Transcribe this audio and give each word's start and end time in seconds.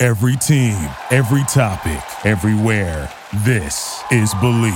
Every 0.00 0.36
team, 0.36 0.76
every 1.10 1.42
topic, 1.48 2.00
everywhere. 2.24 3.12
This 3.38 4.00
is 4.12 4.32
Believe. 4.34 4.72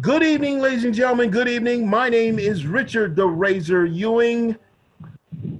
Good 0.00 0.22
evening, 0.22 0.60
ladies 0.60 0.84
and 0.84 0.94
gentlemen. 0.94 1.30
Good 1.30 1.48
evening. 1.48 1.90
My 1.90 2.08
name 2.08 2.38
is 2.38 2.64
Richard 2.64 3.16
the 3.16 3.26
Razor 3.26 3.86
Ewing. 3.86 4.56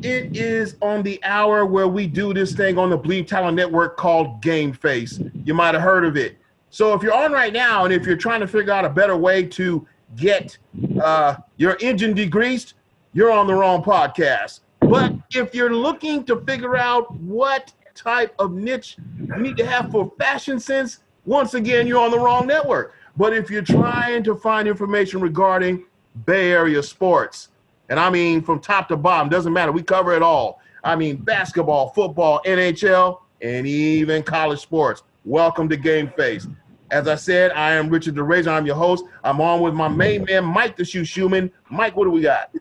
It 0.00 0.36
is 0.36 0.76
on 0.80 1.02
the 1.02 1.18
hour 1.24 1.66
where 1.66 1.88
we 1.88 2.06
do 2.06 2.32
this 2.32 2.52
thing 2.52 2.78
on 2.78 2.88
the 2.88 2.96
Believe 2.96 3.26
Talent 3.26 3.56
Network 3.56 3.96
called 3.96 4.40
Game 4.40 4.72
Face. 4.72 5.18
You 5.44 5.54
might 5.54 5.74
have 5.74 5.82
heard 5.82 6.04
of 6.04 6.16
it. 6.16 6.36
So 6.72 6.94
if 6.94 7.02
you're 7.02 7.12
on 7.12 7.32
right 7.32 7.52
now 7.52 7.84
and 7.84 7.92
if 7.92 8.06
you're 8.06 8.16
trying 8.16 8.40
to 8.40 8.46
figure 8.46 8.72
out 8.72 8.86
a 8.86 8.88
better 8.88 9.14
way 9.14 9.44
to 9.44 9.86
get 10.16 10.56
uh, 11.02 11.36
your 11.58 11.76
engine 11.82 12.14
degreased, 12.14 12.72
you're 13.12 13.30
on 13.30 13.46
the 13.46 13.52
wrong 13.52 13.82
podcast. 13.82 14.60
But 14.80 15.12
if 15.34 15.54
you're 15.54 15.74
looking 15.74 16.24
to 16.24 16.40
figure 16.40 16.78
out 16.78 17.14
what 17.16 17.74
type 17.94 18.34
of 18.38 18.54
niche 18.54 18.96
you 19.18 19.36
need 19.36 19.58
to 19.58 19.66
have 19.66 19.90
for 19.90 20.12
fashion 20.18 20.58
sense, 20.58 21.00
once 21.26 21.52
again, 21.52 21.86
you're 21.86 22.00
on 22.00 22.10
the 22.10 22.18
wrong 22.18 22.46
network. 22.46 22.94
But 23.18 23.34
if 23.34 23.50
you're 23.50 23.60
trying 23.60 24.24
to 24.24 24.34
find 24.34 24.66
information 24.66 25.20
regarding 25.20 25.84
Bay 26.24 26.52
Area 26.52 26.82
sports, 26.82 27.48
and 27.90 28.00
I 28.00 28.08
mean 28.08 28.40
from 28.40 28.60
top 28.60 28.88
to 28.88 28.96
bottom, 28.96 29.28
doesn't 29.28 29.52
matter, 29.52 29.72
we 29.72 29.82
cover 29.82 30.14
it 30.14 30.22
all. 30.22 30.62
I 30.82 30.96
mean 30.96 31.16
basketball, 31.16 31.90
football, 31.90 32.40
NHL, 32.46 33.20
and 33.42 33.66
even 33.66 34.22
college 34.22 34.60
sports. 34.60 35.02
Welcome 35.24 35.68
to 35.68 35.76
Game 35.76 36.10
Face. 36.16 36.48
As 36.92 37.08
I 37.08 37.14
said, 37.14 37.52
I 37.52 37.72
am 37.72 37.88
Richard 37.88 38.16
the 38.16 38.22
Razor. 38.22 38.50
I'm 38.50 38.66
your 38.66 38.76
host. 38.76 39.06
I'm 39.24 39.40
on 39.40 39.62
with 39.62 39.72
my 39.72 39.88
main 39.88 40.24
man, 40.24 40.44
Mike 40.44 40.76
the 40.76 40.84
Shoe 40.84 41.00
Shoeman. 41.00 41.50
Mike, 41.70 41.96
what 41.96 42.04
do 42.04 42.10
we 42.10 42.20
got? 42.20 42.54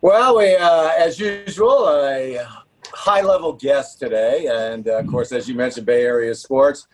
Well, 0.00 0.38
we, 0.38 0.56
uh, 0.56 0.90
as 0.98 1.20
usual, 1.20 1.88
a 1.88 2.44
high-level 2.92 3.52
guest 3.52 4.00
today, 4.00 4.48
and 4.50 4.88
uh, 4.88 4.98
of 4.98 5.06
course, 5.06 5.30
as 5.30 5.48
you 5.48 5.54
mentioned, 5.54 5.86
Bay 5.86 6.02
Area 6.04 6.34
sports. 6.34 6.88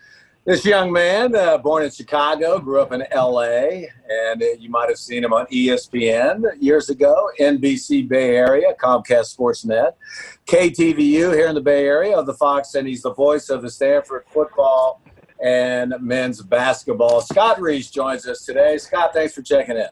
This 0.45 0.63
young 0.63 0.91
man, 0.91 1.35
uh, 1.35 1.57
born 1.57 1.83
in 1.83 1.89
Chicago, 1.89 2.59
grew 2.59 2.79
up 2.79 2.91
in 2.91 3.03
LA, 3.15 3.87
and 4.07 4.41
uh, 4.41 4.45
you 4.59 4.69
might 4.69 4.89
have 4.89 4.99
seen 4.99 5.23
him 5.23 5.33
on 5.33 5.47
ESPN 5.47 6.43
years 6.59 6.89
ago, 6.91 7.31
NBC 7.39 8.07
Bay 8.07 8.35
Area, 8.35 8.75
Comcast 8.79 9.35
Sportsnet, 9.35 9.93
KTVU 10.45 11.33
here 11.33 11.47
in 11.47 11.55
the 11.55 11.61
Bay 11.61 11.85
Area 11.85 12.15
of 12.15 12.27
the 12.27 12.35
Fox, 12.35 12.75
and 12.75 12.87
he's 12.87 13.01
the 13.01 13.13
voice 13.13 13.49
of 13.49 13.63
the 13.63 13.71
Stanford 13.71 14.23
football 14.31 15.01
and 15.43 15.93
men's 16.01 16.41
basketball. 16.41 17.21
Scott 17.21 17.59
Reiss 17.61 17.89
joins 17.89 18.27
us 18.27 18.45
today. 18.45 18.77
Scott, 18.77 19.13
thanks 19.13 19.33
for 19.33 19.41
checking 19.41 19.77
in. 19.77 19.87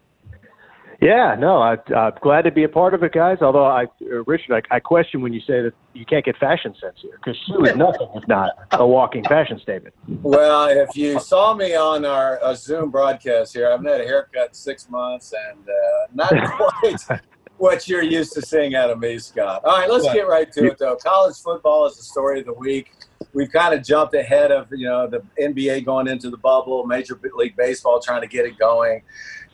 Yeah, 1.00 1.36
no, 1.38 1.62
I, 1.62 1.78
I'm 1.96 2.14
glad 2.22 2.42
to 2.44 2.52
be 2.52 2.64
a 2.64 2.70
part 2.70 2.96
of 2.96 3.04
it, 3.04 3.12
guys. 3.12 3.38
Although 3.42 3.66
I, 3.66 3.84
uh, 3.84 4.24
Richard, 4.26 4.64
I, 4.72 4.78
I 4.78 4.80
question 4.80 5.22
when 5.22 5.32
you 5.32 5.42
say 5.42 5.62
that 5.62 5.74
you 5.94 6.06
can't 6.06 6.26
get 6.26 6.36
fashion 6.38 6.74
sense 6.82 6.98
here 7.02 7.20
because 7.24 7.40
shoe 7.46 7.64
is 7.66 7.76
nothing 7.76 8.08
if 8.16 8.28
not 8.28 8.50
a 8.72 8.86
walking 8.86 9.24
fashion 9.24 9.60
statement. 9.60 9.94
Well, 10.08 10.70
if 10.70 10.98
you 10.98 11.20
saw 11.20 11.54
me 11.54 11.76
on 11.76 12.04
our 12.04 12.40
Zoom 12.56 12.90
broadcast 12.90 13.54
here, 13.54 13.72
I've 13.72 13.86
had 13.86 14.02
a 14.02 14.06
haircut 14.06 14.56
six 14.56 14.90
months 14.90 15.34
and 15.52 15.60
uh, 15.70 16.08
not 16.16 16.34
quite 16.58 17.22
what 17.58 17.88
you're 17.88 18.04
used 18.04 18.34
to 18.34 18.42
seeing 18.42 18.76
out 18.76 18.90
of 18.90 19.00
me, 19.00 19.20
Scott. 19.20 19.64
All 19.66 19.78
right, 19.78 19.90
let's 19.90 20.12
get 20.14 20.28
right 20.28 20.52
to 20.54 20.66
it, 20.66 20.78
though. 20.78 20.96
College 20.96 21.38
football 21.38 21.86
is 21.86 21.98
the 21.98 22.04
story 22.04 22.40
of 22.40 22.46
the 22.46 22.54
week. 22.54 22.92
We've 23.38 23.52
kind 23.52 23.76
of 23.76 23.86
jumped 23.86 24.16
ahead 24.16 24.52
of 24.52 24.68
you 24.72 24.88
know 24.88 25.06
the 25.06 25.22
NBA 25.40 25.86
going 25.86 26.08
into 26.08 26.32
the 26.32 26.38
bubble, 26.38 26.88
Major 26.88 27.20
League 27.36 27.56
Baseball 27.56 28.00
trying 28.00 28.22
to 28.22 28.28
get 28.28 28.48
it 28.48 28.58
going. 28.58 29.04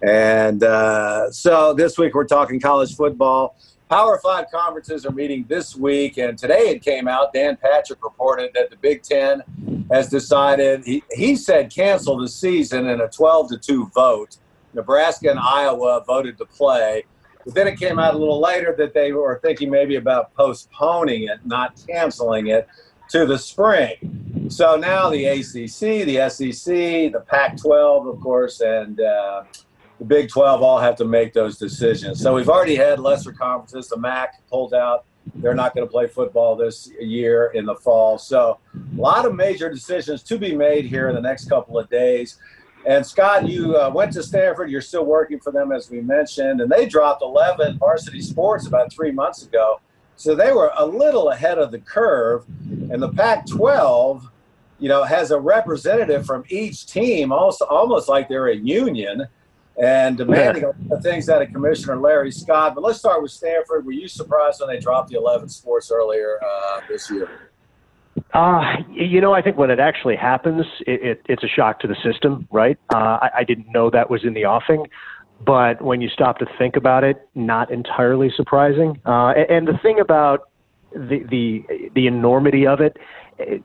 And 0.01 0.63
uh, 0.63 1.29
so 1.31 1.73
this 1.73 1.97
week 1.97 2.15
we're 2.15 2.23
talking 2.23 2.61
college 2.61 2.95
football. 2.95 3.57
Power 3.89 4.21
Five 4.23 4.45
conferences 4.49 5.05
are 5.05 5.11
meeting 5.11 5.43
this 5.49 5.75
week, 5.75 6.17
and 6.17 6.37
today 6.37 6.69
it 6.69 6.81
came 6.81 7.09
out. 7.09 7.33
Dan 7.33 7.57
Patrick 7.57 8.01
reported 8.01 8.51
that 8.53 8.69
the 8.69 8.77
Big 8.77 9.03
Ten 9.03 9.43
has 9.91 10.07
decided, 10.07 10.85
he, 10.85 11.03
he 11.11 11.35
said, 11.35 11.69
cancel 11.69 12.17
the 12.17 12.29
season 12.29 12.87
in 12.87 13.01
a 13.01 13.09
12 13.09 13.49
to 13.49 13.57
2 13.57 13.91
vote. 13.93 14.37
Nebraska 14.73 15.29
and 15.29 15.39
Iowa 15.39 16.05
voted 16.07 16.37
to 16.37 16.45
play. 16.45 17.03
But 17.43 17.53
then 17.53 17.67
it 17.67 17.77
came 17.77 17.99
out 17.99 18.13
a 18.13 18.17
little 18.17 18.39
later 18.39 18.73
that 18.77 18.93
they 18.93 19.11
were 19.11 19.41
thinking 19.43 19.69
maybe 19.69 19.97
about 19.97 20.33
postponing 20.35 21.23
it, 21.23 21.39
not 21.45 21.79
canceling 21.85 22.47
it, 22.47 22.65
to 23.09 23.25
the 23.25 23.37
spring. 23.37 24.47
So 24.49 24.75
now 24.75 25.09
the 25.09 25.25
ACC, 25.25 26.05
the 26.05 26.29
SEC, 26.29 27.11
the 27.11 27.23
Pac 27.27 27.57
12, 27.57 28.07
of 28.07 28.19
course, 28.19 28.61
and 28.61 28.99
uh, 28.99 29.43
the 29.99 30.05
Big 30.05 30.29
12 30.29 30.61
all 30.61 30.79
have 30.79 30.95
to 30.97 31.05
make 31.05 31.33
those 31.33 31.57
decisions. 31.57 32.21
So 32.21 32.33
we've 32.33 32.49
already 32.49 32.75
had 32.75 32.99
lesser 32.99 33.31
conferences. 33.31 33.89
The 33.89 33.97
MAC 33.97 34.45
pulled 34.49 34.73
out. 34.73 35.05
They're 35.35 35.53
not 35.53 35.73
going 35.73 35.87
to 35.87 35.91
play 35.91 36.07
football 36.07 36.55
this 36.55 36.89
year 36.99 37.51
in 37.53 37.65
the 37.65 37.75
fall. 37.75 38.17
So 38.17 38.59
a 38.75 39.01
lot 39.01 39.25
of 39.25 39.35
major 39.35 39.69
decisions 39.69 40.21
to 40.23 40.37
be 40.37 40.55
made 40.55 40.85
here 40.85 41.07
in 41.07 41.15
the 41.15 41.21
next 41.21 41.47
couple 41.47 41.79
of 41.79 41.89
days. 41.89 42.37
And 42.85 43.05
Scott, 43.05 43.47
you 43.47 43.77
uh, 43.77 43.89
went 43.89 44.11
to 44.13 44.23
Stanford. 44.23 44.69
You're 44.69 44.81
still 44.81 45.05
working 45.05 45.39
for 45.39 45.51
them, 45.51 45.71
as 45.71 45.89
we 45.89 46.01
mentioned, 46.01 46.59
and 46.59 46.69
they 46.69 46.85
dropped 46.85 47.21
11 47.21 47.77
varsity 47.77 48.21
sports 48.21 48.67
about 48.67 48.91
three 48.91 49.11
months 49.11 49.43
ago. 49.43 49.79
So 50.15 50.35
they 50.35 50.51
were 50.51 50.71
a 50.77 50.85
little 50.85 51.29
ahead 51.29 51.57
of 51.57 51.71
the 51.71 51.79
curve. 51.79 52.45
And 52.91 53.01
the 53.01 53.09
Pac 53.09 53.45
12, 53.47 54.29
you 54.79 54.89
know, 54.89 55.03
has 55.03 55.31
a 55.31 55.39
representative 55.39 56.25
from 56.25 56.43
each 56.49 56.85
team, 56.85 57.31
almost, 57.31 57.61
almost 57.61 58.09
like 58.09 58.27
they're 58.27 58.47
a 58.47 58.55
union 58.55 59.27
and 59.81 60.17
demanding 60.17 60.63
yeah. 60.63 60.99
things 60.99 61.29
out 61.29 61.41
of 61.41 61.51
Commissioner 61.51 61.97
Larry 61.97 62.31
Scott. 62.31 62.75
But 62.75 62.83
let's 62.83 62.99
start 62.99 63.21
with 63.21 63.31
Stanford. 63.31 63.85
Were 63.85 63.91
you 63.91 64.07
surprised 64.07 64.59
when 64.59 64.69
they 64.69 64.79
dropped 64.79 65.09
the 65.09 65.17
11 65.17 65.49
sports 65.49 65.91
earlier 65.91 66.39
uh, 66.45 66.81
this 66.87 67.09
year? 67.09 67.49
Uh, 68.33 68.77
you 68.91 69.21
know, 69.21 69.33
I 69.33 69.41
think 69.41 69.57
when 69.57 69.71
it 69.71 69.79
actually 69.79 70.15
happens, 70.15 70.65
it, 70.85 71.01
it, 71.01 71.21
it's 71.27 71.43
a 71.43 71.47
shock 71.47 71.79
to 71.79 71.87
the 71.87 71.95
system, 72.03 72.47
right? 72.51 72.77
Uh, 72.93 73.17
I, 73.21 73.29
I 73.37 73.43
didn't 73.43 73.71
know 73.71 73.89
that 73.89 74.09
was 74.09 74.23
in 74.23 74.33
the 74.33 74.45
offing, 74.45 74.87
but 75.43 75.81
when 75.81 76.01
you 76.01 76.09
stop 76.09 76.37
to 76.39 76.45
think 76.57 76.75
about 76.75 77.03
it, 77.03 77.27
not 77.35 77.71
entirely 77.71 78.31
surprising. 78.35 78.99
Uh, 79.05 79.33
and, 79.35 79.49
and 79.49 79.67
the 79.67 79.77
thing 79.79 79.99
about 79.99 80.49
the 80.93 81.23
the 81.29 81.89
the 81.95 82.07
enormity 82.07 82.67
of 82.67 82.81
it, 82.81 82.97
it 83.37 83.63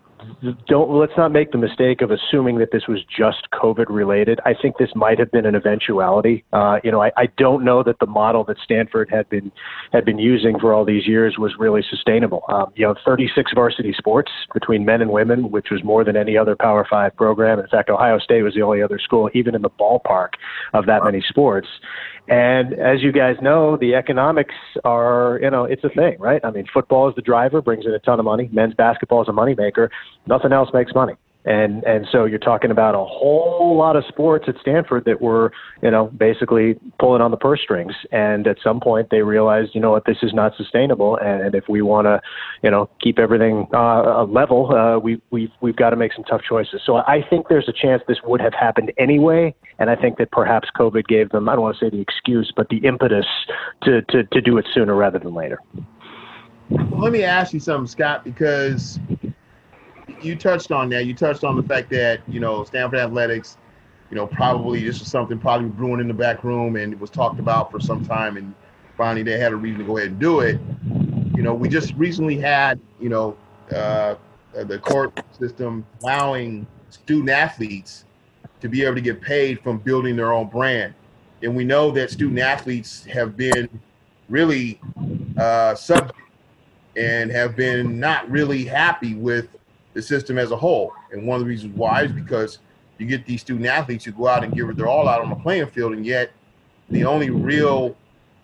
don't 0.67 0.91
let's 0.91 1.13
not 1.17 1.33
make 1.33 1.53
the 1.53 1.59
mistake 1.59 2.01
of 2.01 2.11
assuming 2.11 2.59
that 2.59 2.71
this 2.73 2.87
was 2.89 3.01
just 3.05 3.49
COVID 3.53 3.87
related. 3.89 4.41
I 4.45 4.55
think 4.55 4.79
this 4.79 4.91
might 4.95 5.19
have 5.19 5.31
been 5.31 5.47
an 5.47 5.55
eventuality. 5.55 6.45
Uh, 6.53 6.79
you 6.85 6.91
know, 6.91 7.03
I, 7.03 7.11
I 7.17 7.27
don't 7.37 7.65
know 7.65 7.83
that 7.83 7.99
the 7.99 8.07
model 8.07 8.45
that 8.45 8.57
Stanford 8.63 9.09
had 9.11 9.29
been 9.29 9.51
had 9.93 10.05
been 10.05 10.19
using 10.19 10.59
for 10.59 10.73
all 10.73 10.85
these 10.85 11.07
years 11.07 11.37
was 11.39 11.53
really 11.59 11.83
sustainable. 11.89 12.43
Um, 12.49 12.73
you 12.77 12.87
know, 12.87 12.95
36 13.05 13.53
varsity 13.55 13.95
sports 13.97 14.31
between 14.55 14.85
men 14.85 15.03
and 15.03 15.11
women, 15.11 15.51
which 15.51 15.69
was 15.71 15.83
more 15.85 16.05
than 16.05 16.17
any 16.17 16.37
other 16.37 16.57
Power 16.57 16.87
Five 16.89 17.17
program. 17.17 17.59
In 17.59 17.67
fact, 17.69 17.91
Ohio 17.91 18.19
State 18.19 18.43
was 18.43 18.55
the 18.55 18.63
only 18.63 18.83
other 18.83 18.99
school, 18.99 19.31
even 19.35 19.55
in 19.55 19.63
the 19.63 19.71
ballpark, 19.71 20.31
of 20.73 20.87
that 20.87 21.05
many 21.05 21.23
sports. 21.29 21.69
And 22.29 22.75
as 22.75 23.03
you 23.03 23.11
guys 23.11 23.37
know, 23.41 23.79
the 23.79 23.95
economics 23.95 24.55
are, 24.85 25.39
you 25.43 25.51
know, 25.51 25.65
it's 25.65 25.83
a 25.83 25.89
thing, 25.89 26.17
right? 26.19 26.43
I 26.45 26.51
mean, 26.51 26.67
football 26.73 27.09
is 27.09 27.15
the 27.15 27.23
driver, 27.23 27.63
brings 27.63 27.87
in 27.87 27.93
a 27.93 27.99
ton 27.99 28.19
of 28.19 28.27
money. 28.27 28.51
Men's 28.53 28.75
basketball 28.75 29.23
is 29.23 29.29
a 29.29 29.33
moneymaker. 29.33 29.89
Nothing 30.29 30.53
else 30.53 30.69
makes 30.73 30.95
money. 30.95 31.15
And 31.45 31.83
and 31.85 32.07
so 32.13 32.27
you're 32.27 32.39
talking 32.39 32.71
about 32.71 32.95
a 32.95 33.05
whole 33.05 33.75
lot 33.75 33.97
of 33.97 34.05
sports 34.07 34.45
at 34.49 34.57
Stanford 34.61 35.07
that 35.07 35.23
were, 35.23 35.51
you 35.83 35.91
know, 35.91 36.09
basically 36.09 36.79
pulling 36.99 37.23
on 37.23 37.31
the 37.31 37.39
purse 37.39 37.61
strings. 37.63 37.95
And 38.13 38.47
at 38.47 38.59
some 38.63 38.81
point 38.81 39.09
they 39.11 39.23
realized, 39.23 39.71
you 39.75 39.81
know 39.81 39.93
what, 39.93 40.05
this 40.05 40.19
is 40.21 40.35
not 40.35 40.55
sustainable. 40.57 41.17
And 41.17 41.55
if 41.55 41.67
we 41.67 41.81
want 41.81 42.07
to, 42.07 42.21
you 42.63 42.71
know, 42.71 42.91
keep 43.01 43.19
everything 43.19 43.67
uh, 43.73 44.25
level, 44.25 44.75
uh, 44.75 44.99
we 44.99 45.23
we've 45.31 45.51
we've 45.63 45.77
got 45.77 45.91
to 45.91 45.97
make 45.97 46.13
some 46.13 46.25
tough 46.25 46.43
choices. 46.47 46.83
So 46.85 46.97
I 46.97 47.25
think 47.31 47.49
there's 47.49 47.69
a 47.69 47.73
chance 47.73 48.03
this 48.07 48.19
would 48.25 48.43
have 48.43 48.53
happened 48.53 48.93
anyway. 48.99 49.55
And 49.79 49.89
I 49.89 49.97
think 49.97 50.19
that 50.19 50.31
perhaps 50.33 50.69
COVID 50.79 51.07
gave 51.07 51.31
them, 51.31 51.49
I 51.49 51.53
don't 51.53 51.63
want 51.63 51.79
to 51.79 51.87
say 51.87 51.89
the 51.89 52.01
excuse, 52.01 52.53
but 52.55 52.69
the 52.69 52.79
impetus 52.79 53.27
to 53.85 54.03
to 54.03 54.25
to 54.25 54.41
do 54.43 54.59
it 54.59 54.67
sooner 54.75 54.95
rather 54.95 55.19
than 55.19 55.33
later. 55.33 55.61
Let 56.71 57.13
me 57.13 57.23
ask 57.23 57.55
you 57.55 57.61
something, 57.61 57.87
Scott, 57.87 58.25
because 58.25 58.99
you 60.23 60.37
touched 60.37 60.73
on 60.73 60.89
that. 60.91 61.07
You 61.07 61.15
touched 61.15 61.45
on 61.45 61.57
the 61.57 61.63
fact 61.63 61.91
that 61.91 62.21
you 62.29 62.41
know 62.41 62.65
Stanford 62.65 62.99
athletics 62.99 63.57
you 64.11 64.17
know, 64.17 64.27
probably 64.27 64.85
this 64.85 65.01
is 65.01 65.11
something 65.11 65.39
probably 65.39 65.69
brewing 65.69 66.01
in 66.01 66.09
the 66.09 66.15
back 66.15 66.45
room 66.45 66.77
and 66.77 66.93
it 66.93 67.01
was 67.01 67.11
talked 67.11 67.39
about 67.39 67.71
for 67.71 67.79
some 67.79 68.05
time 68.05 68.37
and 68.37 68.55
finally 68.97 69.23
they 69.23 69.39
had 69.39 69.53
a 69.53 69.57
reason 69.57 69.81
to 69.81 69.85
go 69.85 69.99
ahead 69.99 70.11
and 70.11 70.21
do 70.21 70.41
it. 70.41 70.59
You 71.37 71.43
know, 71.43 71.55
we 71.55 71.69
just 71.69 71.95
recently 71.95 72.39
had, 72.39 72.81
you 73.01 73.09
know, 73.09 73.37
uh, 73.75 74.15
the 74.55 74.79
court 74.79 75.21
system 75.39 75.85
allowing 76.03 76.67
student 76.89 77.31
athletes 77.31 78.07
to 78.61 78.69
be 78.69 78.83
able 78.83 78.95
to 78.95 79.01
get 79.01 79.21
paid 79.21 79.61
from 79.61 79.79
building 79.79 80.17
their 80.17 80.33
own 80.33 80.49
brand. 80.49 80.95
And 81.43 81.55
we 81.55 81.65
know 81.65 81.91
that 81.93 82.11
student 82.11 82.39
athletes 82.41 83.05
have 83.05 83.37
been 83.37 83.69
really 84.29 84.81
uh, 85.37 85.75
sub 85.75 86.13
and 86.97 87.31
have 87.31 87.55
been 87.55 88.01
not 88.01 88.29
really 88.29 88.65
happy 88.65 89.15
with 89.15 89.49
the 89.99 90.03
system 90.03 90.39
as 90.39 90.53
a 90.53 90.57
whole. 90.57 90.93
And 91.11 91.27
one 91.27 91.35
of 91.35 91.41
the 91.41 91.49
reasons 91.49 91.77
why 91.77 92.05
is 92.05 92.13
because 92.13 92.61
you 92.99 93.07
get 93.07 93.27
these 93.27 93.41
student 93.41 93.67
athletes 93.67 94.05
who 94.05 94.13
go 94.13 94.29
out 94.29 94.45
and 94.45 94.55
give 94.55 94.69
it 94.71 94.77
their 94.77 94.87
all 94.87 95.09
out 95.09 95.21
on 95.21 95.29
the 95.29 95.37
playing 95.37 95.67
field, 95.67 95.93
and 95.93 96.07
yet 96.07 96.31
the 96.89 97.05
only 97.05 97.31
real 97.31 97.97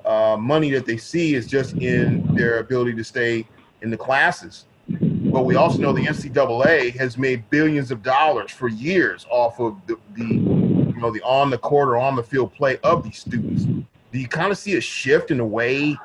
uh, 0.04 0.36
money 0.38 0.70
that 0.72 0.84
they 0.84 0.96
see 0.96 1.34
is 1.34 1.46
just 1.46 1.76
in 1.76 2.26
their 2.34 2.58
ability 2.58 2.92
to 2.94 3.04
stay 3.04 3.46
in 3.82 3.90
the 3.90 3.96
classes. 3.96 4.64
But 4.88 5.44
we 5.44 5.54
also 5.54 5.78
know 5.78 5.92
the 5.92 6.04
NCAA 6.04 6.94
has 6.96 7.16
made 7.16 7.48
billions 7.50 7.92
of 7.92 8.02
dollars 8.02 8.50
for 8.50 8.68
years 8.68 9.24
off 9.30 9.60
of 9.60 9.76
the, 9.86 9.96
the 10.14 10.24
you 10.24 11.00
know 11.00 11.12
the 11.12 11.22
on 11.22 11.50
the 11.50 11.58
court 11.58 11.88
or 11.88 11.96
on 11.96 12.16
the 12.16 12.22
field 12.22 12.52
play 12.52 12.78
of 12.82 13.04
these 13.04 13.18
students. 13.18 13.62
Do 13.64 14.18
you 14.18 14.26
kind 14.26 14.50
of 14.50 14.58
see 14.58 14.74
a 14.76 14.80
shift 14.80 15.30
in 15.30 15.38
the 15.38 15.44
way 15.44 15.96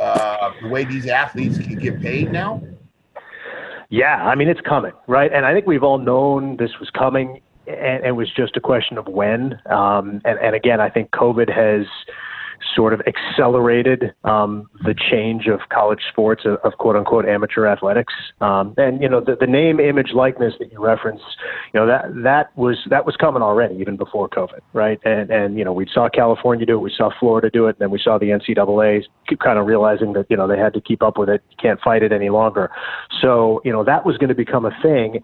uh, 0.00 0.52
the 0.62 0.68
way 0.68 0.84
these 0.84 1.06
athletes 1.08 1.58
can 1.58 1.74
get 1.74 2.00
paid 2.00 2.32
now? 2.32 2.62
Yeah, 3.92 4.26
I 4.26 4.36
mean 4.36 4.48
it's 4.48 4.62
coming, 4.62 4.92
right? 5.06 5.30
And 5.30 5.44
I 5.44 5.52
think 5.52 5.66
we've 5.66 5.82
all 5.82 5.98
known 5.98 6.56
this 6.56 6.70
was 6.80 6.88
coming, 6.88 7.42
and 7.66 8.06
it 8.06 8.12
was 8.12 8.32
just 8.34 8.56
a 8.56 8.60
question 8.60 8.96
of 8.96 9.06
when. 9.06 9.60
Um, 9.66 10.22
and, 10.24 10.38
and 10.38 10.54
again, 10.56 10.80
I 10.80 10.88
think 10.88 11.10
COVID 11.10 11.54
has 11.54 11.84
sort 12.74 12.92
of 12.92 13.00
accelerated 13.06 14.12
um, 14.24 14.68
the 14.84 14.94
change 14.94 15.46
of 15.46 15.60
college 15.70 16.00
sports 16.10 16.42
of, 16.44 16.54
of, 16.64 16.72
quote 16.78 16.96
unquote 16.96 17.26
amateur 17.26 17.66
athletics. 17.66 18.12
Um, 18.40 18.74
and 18.76 19.02
you 19.02 19.08
know 19.08 19.20
the, 19.20 19.36
the 19.38 19.46
name, 19.46 19.80
image, 19.80 20.10
likeness 20.14 20.54
that 20.58 20.72
you 20.72 20.82
reference, 20.82 21.20
you 21.72 21.80
know 21.80 21.86
that 21.86 22.04
that 22.22 22.56
was 22.56 22.78
that 22.90 23.06
was 23.06 23.16
coming 23.16 23.42
already 23.42 23.76
even 23.76 23.96
before 23.96 24.28
COVID, 24.28 24.60
right? 24.72 24.98
And 25.04 25.30
and 25.30 25.58
you 25.58 25.64
know 25.64 25.72
we 25.72 25.86
saw 25.92 26.08
California 26.08 26.66
do 26.66 26.74
it, 26.74 26.80
we 26.80 26.92
saw 26.96 27.10
Florida 27.18 27.50
do 27.50 27.66
it, 27.66 27.70
and 27.70 27.78
then 27.78 27.90
we 27.90 27.98
saw 27.98 28.18
the 28.18 28.26
NCAA 28.26 29.04
kind 29.42 29.58
of 29.58 29.66
realizing 29.66 30.12
that 30.14 30.26
you 30.28 30.36
know 30.36 30.46
they 30.46 30.58
had 30.58 30.74
to 30.74 30.80
keep 30.80 31.02
up 31.02 31.18
with 31.18 31.28
it, 31.28 31.42
can't 31.60 31.80
fight 31.80 32.02
it 32.02 32.12
any 32.12 32.30
longer. 32.30 32.70
So 33.20 33.60
you 33.64 33.72
know 33.72 33.84
that 33.84 34.06
was 34.06 34.16
going 34.18 34.28
to 34.28 34.34
become 34.34 34.64
a 34.64 34.72
thing. 34.82 35.22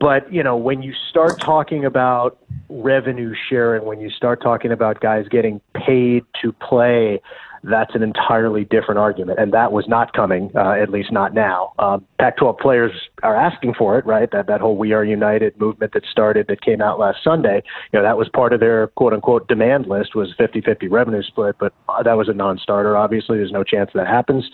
But 0.00 0.32
you 0.32 0.42
know, 0.42 0.56
when 0.56 0.82
you 0.82 0.92
start 1.10 1.40
talking 1.40 1.84
about 1.84 2.38
revenue 2.68 3.34
sharing, 3.48 3.84
when 3.84 4.00
you 4.00 4.10
start 4.10 4.40
talking 4.40 4.70
about 4.70 5.00
guys 5.00 5.26
getting 5.28 5.60
paid 5.74 6.24
to 6.42 6.52
play, 6.52 7.20
that's 7.64 7.94
an 7.94 8.02
entirely 8.02 8.64
different 8.64 8.98
argument, 8.98 9.38
and 9.38 9.52
that 9.52 9.72
was 9.72 9.86
not 9.88 10.12
coming, 10.12 10.50
uh, 10.54 10.72
at 10.72 10.90
least 10.90 11.12
not 11.12 11.34
now. 11.34 11.72
Um, 11.78 12.04
Pac-12 12.18 12.58
players 12.58 12.92
are 13.22 13.36
asking 13.36 13.74
for 13.74 13.98
it, 13.98 14.06
right? 14.06 14.30
That 14.30 14.46
that 14.46 14.60
whole 14.60 14.76
"We 14.76 14.92
Are 14.92 15.04
United" 15.04 15.58
movement 15.60 15.92
that 15.92 16.04
started, 16.10 16.46
that 16.48 16.60
came 16.62 16.80
out 16.80 16.98
last 16.98 17.18
Sunday, 17.22 17.62
you 17.92 17.98
know, 17.98 18.02
that 18.02 18.16
was 18.18 18.28
part 18.28 18.52
of 18.52 18.60
their 18.60 18.88
quote-unquote 18.88 19.48
demand 19.48 19.86
list 19.86 20.14
was 20.14 20.34
50-50 20.38 20.90
revenue 20.90 21.22
split, 21.22 21.56
but 21.58 21.72
uh, 21.88 22.02
that 22.02 22.16
was 22.16 22.28
a 22.28 22.32
non-starter. 22.32 22.96
Obviously, 22.96 23.38
there's 23.38 23.52
no 23.52 23.64
chance 23.64 23.90
that 23.94 24.06
happens. 24.06 24.50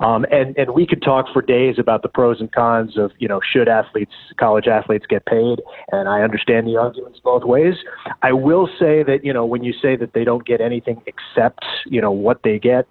Um, 0.00 0.24
and 0.30 0.56
and 0.56 0.74
we 0.74 0.86
could 0.86 1.02
talk 1.02 1.26
for 1.32 1.42
days 1.42 1.76
about 1.78 2.02
the 2.02 2.08
pros 2.08 2.40
and 2.40 2.50
cons 2.52 2.96
of 2.96 3.10
you 3.18 3.28
know 3.28 3.40
should 3.52 3.68
athletes, 3.68 4.12
college 4.38 4.66
athletes, 4.66 5.06
get 5.08 5.26
paid, 5.26 5.60
and 5.90 6.08
I 6.08 6.22
understand 6.22 6.66
the 6.66 6.76
arguments 6.76 7.20
both 7.22 7.44
ways. 7.44 7.74
I 8.22 8.32
will 8.32 8.68
say 8.78 9.02
that 9.02 9.20
you 9.24 9.32
know 9.32 9.44
when 9.44 9.64
you 9.64 9.72
say 9.72 9.96
that 9.96 10.12
they 10.14 10.24
don't 10.24 10.46
get 10.46 10.60
anything 10.60 11.02
except 11.06 11.64
you 11.86 12.00
know 12.00 12.12
what 12.12 12.42
they 12.44 12.47
get. 12.56 12.86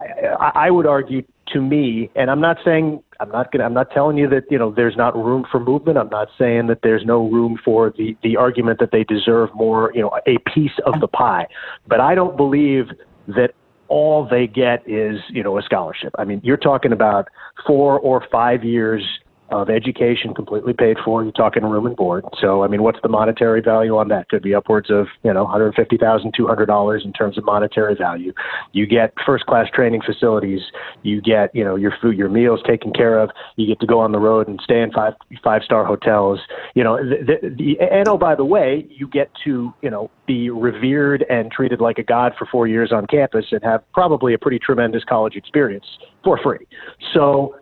I, 0.00 0.52
I 0.66 0.70
would 0.70 0.86
argue 0.86 1.22
to 1.48 1.60
me, 1.60 2.10
and 2.14 2.30
I'm 2.30 2.40
not 2.40 2.58
saying 2.64 3.02
I'm 3.20 3.30
not 3.30 3.52
gonna 3.52 3.64
I'm 3.64 3.74
not 3.74 3.90
telling 3.92 4.18
you 4.18 4.28
that 4.28 4.44
you 4.50 4.58
know 4.58 4.70
there's 4.70 4.96
not 4.96 5.16
room 5.16 5.46
for 5.50 5.60
movement. 5.60 5.98
I'm 5.98 6.08
not 6.08 6.28
saying 6.38 6.66
that 6.66 6.80
there's 6.82 7.04
no 7.04 7.28
room 7.28 7.58
for 7.64 7.90
the 7.96 8.16
the 8.22 8.36
argument 8.36 8.78
that 8.80 8.90
they 8.90 9.04
deserve 9.04 9.50
more, 9.54 9.92
you 9.94 10.02
know, 10.02 10.10
a 10.26 10.38
piece 10.52 10.78
of 10.86 11.00
the 11.00 11.08
pie. 11.08 11.46
But 11.86 12.00
I 12.00 12.14
don't 12.14 12.36
believe 12.36 12.86
that 13.28 13.54
all 13.88 14.26
they 14.28 14.46
get 14.46 14.88
is 14.88 15.20
you 15.30 15.42
know 15.42 15.58
a 15.58 15.62
scholarship. 15.62 16.14
I 16.18 16.24
mean, 16.24 16.40
you're 16.42 16.56
talking 16.56 16.92
about 16.92 17.28
four 17.66 17.98
or 18.00 18.24
five 18.30 18.64
years 18.64 19.04
of 19.50 19.68
education 19.68 20.34
completely 20.34 20.72
paid 20.72 20.96
for. 21.04 21.22
You're 21.22 21.32
talking 21.32 21.62
room 21.62 21.86
and 21.86 21.94
board. 21.94 22.24
So, 22.40 22.64
I 22.64 22.68
mean, 22.68 22.82
what's 22.82 22.98
the 23.02 23.08
monetary 23.08 23.60
value 23.60 23.96
on 23.96 24.08
that? 24.08 24.28
Could 24.28 24.42
be 24.42 24.54
upwards 24.54 24.90
of, 24.90 25.06
you 25.22 25.32
know, 25.32 25.46
$150,000, 25.46 26.32
$200 26.34 27.04
in 27.04 27.12
terms 27.12 27.36
of 27.36 27.44
monetary 27.44 27.94
value. 27.94 28.32
You 28.72 28.86
get 28.86 29.12
first 29.26 29.44
class 29.46 29.66
training 29.72 30.02
facilities. 30.06 30.60
You 31.02 31.20
get, 31.20 31.54
you 31.54 31.64
know, 31.64 31.76
your 31.76 31.92
food, 32.00 32.16
your 32.16 32.28
meals 32.28 32.60
taken 32.66 32.92
care 32.92 33.18
of. 33.18 33.30
You 33.56 33.66
get 33.66 33.80
to 33.80 33.86
go 33.86 34.00
on 34.00 34.12
the 34.12 34.18
road 34.18 34.48
and 34.48 34.58
stay 34.64 34.80
in 34.80 34.90
five, 34.90 35.14
five 35.44 35.62
star 35.62 35.84
hotels. 35.84 36.40
You 36.74 36.84
know, 36.84 36.96
the, 36.96 37.38
the, 37.42 37.48
the, 37.48 37.80
and 37.80 38.08
oh, 38.08 38.16
by 38.16 38.34
the 38.34 38.44
way, 38.44 38.86
you 38.88 39.06
get 39.06 39.30
to, 39.44 39.72
you 39.82 39.90
know, 39.90 40.10
be 40.26 40.50
revered 40.50 41.24
and 41.28 41.50
treated 41.50 41.80
like 41.80 41.98
a 41.98 42.02
god 42.02 42.32
for 42.38 42.46
four 42.50 42.66
years 42.66 42.90
on 42.92 43.06
campus 43.06 43.46
and 43.50 43.62
have 43.62 43.82
probably 43.92 44.32
a 44.34 44.38
pretty 44.38 44.58
tremendous 44.58 45.04
college 45.04 45.36
experience 45.36 45.84
for 46.24 46.38
free. 46.42 46.66
So, 47.12 47.56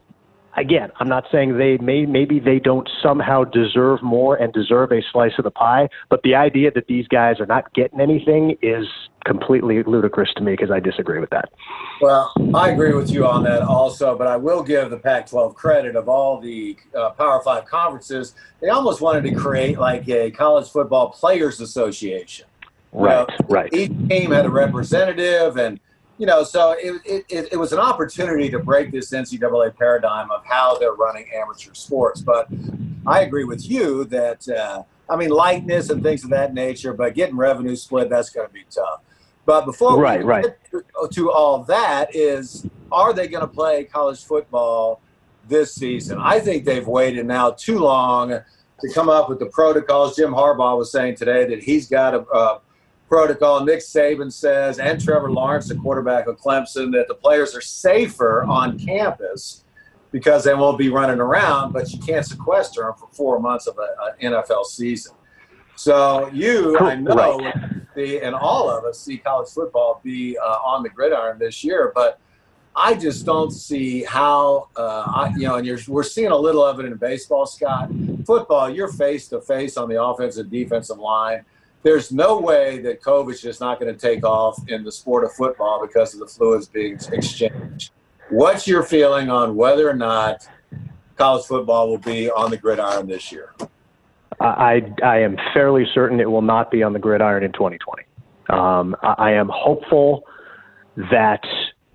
again, 0.57 0.91
I'm 0.99 1.09
not 1.09 1.25
saying 1.31 1.59
they 1.59 1.79
may 1.79 2.07
maybe 2.07 2.41
they 2.41 2.59
don't 2.59 2.89
somehow 3.03 3.45
deserve 3.45 4.03
more 4.03 4.37
and 4.37 4.53
deserve 4.53 4.93
a 4.93 5.03
slice 5.13 5.33
of 5.39 5.45
the 5.45 5.51
pie, 5.51 5.89
but 6.09 6.23
the 6.23 6.35
idea 6.35 6.71
that 6.73 6.87
these 6.87 7.07
guys 7.09 7.41
are 7.41 7.47
not 7.47 7.73
getting 7.75 8.01
anything 8.01 8.57
is 8.63 8.87
completely 9.25 9.83
ludicrous 9.83 10.31
to 10.35 10.43
me 10.43 10.53
because 10.53 10.71
I 10.71 10.81
disagree 10.81 11.21
with 11.21 11.31
that. 11.31 11.51
Well, 12.01 12.33
I 12.55 12.71
agree 12.71 12.95
with 12.95 13.11
you 13.11 13.27
on 13.27 13.45
that 13.45 13.63
also, 13.63 14.17
but 14.17 14.27
I 14.27 14.37
will 14.37 14.63
give 14.63 14.91
the 14.91 14.97
Pac-12 14.97 15.55
credit 15.55 15.95
of 15.95 16.09
all 16.09 16.41
the 16.41 16.77
uh, 16.97 17.11
Power 17.11 17.43
Five 17.43 17.67
conferences. 17.67 18.35
They 18.61 18.69
almost 18.69 19.01
wanted 19.01 19.25
to 19.25 19.35
create 19.35 19.79
like 19.79 20.09
a 20.09 20.31
college 20.31 20.69
football 20.69 21.11
players 21.11 21.61
association. 21.61 22.47
Right, 22.93 23.29
you 23.29 23.45
know, 23.45 23.55
right. 23.55 23.73
Each 23.73 24.09
team 24.09 24.33
had 24.33 24.47
a 24.47 24.51
representative 24.51 25.57
and 25.57 25.79
you 26.21 26.27
know, 26.27 26.45
so 26.45 26.77
it, 26.79 27.01
it, 27.31 27.49
it, 27.51 27.57
was 27.57 27.73
an 27.73 27.79
opportunity 27.79 28.51
to 28.51 28.59
break 28.59 28.93
this 28.93 29.11
NCAA 29.11 29.75
paradigm 29.75 30.31
of 30.31 30.45
how 30.45 30.77
they're 30.77 30.93
running 30.93 31.25
amateur 31.35 31.73
sports. 31.73 32.21
But 32.21 32.47
I 33.07 33.23
agree 33.23 33.45
with 33.45 33.67
you 33.69 34.05
that, 34.05 34.47
uh, 34.47 34.83
I 35.09 35.17
mean, 35.17 35.31
likeness 35.31 35.89
and 35.89 36.03
things 36.03 36.23
of 36.23 36.29
that 36.29 36.53
nature, 36.53 36.93
but 36.93 37.15
getting 37.15 37.39
revenue 37.39 37.75
split, 37.75 38.11
that's 38.11 38.29
going 38.29 38.47
to 38.47 38.53
be 38.53 38.65
tough. 38.71 39.01
But 39.47 39.65
before 39.65 39.99
right, 39.99 40.19
we 40.21 40.27
right. 40.27 40.45
get 40.45 40.61
to, 40.73 41.09
to 41.11 41.33
all 41.33 41.65
that 41.65 42.15
is, 42.15 42.67
are 42.93 43.15
they 43.15 43.27
going 43.27 43.41
to 43.41 43.49
play 43.49 43.85
college 43.85 44.23
football 44.23 45.01
this 45.49 45.75
season? 45.75 46.19
I 46.21 46.39
think 46.39 46.67
they've 46.67 46.87
waited 46.87 47.25
now 47.25 47.53
too 47.53 47.79
long 47.79 48.29
to 48.29 48.93
come 48.93 49.09
up 49.09 49.31
with 49.31 49.39
the 49.39 49.47
protocols. 49.47 50.17
Jim 50.17 50.33
Harbaugh 50.33 50.77
was 50.77 50.93
saying 50.93 51.17
today 51.17 51.47
that 51.47 51.63
he's 51.63 51.89
got 51.89 52.13
a, 52.13 52.21
a 52.37 52.61
protocol. 53.11 53.65
Nick 53.65 53.81
Saban 53.81 54.33
says, 54.33 54.79
and 54.79 54.99
Trevor 54.99 55.33
Lawrence, 55.33 55.69
the 55.69 55.75
quarterback 55.75 56.29
of 56.29 56.39
Clemson, 56.39 56.93
that 56.93 57.09
the 57.09 57.15
players 57.15 57.55
are 57.57 57.61
safer 57.61 58.45
on 58.45 58.79
campus 58.79 59.65
because 60.13 60.45
they 60.45 60.55
won't 60.55 60.79
be 60.79 60.89
running 60.89 61.21
around, 61.21 61.73
but 61.73 61.93
you 61.93 61.99
can't 61.99 62.25
sequester 62.25 62.83
them 62.83 62.95
for 62.95 63.09
four 63.13 63.41
months 63.41 63.67
of 63.67 63.77
an 63.79 64.33
NFL 64.33 64.65
season. 64.65 65.13
So 65.75 66.31
you, 66.33 66.79
I 66.79 66.95
know, 66.95 67.15
right. 67.41 68.23
and 68.23 68.35
all 68.35 68.71
of 68.71 68.85
us 68.85 69.01
see 69.01 69.19
college 69.19 69.51
football 69.51 70.01
be 70.05 70.39
uh, 70.39 70.45
on 70.45 70.83
the 70.83 70.89
gridiron 70.89 71.39
this 71.39 71.65
year, 71.65 71.91
but 71.95 72.21
I 72.77 72.95
just 72.95 73.27
don't 73.27 73.51
see 73.51 74.05
how, 74.05 74.69
uh, 74.77 75.03
I, 75.07 75.33
you 75.37 75.49
know, 75.49 75.57
and 75.57 75.87
we're 75.89 76.03
seeing 76.05 76.31
a 76.31 76.37
little 76.37 76.65
of 76.65 76.79
it 76.79 76.87
in 76.87 76.95
baseball, 76.97 77.47
Scott. 77.47 77.91
Football, 78.25 78.71
you're 78.71 78.93
face 78.93 79.27
to 79.29 79.41
face 79.41 79.77
on 79.77 79.89
the 79.89 80.01
offensive 80.01 80.49
defensive 80.49 80.99
line 80.99 81.45
there's 81.83 82.13
no 82.13 82.39
way 82.39 82.79
that 82.81 83.03
COVID's 83.03 83.41
just 83.41 83.61
not 83.61 83.81
going 83.81 83.93
to 83.93 83.99
take 83.99 84.25
off 84.25 84.59
in 84.69 84.85
the 84.85 84.93
sport 84.93 85.25
of 85.25 85.33
football 85.33 85.85
because 85.85 86.15
of 86.15 86.21
the 86.21 86.27
fluids 86.27 86.69
being 86.69 86.99
exchanged. 87.13 87.93
What's 88.29 88.67
your 88.67 88.83
feeling 88.83 89.31
on 89.31 89.57
whether 89.57 89.89
or 89.89 89.95
not 89.95 90.47
college 91.17 91.45
football 91.47 91.89
will 91.89 91.99
be 91.99 92.31
on 92.31 92.51
the 92.51 92.57
gridiron 92.57 93.07
this 93.07 93.33
year? 93.33 93.55
I, 94.41 94.83
I 95.03 95.19
am 95.19 95.37
fairly 95.53 95.85
certain 95.93 96.21
it 96.21 96.31
will 96.31 96.43
not 96.43 96.71
be 96.71 96.83
on 96.83 96.93
the 96.93 96.99
gridiron 96.99 97.45
in 97.45 97.53
2020. 97.53 98.05
Um, 98.49 98.97
I 99.03 99.33
am 99.33 99.51
hopeful 99.53 100.25
that 101.11 101.43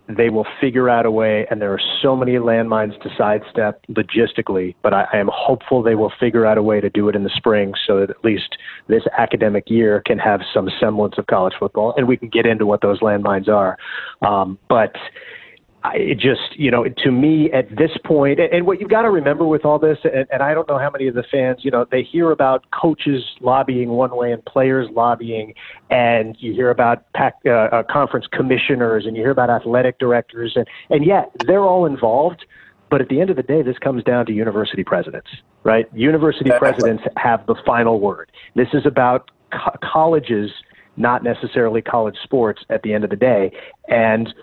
they 0.07 0.29
will 0.29 0.45
figure 0.61 0.89
out 0.89 1.05
a 1.05 1.11
way, 1.11 1.47
and 1.49 1.61
there 1.61 1.73
are 1.73 1.81
so 2.01 2.15
many 2.15 2.33
landmines 2.33 2.99
to 3.01 3.09
sidestep 3.17 3.81
logistically, 3.89 4.75
but 4.83 4.93
I, 4.93 5.05
I, 5.13 5.17
am 5.17 5.29
hopeful 5.33 5.81
they 5.81 5.95
will 5.95 6.11
figure 6.19 6.45
out 6.45 6.57
a 6.57 6.63
way 6.63 6.79
to 6.79 6.89
do 6.89 7.09
it 7.09 7.15
in 7.15 7.23
the 7.23 7.31
spring 7.35 7.73
so 7.87 7.99
that 8.01 8.11
at 8.11 8.23
least 8.23 8.55
this 8.87 9.03
academic 9.17 9.69
year 9.69 10.03
can 10.05 10.19
have 10.19 10.41
some 10.53 10.69
semblance 10.79 11.15
of 11.17 11.25
college 11.27 11.53
football, 11.59 11.93
and 11.97 12.07
we 12.07 12.17
can 12.17 12.29
get 12.29 12.45
into 12.45 12.65
what 12.65 12.81
those 12.81 12.99
landmines 12.99 13.47
are. 13.47 13.77
Um, 14.21 14.59
but 14.69 14.95
I 15.85 16.15
just, 16.17 16.57
you 16.57 16.71
know, 16.71 16.85
to 17.03 17.11
me 17.11 17.51
at 17.51 17.69
this 17.69 17.91
point, 18.03 18.39
and 18.39 18.65
what 18.65 18.79
you've 18.79 18.89
got 18.89 19.03
to 19.03 19.11
remember 19.11 19.45
with 19.45 19.65
all 19.65 19.77
this, 19.77 19.99
and, 20.03 20.25
and 20.31 20.41
I 20.41 20.55
don't 20.55 20.67
know 20.67 20.79
how 20.79 20.89
many 20.89 21.07
of 21.07 21.13
the 21.13 21.23
fans, 21.31 21.59
you 21.61 21.69
know, 21.69 21.85
they 21.91 22.01
hear 22.01 22.31
about 22.31 22.65
coaches 22.71 23.23
lobbying 23.39 23.89
one 23.89 24.15
way 24.15 24.31
and 24.31 24.43
players 24.45 24.89
lobbying, 24.91 25.53
and 25.91 26.35
you 26.39 26.53
hear 26.53 26.71
about 26.71 27.03
pack, 27.13 27.35
uh, 27.45 27.51
uh, 27.51 27.83
conference 27.83 28.25
commissioners, 28.31 29.05
and 29.05 29.15
you 29.15 29.21
hear 29.21 29.31
about 29.31 29.51
athletic 29.51 29.99
directors, 29.99 30.53
and 30.55 30.65
and 30.89 31.05
yet 31.05 31.31
they're 31.45 31.65
all 31.65 31.85
involved. 31.85 32.45
But 32.89 33.01
at 33.01 33.09
the 33.09 33.21
end 33.21 33.29
of 33.29 33.35
the 33.35 33.43
day, 33.43 33.61
this 33.61 33.77
comes 33.77 34.03
down 34.03 34.25
to 34.25 34.31
university 34.31 34.83
presidents, 34.83 35.29
right? 35.63 35.85
University 35.93 36.49
presidents 36.57 37.03
have 37.17 37.45
the 37.45 37.55
final 37.65 37.99
word. 37.99 38.31
This 38.55 38.69
is 38.73 38.85
about 38.87 39.29
co- 39.51 39.77
colleges, 39.83 40.49
not 40.97 41.23
necessarily 41.23 41.81
college 41.83 42.15
sports. 42.23 42.63
At 42.69 42.81
the 42.81 42.93
end 42.93 43.03
of 43.03 43.11
the 43.11 43.15
day, 43.15 43.51
and 43.87 44.33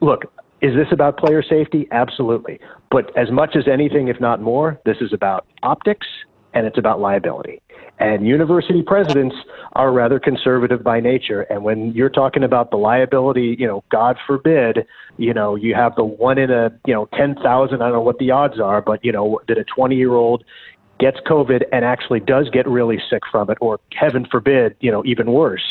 look, 0.00 0.24
is 0.62 0.74
this 0.74 0.88
about 0.92 1.16
player 1.16 1.42
safety? 1.42 1.88
Absolutely. 1.90 2.60
But 2.90 3.16
as 3.16 3.30
much 3.30 3.56
as 3.56 3.66
anything, 3.66 4.08
if 4.08 4.20
not 4.20 4.40
more, 4.40 4.80
this 4.84 4.98
is 5.00 5.12
about 5.12 5.46
optics 5.62 6.06
and 6.52 6.66
it's 6.66 6.78
about 6.78 7.00
liability. 7.00 7.62
And 7.98 8.26
university 8.26 8.82
presidents 8.82 9.36
are 9.74 9.92
rather 9.92 10.18
conservative 10.18 10.82
by 10.82 11.00
nature. 11.00 11.42
And 11.42 11.62
when 11.62 11.92
you're 11.92 12.08
talking 12.10 12.42
about 12.42 12.70
the 12.70 12.78
liability, 12.78 13.56
you 13.58 13.66
know, 13.66 13.84
God 13.90 14.16
forbid, 14.26 14.86
you 15.18 15.34
know, 15.34 15.54
you 15.54 15.74
have 15.74 15.94
the 15.96 16.04
one 16.04 16.38
in 16.38 16.50
a, 16.50 16.72
you 16.86 16.94
know, 16.94 17.08
10,000, 17.16 17.44
I 17.74 17.84
don't 17.84 17.92
know 17.92 18.00
what 18.00 18.18
the 18.18 18.30
odds 18.30 18.58
are, 18.58 18.80
but, 18.80 19.04
you 19.04 19.12
know, 19.12 19.40
that 19.48 19.58
a 19.58 19.64
20 19.64 19.96
year 19.96 20.14
old 20.14 20.44
gets 20.98 21.18
COVID 21.20 21.64
and 21.72 21.84
actually 21.84 22.20
does 22.20 22.48
get 22.50 22.66
really 22.66 22.98
sick 23.10 23.22
from 23.30 23.50
it, 23.50 23.58
or 23.60 23.80
heaven 23.92 24.26
forbid, 24.30 24.76
you 24.80 24.90
know, 24.90 25.04
even 25.04 25.30
worse. 25.30 25.64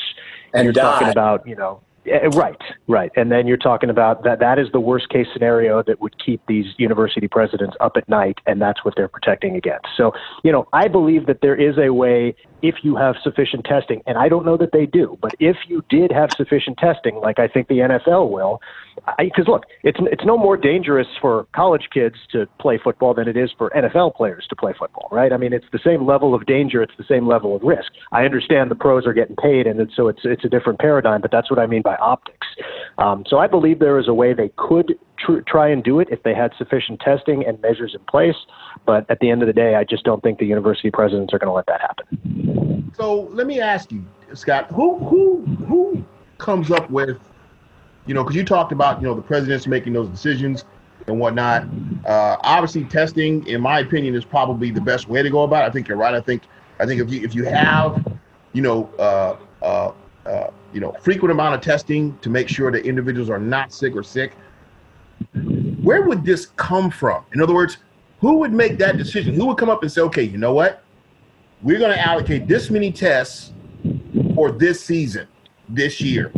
And, 0.54 0.66
you're 0.66 0.74
talking 0.74 1.10
about, 1.10 1.48
you 1.48 1.56
know, 1.56 1.82
Uh, 2.08 2.30
right, 2.30 2.62
right. 2.88 3.12
And 3.16 3.32
then 3.32 3.48
you're 3.48 3.58
talking 3.58 3.90
about 3.90 4.24
that 4.24 4.40
that 4.40 4.58
is 4.58 4.68
the 4.72 4.80
worst 4.80 5.10
case 5.10 5.28
scenario 5.34 5.84
that 5.84 6.02
would 6.02 6.16
keep 6.24 6.42
these 6.48 6.66
university 6.78 7.28
presidents 7.28 7.76
up 7.80 7.98
at 7.98 8.08
night, 8.08 8.40
and 8.46 8.62
that's 8.62 8.84
what 8.86 8.96
they're 8.96 9.08
protecting 9.08 9.56
against. 9.56 9.88
So, 9.98 10.14
you 10.44 10.52
know, 10.52 10.68
I 10.74 10.88
believe 10.88 11.26
that 11.28 11.42
there 11.42 11.56
is 11.56 11.78
a 11.78 11.94
way 11.94 12.36
if 12.62 12.76
you 12.84 12.96
have 12.96 13.16
sufficient 13.24 13.66
testing, 13.66 14.02
and 14.06 14.18
I 14.18 14.30
don't 14.30 14.46
know 14.46 14.58
that 14.58 14.72
they 14.72 14.86
do, 14.86 15.18
but 15.22 15.36
if 15.40 15.56
you 15.68 15.84
did 15.90 16.12
have 16.12 16.30
sufficient 16.36 16.78
testing, 16.78 17.16
like 17.22 17.40
I 17.40 17.48
think 17.48 17.68
the 17.68 17.80
NFL 17.80 18.30
will, 18.32 18.60
because 19.18 19.48
look, 19.48 19.64
it's 19.84 19.98
it's 20.12 20.26
no 20.26 20.38
more 20.38 20.58
dangerous 20.58 21.08
for 21.22 21.48
college 21.56 21.88
kids 21.94 22.16
to 22.32 22.48
play 22.60 22.80
football 22.84 23.14
than 23.14 23.28
it 23.28 23.38
is 23.38 23.52
for 23.58 23.70
NFL 23.72 24.16
players 24.16 24.46
to 24.50 24.56
play 24.56 24.74
football, 24.78 25.08
right? 25.12 25.32
I 25.32 25.38
mean, 25.38 25.54
it's 25.54 25.66
the 25.72 25.80
same 25.84 26.06
level 26.06 26.36
of 26.36 26.46
danger, 26.46 26.82
it's 26.82 26.94
the 26.98 27.06
same 27.08 27.28
level 27.28 27.56
of 27.56 27.62
risk. 27.64 27.92
I 28.12 28.26
understand 28.26 28.72
the 28.72 28.76
pros 28.76 29.06
are 29.06 29.14
getting 29.14 29.36
paid, 29.36 29.68
and 29.68 29.80
it's, 29.80 29.96
so 29.96 30.08
it's 30.08 30.22
it's 30.24 30.44
a 30.44 30.50
different 30.50 30.80
paradigm, 30.80 31.22
but 31.22 31.32
that's 31.32 31.50
what 31.50 31.60
I 31.60 31.66
mean 31.66 31.82
by 31.82 31.96
optics. 31.96 32.48
Um, 32.98 33.24
so 33.28 33.38
I 33.38 33.48
believe 33.48 33.80
there 33.80 34.00
is 34.00 34.08
a 34.08 34.14
way 34.14 34.34
they 34.34 34.52
could 34.58 34.96
tr- 35.20 35.42
try 35.42 35.68
and 35.70 35.84
do 35.84 36.00
it 36.00 36.08
if 36.12 36.24
they 36.24 36.34
had 36.34 36.54
sufficient 36.58 37.00
testing 37.00 37.46
and 37.46 37.62
measures 37.62 37.94
in 37.94 38.02
place. 38.06 38.36
But 38.86 39.06
at 39.10 39.20
the 39.20 39.30
end 39.30 39.42
of 39.42 39.48
the 39.48 39.54
day, 39.54 39.76
I 39.76 39.84
just 39.84 40.04
don't 40.04 40.24
think 40.24 40.40
the 40.40 40.46
university 40.46 40.92
presidents 40.92 41.34
are 41.34 41.40
going 41.40 41.50
to 41.50 41.54
let 41.54 41.66
that 41.68 41.82
happen. 41.82 42.92
So 42.96 43.22
let 43.32 43.48
me 43.48 43.60
ask 43.60 43.92
you, 43.92 44.06
Scott, 44.34 44.68
who 44.72 44.98
who 45.00 45.42
who 45.68 46.04
comes 46.38 46.72
up 46.72 46.90
with, 46.90 47.20
you 48.06 48.14
know, 48.14 48.24
because 48.24 48.36
you 48.36 48.44
talked 48.44 48.72
about 48.72 49.02
you 49.02 49.08
know 49.08 49.14
the 49.14 49.22
presidents 49.22 49.68
making 49.68 49.94
those 49.94 50.10
decisions 50.10 50.66
and 51.08 51.20
whatnot. 51.20 51.64
Uh, 52.06 52.38
obviously, 52.42 52.86
testing, 52.86 53.46
in 53.48 53.62
my 53.62 53.80
opinion, 53.80 54.16
is 54.16 54.26
probably 54.26 54.72
the 54.72 54.82
best 54.82 55.08
way 55.08 55.22
to 55.22 55.30
go 55.30 55.44
about 55.44 55.64
it. 55.64 55.68
I 55.68 55.72
think 55.72 55.88
you're 55.88 55.98
right. 55.98 56.14
I 56.14 56.22
think 56.22 56.44
I 56.80 56.86
think 56.86 57.02
if 57.02 57.12
you 57.12 57.22
if 57.22 57.36
you 57.36 57.44
have, 57.46 58.06
you 58.54 58.62
know, 58.62 58.90
uh, 58.98 59.36
uh, 59.62 59.92
uh, 60.26 60.52
you 60.74 60.80
know, 60.80 60.96
frequent 61.02 61.32
amount 61.32 61.56
of 61.56 61.62
testing 61.62 62.18
to 62.20 62.30
make 62.30 62.48
sure 62.48 62.72
that 62.72 62.86
individuals 62.86 63.30
are 63.30 63.40
not 63.40 63.74
sick 63.74 63.96
or 63.96 64.04
sick, 64.04 64.34
where 65.82 66.04
would 66.04 66.26
this 66.26 66.48
come 66.56 66.92
from? 66.92 67.26
In 67.34 67.42
other 67.42 67.54
words, 67.54 67.78
who 68.20 68.38
would 68.38 68.54
make 68.54 68.78
that 68.80 68.98
decision? 68.98 69.34
Who 69.34 69.46
would 69.48 69.58
come 69.58 69.70
up 69.70 69.82
and 69.82 69.92
say, 69.92 70.02
okay, 70.02 70.24
you 70.24 70.38
know 70.38 70.54
what? 70.54 70.84
We're 71.62 71.80
going 71.80 71.92
to 71.92 72.00
allocate 72.00 72.48
this 72.48 72.70
many 72.70 72.92
tests 72.92 73.54
for 74.36 74.52
this 74.52 74.84
season, 74.84 75.28
this 75.68 76.00
year. 76.02 76.32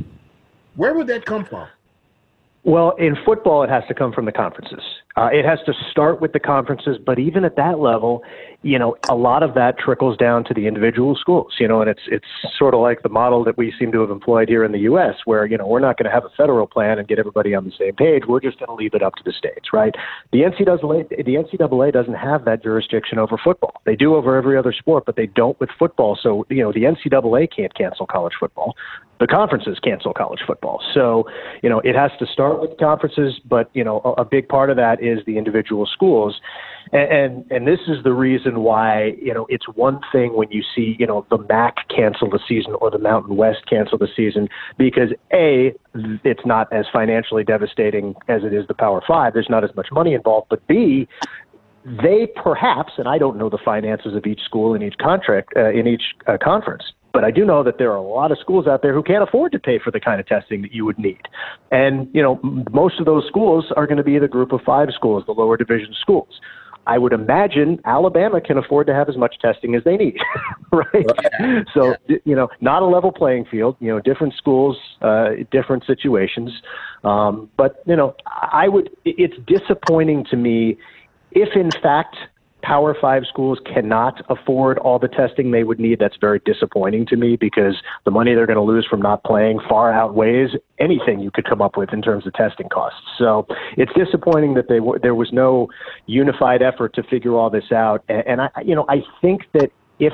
Where 0.76 0.94
would 0.94 1.08
that 1.08 1.26
come 1.26 1.46
from? 1.46 1.68
Well, 2.64 2.92
in 2.92 3.18
football, 3.26 3.64
it 3.64 3.70
has 3.70 3.84
to 3.88 3.94
come 3.94 4.14
from 4.14 4.26
the 4.26 4.32
conferences. 4.32 4.82
Uh, 5.18 5.30
it 5.32 5.46
has 5.46 5.60
to 5.66 5.74
start 5.90 6.22
with 6.22 6.34
the 6.34 6.40
conferences, 6.40 6.98
but 7.06 7.20
even 7.20 7.44
at 7.44 7.56
that 7.56 7.80
level, 7.80 8.24
you 8.62 8.78
know, 8.78 8.96
a 9.10 9.16
lot 9.16 9.44
of 9.44 9.54
that 9.56 9.78
trickles 9.78 10.16
down 10.18 10.44
to 10.46 10.54
the 10.54 10.68
individual 10.68 11.16
schools. 11.16 11.54
You 11.60 11.68
know, 11.68 11.82
and 11.82 11.90
it's 11.90 12.02
it's 12.08 12.26
sort 12.58 12.74
of 12.74 12.80
like 12.80 13.02
the 13.02 13.10
model 13.10 13.44
that 13.44 13.58
we 13.58 13.74
seem 13.78 13.92
to 13.92 14.02
have 14.02 14.10
employed 14.10 14.50
here 14.50 14.64
in 14.64 14.72
the 14.72 14.80
U.S., 14.80 15.16
where 15.26 15.46
you 15.46 15.58
know 15.58 15.68
we're 15.68 15.80
not 15.80 15.98
going 15.98 16.06
to 16.06 16.12
have 16.12 16.26
a 16.26 16.30
federal 16.38 16.68
plan 16.68 17.00
and 17.00 17.08
get 17.08 17.20
everybody 17.20 17.54
on 17.56 17.66
the 17.66 17.72
same 17.78 17.96
page. 17.96 18.24
We're 18.28 18.40
just 18.40 18.60
going 18.60 18.68
to 18.68 18.76
leave 18.76 18.94
it 18.94 19.02
up 19.02 19.16
to 19.16 19.24
the 19.24 19.34
states, 19.34 19.70
right? 19.74 19.94
The 20.32 20.40
NCAA 20.40 21.10
the 21.10 21.36
NCAA 21.36 21.92
doesn't 21.92 22.14
have 22.14 22.46
that 22.46 22.64
jurisdiction 22.64 23.20
over 23.20 23.38
football. 23.44 23.82
They 23.86 23.96
do 23.96 24.16
over 24.16 24.38
every 24.38 24.58
other 24.58 24.74
sport, 24.74 25.06
but 25.06 25.16
they 25.16 25.28
don't 25.28 25.60
with 25.60 25.70
football. 25.78 26.18
So 26.22 26.46
you 26.50 26.64
know, 26.64 26.72
the 26.72 26.84
NCAA 26.84 27.48
can't 27.56 27.74
cancel 27.76 28.06
college 28.06 28.34
football 28.40 28.76
the 29.22 29.28
conferences 29.28 29.78
cancel 29.80 30.14
college 30.14 30.40
football. 30.46 30.82
So, 30.96 31.26
you 31.62 31.70
know, 31.70 31.80
it 31.82 31.96
has 31.96 32.10
to 32.18 32.26
start 32.26 32.60
with 32.60 32.72
conferences, 32.80 33.40
but 33.46 33.70
you 33.74 33.84
know, 33.84 34.02
a, 34.04 34.24
a 34.24 34.26
big 34.26 34.50
part 34.50 34.72
of 34.72 34.78
that 34.78 35.02
is 35.02 35.20
the 35.28 35.38
individual 35.38 35.86
schools, 35.86 36.42
and, 36.92 37.12
and 37.12 37.52
and 37.52 37.68
this 37.68 37.80
is 37.88 38.04
the 38.04 38.14
reason 38.14 38.62
why 38.62 39.14
you 39.22 39.34
know 39.34 39.46
it's 39.48 39.66
one 39.76 40.02
thing 40.12 40.36
when 40.36 40.50
you 40.52 40.64
see 40.76 40.96
you 40.98 41.06
know 41.06 41.26
the 41.30 41.38
MAC 41.38 41.88
cancel 41.96 42.30
the 42.30 42.40
season 42.48 42.74
or 42.82 42.90
the 42.90 42.98
Mountain 42.98 43.38
West 43.38 43.60
cancel 43.70 44.00
the 44.00 44.10
season 44.16 44.50
because 44.78 45.10
a 45.32 45.74
it's 46.24 46.46
not 46.46 46.68
as 46.74 46.86
financially 46.92 47.44
devastating 47.44 48.16
as 48.28 48.44
it 48.44 48.54
is 48.54 48.66
the 48.68 48.74
Power 48.74 49.04
Five. 49.08 49.34
There's 49.34 49.50
not 49.50 49.64
as 49.64 49.70
much 49.76 49.88
money 49.92 50.16
involved, 50.16 50.48
but 50.50 50.66
b 50.68 51.08
they 51.86 52.28
perhaps, 52.36 52.94
and 52.98 53.08
I 53.08 53.18
don't 53.18 53.38
know 53.38 53.50
the 53.50 53.58
finances 53.64 54.16
of 54.16 54.26
each 54.26 54.42
school 54.42 54.74
in 54.74 54.82
each 54.82 54.98
contract 55.00 55.54
uh, 55.56 55.70
in 55.70 55.88
each 55.88 56.04
uh, 56.28 56.38
conference, 56.42 56.84
but 57.14 57.24
I 57.24 57.32
do 57.32 57.46
know 57.46 57.64
that 57.64 57.78
there 57.78 57.92
are 57.92 57.98
a 57.98 58.02
lot 58.02 58.32
of 58.32 58.38
schools 58.40 58.68
out 58.68 58.82
there 58.82 58.94
who 58.94 59.04
can't 59.04 59.24
afford 59.24 59.52
to 59.54 59.60
pay 59.60 59.80
for 59.80 59.92
the 59.92 60.00
kind 60.00 60.20
of 60.20 60.28
testing 60.28 60.62
that 60.62 60.72
you 60.72 60.86
would 60.86 60.98
need. 60.98 61.22
And, 61.72 62.08
you 62.14 62.22
know, 62.22 62.40
most 62.72 63.00
of 63.00 63.06
those 63.06 63.26
schools 63.28 63.72
are 63.76 63.86
going 63.86 63.98
to 63.98 64.04
be 64.04 64.18
the 64.20 64.28
group 64.28 64.52
of 64.52 64.62
five 64.66 64.90
schools, 64.94 65.24
the 65.26 65.34
lower 65.34 65.58
division 65.58 65.94
schools. 66.00 66.40
I 66.88 66.98
would 66.98 67.14
imagine 67.14 67.80
Alabama 67.86 68.42
can 68.42 68.58
afford 68.58 68.88
to 68.88 68.94
have 68.94 69.08
as 69.08 69.16
much 69.16 69.36
testing 69.40 69.76
as 69.76 69.84
they 69.84 69.98
need, 69.98 70.18
right? 70.72 70.88
right? 70.94 71.66
So, 71.74 71.96
you 72.08 72.36
know, 72.36 72.50
not 72.60 72.82
a 72.82 72.86
level 72.86 73.12
playing 73.12 73.46
field, 73.46 73.78
you 73.80 73.90
know, 73.90 74.00
different 74.00 74.34
schools, 74.36 74.78
uh, 75.02 75.30
different 75.52 75.86
situations. 75.86 76.50
Um, 77.04 77.50
but, 77.56 77.84
you 77.86 77.96
know, 77.96 78.16
I 78.26 78.68
would, 78.68 78.90
it's 79.06 79.36
disappointing 79.46 80.26
to 80.32 80.38
me 80.38 80.78
if 81.32 81.56
in 81.56 81.72
fact 81.82 82.16
Power 82.64 82.96
Five 83.00 83.24
schools 83.28 83.60
cannot 83.66 84.24
afford 84.30 84.78
all 84.80 85.00
the 85.00 85.08
testing 85.08 85.52
they 85.52 85.64
would 85.64 85.80
need. 85.80 86.00
That's 86.00 86.18
very 86.20 86.40
disappointing 86.46 87.06
to 87.08 87.16
me 87.16 87.36
because 87.36 87.76
the 88.06 88.12
money 88.12 88.34
they're 88.34 88.46
going 88.46 88.58
to 88.58 88.64
lose 88.64 88.86
from 88.90 89.02
not 89.02 89.24
playing 89.24 89.60
far 89.68 89.92
outweighs 89.92 90.50
anything 90.80 91.20
you 91.20 91.32
could 91.32 91.46
come 91.46 91.62
up 91.62 91.78
with 91.78 91.94
in 91.94 92.02
terms 92.02 92.26
of 92.28 92.34
testing 92.34 92.70
costs. 92.70 93.00
So 93.18 93.48
it's 93.78 93.92
disappointing 93.94 94.54
that 94.56 94.68
they 94.68 94.80
w- 94.80 95.00
there 95.02 95.16
was 95.16 95.32
no 95.32 95.68
unified 96.06 96.62
effort 96.62 96.94
to 96.96 97.04
figure 97.04 97.36
all 97.36 97.50
this 97.50 97.72
out. 97.72 98.04
And, 98.10 98.24
and 98.28 98.42
I, 98.42 98.50
you 98.64 98.76
know, 98.76 98.86
I 98.90 99.04
think 99.22 99.42
that 99.54 99.72
if 100.00 100.14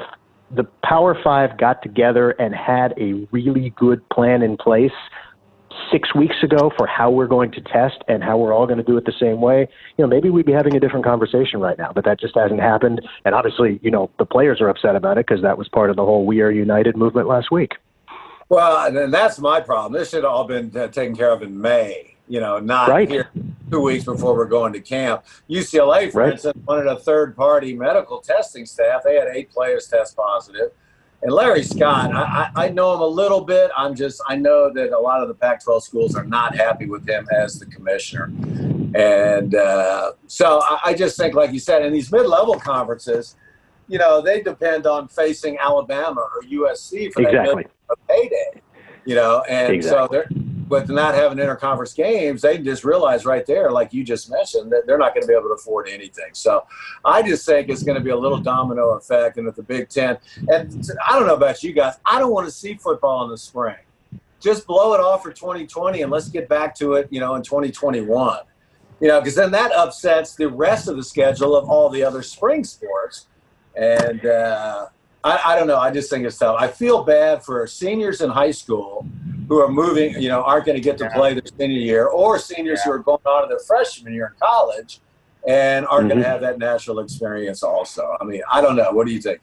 the 0.56 0.64
Power 0.84 1.18
Five 1.24 1.58
got 1.58 1.82
together 1.84 2.32
and 2.32 2.56
had 2.56 2.94
a 2.98 3.28
really 3.32 3.72
good 3.76 4.08
plan 4.10 4.42
in 4.42 4.58
place, 4.58 4.92
six 5.92 6.14
weeks 6.16 6.36
ago 6.44 6.72
for 6.78 6.88
how 6.88 7.10
we're 7.10 7.28
going 7.28 7.52
to 7.52 7.62
test 7.62 8.04
and 8.08 8.24
how 8.24 8.38
we're 8.38 8.54
all 8.54 8.66
going 8.66 8.78
to 8.78 8.84
do 8.84 8.98
it 8.98 9.06
the 9.06 9.14
same 9.20 9.42
way, 9.42 9.68
you 9.98 10.04
know, 10.04 10.08
maybe 10.08 10.30
we'd 10.30 10.46
be 10.46 10.52
having 10.52 10.76
a 10.76 10.80
different 10.80 11.06
conversation 11.06 11.60
right 11.60 11.78
now. 11.78 11.92
But 11.94 12.06
that 12.06 12.20
just 12.20 12.36
hasn't 12.36 12.60
happened. 12.60 13.02
And 13.26 13.36
obviously, 13.36 13.80
you 13.82 13.92
know, 13.92 14.10
the 14.20 14.26
players 14.26 14.62
are 14.62 14.70
upset 14.70 14.96
about 14.96 15.18
it 15.18 15.28
because 15.28 15.42
that 15.42 15.58
was 15.58 15.68
part 15.70 15.90
of 15.90 15.96
the 15.96 16.06
whole 16.06 16.26
"We 16.26 16.42
Are 16.42 16.52
United" 16.52 16.96
movement 16.96 17.28
last 17.28 17.52
week. 17.52 17.74
Well, 18.50 18.96
and 18.96 19.14
that's 19.14 19.40
my 19.40 19.60
problem. 19.60 20.00
This 20.00 20.12
should 20.12 20.24
have 20.24 20.32
all 20.32 20.46
been 20.46 20.76
uh, 20.76 20.88
taken 20.88 21.16
care 21.16 21.32
of 21.32 21.42
in 21.42 21.60
May. 21.60 22.16
You 22.30 22.40
know, 22.42 22.60
not 22.60 22.90
right. 22.90 23.10
here 23.10 23.30
two 23.72 23.82
weeks 23.82 24.04
before 24.04 24.36
we're 24.36 24.46
going 24.46 24.74
to 24.74 24.82
camp. 24.82 25.24
UCLA, 25.50 26.12
for 26.12 26.22
right. 26.22 26.34
instance, 26.34 26.58
wanted 26.66 26.88
a 26.88 26.98
third-party 27.00 27.74
medical 27.74 28.20
testing 28.20 28.66
staff. 28.66 29.02
They 29.04 29.16
had 29.16 29.28
eight 29.34 29.50
players 29.50 29.88
test 29.88 30.18
positive 30.18 30.72
and 31.24 31.32
Larry 31.32 31.64
Scott, 31.64 32.14
I, 32.14 32.52
I, 32.56 32.70
know 32.70 32.94
him 32.94 33.02
a 33.02 33.08
little 33.08 33.42
bit. 33.42 33.72
I'm 33.76 33.96
just, 33.96 34.22
I 34.28 34.36
know 34.36 34.72
that 34.72 34.92
a 34.92 35.00
lot 35.00 35.22
of 35.24 35.28
the 35.28 35.34
Pac 35.34 35.64
12 35.64 35.84
schools 35.84 36.16
are 36.16 36.24
not 36.24 36.56
happy 36.56 36.86
with 36.86 37.10
him 37.10 37.28
as 37.34 37.58
the 37.58 37.66
commissioner. 37.66 38.26
And 38.96 39.56
uh, 39.56 40.12
so 40.28 40.62
I, 40.64 40.80
I, 40.86 40.94
just 40.94 41.18
think, 41.18 41.34
like 41.34 41.52
you 41.52 41.60
said, 41.60 41.84
in 41.84 41.92
these 41.92 42.12
mid 42.12 42.28
level 42.28 42.60
conferences, 42.60 43.36
you 43.88 43.98
know, 43.98 44.22
they 44.22 44.42
depend 44.42 44.86
on 44.86 45.08
facing 45.08 45.58
Alabama 45.58 46.22
or 46.22 46.44
USC 46.44 47.12
for 47.12 47.24
exactly. 47.24 47.66
that 47.90 47.98
payday, 48.08 48.62
you 49.06 49.16
know, 49.16 49.44
and 49.50 49.74
exactly. 49.74 50.08
so 50.08 50.08
they're, 50.12 50.47
with 50.70 50.90
not 50.90 51.16
having 51.16 51.38
interconference 51.38 51.96
games, 51.96 52.42
they 52.42 52.58
just 52.58 52.84
realize 52.84 53.26
right 53.26 53.46
there, 53.46 53.72
like 53.72 53.94
you 53.94 54.04
just 54.04 54.30
mentioned, 54.30 54.72
that 54.72 54.86
they're 54.86 54.98
not 54.98 55.14
going 55.14 55.22
to 55.22 55.28
be 55.28 55.34
able 55.34 55.50
to 55.50 55.54
afford 55.56 55.88
anything. 55.88 56.30
So 56.34 56.66
I 57.06 57.22
just 57.22 57.46
think 57.46 57.70
it's 57.70 57.84
going 57.84 57.98
to 57.98 58.04
be 58.04 58.10
a 58.10 58.18
little 58.18 58.40
domino 58.40 58.92
effect. 58.92 59.38
And 59.38 59.48
at 59.48 59.56
the 59.56 59.64
Big 59.64 59.90
Ten, 59.90 60.18
and 60.50 60.90
I 61.08 61.18
don't 61.18 61.28
know 61.28 61.36
about 61.36 61.64
you 61.64 61.74
guys, 61.74 61.96
I 62.06 62.20
don't 62.20 62.32
want 62.32 62.48
to 62.48 62.52
see 62.52 62.76
football 62.76 63.24
in 63.24 63.32
the 63.32 63.38
spring. 63.38 63.78
Just 64.40 64.68
blow 64.68 64.94
it 64.94 65.00
off 65.00 65.24
for 65.24 65.32
2020 65.32 66.02
and 66.02 66.12
let's 66.12 66.30
get 66.30 66.48
back 66.48 66.76
to 66.76 66.94
it, 66.94 67.08
you 67.10 67.20
know, 67.20 67.36
in 67.36 67.42
2021. 67.42 68.40
You 69.00 69.08
know, 69.08 69.20
because 69.20 69.36
then 69.36 69.52
that 69.52 69.72
upsets 69.74 70.36
the 70.36 70.50
rest 70.50 70.88
of 70.88 70.98
the 70.98 71.04
schedule 71.04 71.56
of 71.56 71.70
all 71.70 71.90
the 71.90 72.04
other 72.04 72.24
spring 72.24 72.64
sports. 72.64 73.28
And 73.76 74.26
uh, 74.26 74.88
I, 75.24 75.42
I 75.46 75.56
don't 75.56 75.68
know. 75.68 75.78
I 75.78 75.92
just 75.92 76.10
think 76.10 76.26
it's 76.26 76.38
tough. 76.38 76.58
I 76.60 76.68
feel 76.68 77.04
bad 77.04 77.44
for 77.44 77.66
seniors 77.68 78.22
in 78.22 78.30
high 78.30 78.52
school 78.52 79.08
who 79.48 79.62
are 79.62 79.72
moving, 79.72 80.22
you 80.22 80.30
know, 80.30 80.44
aren't 80.44 80.66
going 80.66 80.76
to 80.76 80.82
get 80.82 80.98
to 80.98 81.06
yeah. 81.06 81.14
play 81.14 81.34
their 81.34 81.44
senior 81.58 81.80
year, 81.80 82.08
or 82.08 82.38
seniors 82.38 82.80
yeah. 82.80 82.86
who 82.86 82.92
are 82.92 83.00
going 83.00 83.22
on 83.26 83.44
to 83.44 83.48
their 83.48 83.60
freshman 83.60 84.14
year 84.14 84.28
in 84.28 84.34
college 84.42 85.00
and 85.48 85.86
are 85.88 86.00
mm-hmm. 86.00 86.10
going 86.10 86.22
to 86.22 86.28
have 86.28 86.42
that 86.42 86.60
national 86.60 87.00
experience 87.00 87.64
also. 87.64 88.18
I 88.20 88.24
mean, 88.26 88.42
I 88.52 88.62
don't 88.62 88.76
know. 88.76 88.92
What 88.92 89.08
do 89.08 89.14
you 89.14 89.22
think? 89.22 89.40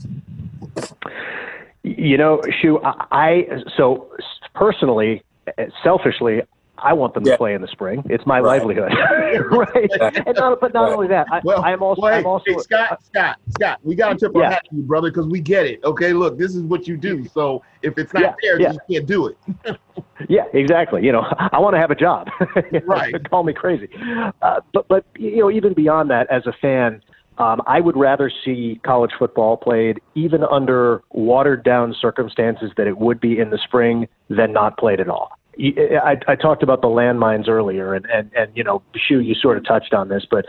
You 1.83 2.17
know, 2.17 2.41
Shu, 2.61 2.81
I, 2.83 3.07
I 3.11 3.47
so 3.77 4.11
personally, 4.55 5.23
selfishly, 5.83 6.43
I 6.85 6.93
want 6.93 7.15
them 7.15 7.25
yeah. 7.25 7.33
to 7.33 7.39
play 7.39 7.55
in 7.55 7.63
the 7.63 7.69
spring. 7.69 8.03
It's 8.11 8.27
my 8.27 8.41
right. 8.41 8.59
livelihood, 8.59 8.93
right? 9.51 9.91
And 10.27 10.37
not, 10.37 10.61
but 10.61 10.75
not 10.75 10.85
right. 10.85 10.93
only 10.93 11.09
that, 11.09 11.27
I, 11.33 11.41
well, 11.43 11.65
I'm 11.65 11.83
also, 11.83 12.03
well, 12.03 12.13
hey, 12.13 12.19
I'm 12.19 12.27
also 12.27 12.45
hey, 12.47 12.59
Scott, 12.59 12.93
uh, 12.93 12.97
Scott, 13.03 13.39
Scott. 13.55 13.79
We 13.83 13.95
got 13.95 14.11
to 14.11 14.17
tip 14.17 14.37
our 14.37 14.45
hat 14.45 14.65
to 14.69 14.77
you, 14.77 14.83
brother, 14.83 15.11
because 15.11 15.27
we 15.27 15.41
get 15.41 15.65
it. 15.67 15.83
Okay, 15.83 16.13
look, 16.13 16.39
this 16.39 16.55
is 16.55 16.63
what 16.63 16.87
you 16.87 16.99
do. 16.99 17.27
So 17.29 17.63
if 17.83 17.97
it's 17.97 18.13
not 18.13 18.37
there, 18.43 18.61
you 18.61 18.79
can't 18.91 19.07
do 19.07 19.29
it. 19.29 19.39
yeah, 20.29 20.45
exactly. 20.53 21.03
You 21.03 21.13
know, 21.13 21.23
I 21.39 21.59
want 21.59 21.75
to 21.75 21.81
have 21.81 21.91
a 21.91 21.95
job. 21.95 22.29
right. 22.85 23.15
Call 23.31 23.45
me 23.45 23.55
crazy, 23.55 23.89
uh, 24.43 24.61
but 24.75 24.87
but 24.89 25.07
you 25.17 25.39
know, 25.39 25.51
even 25.51 25.73
beyond 25.73 26.11
that, 26.11 26.31
as 26.31 26.47
a 26.47 26.53
fan. 26.53 27.03
Um, 27.37 27.63
I 27.67 27.81
would 27.81 27.97
rather 27.97 28.31
see 28.45 28.81
college 28.85 29.11
football 29.19 29.57
played 29.57 30.01
even 30.15 30.45
under 30.45 31.03
watered 31.11 31.65
down 31.65 31.93
circumstances 32.01 32.71
that 32.77 32.87
it 32.87 32.97
would 32.97 33.19
be 33.19 33.41
in 33.41 33.51
the 33.51 33.59
spring 33.59 34.07
than 34.29 34.53
not 34.53 34.79
played 34.79 35.01
at 35.01 35.09
all. 35.09 35.37
I, 35.59 36.17
I 36.27 36.37
talked 36.37 36.63
about 36.63 36.81
the 36.83 36.89
landmines 36.89 37.49
earlier, 37.49 37.95
and, 37.95 38.07
and, 38.07 38.31
and 38.35 38.51
you 38.57 38.65
know, 38.65 38.83
Shu, 38.97 39.21
you 39.21 39.35
sort 39.35 39.57
of 39.57 39.65
touched 39.65 39.95
on 39.95 40.09
this, 40.09 40.27
but 40.31 40.47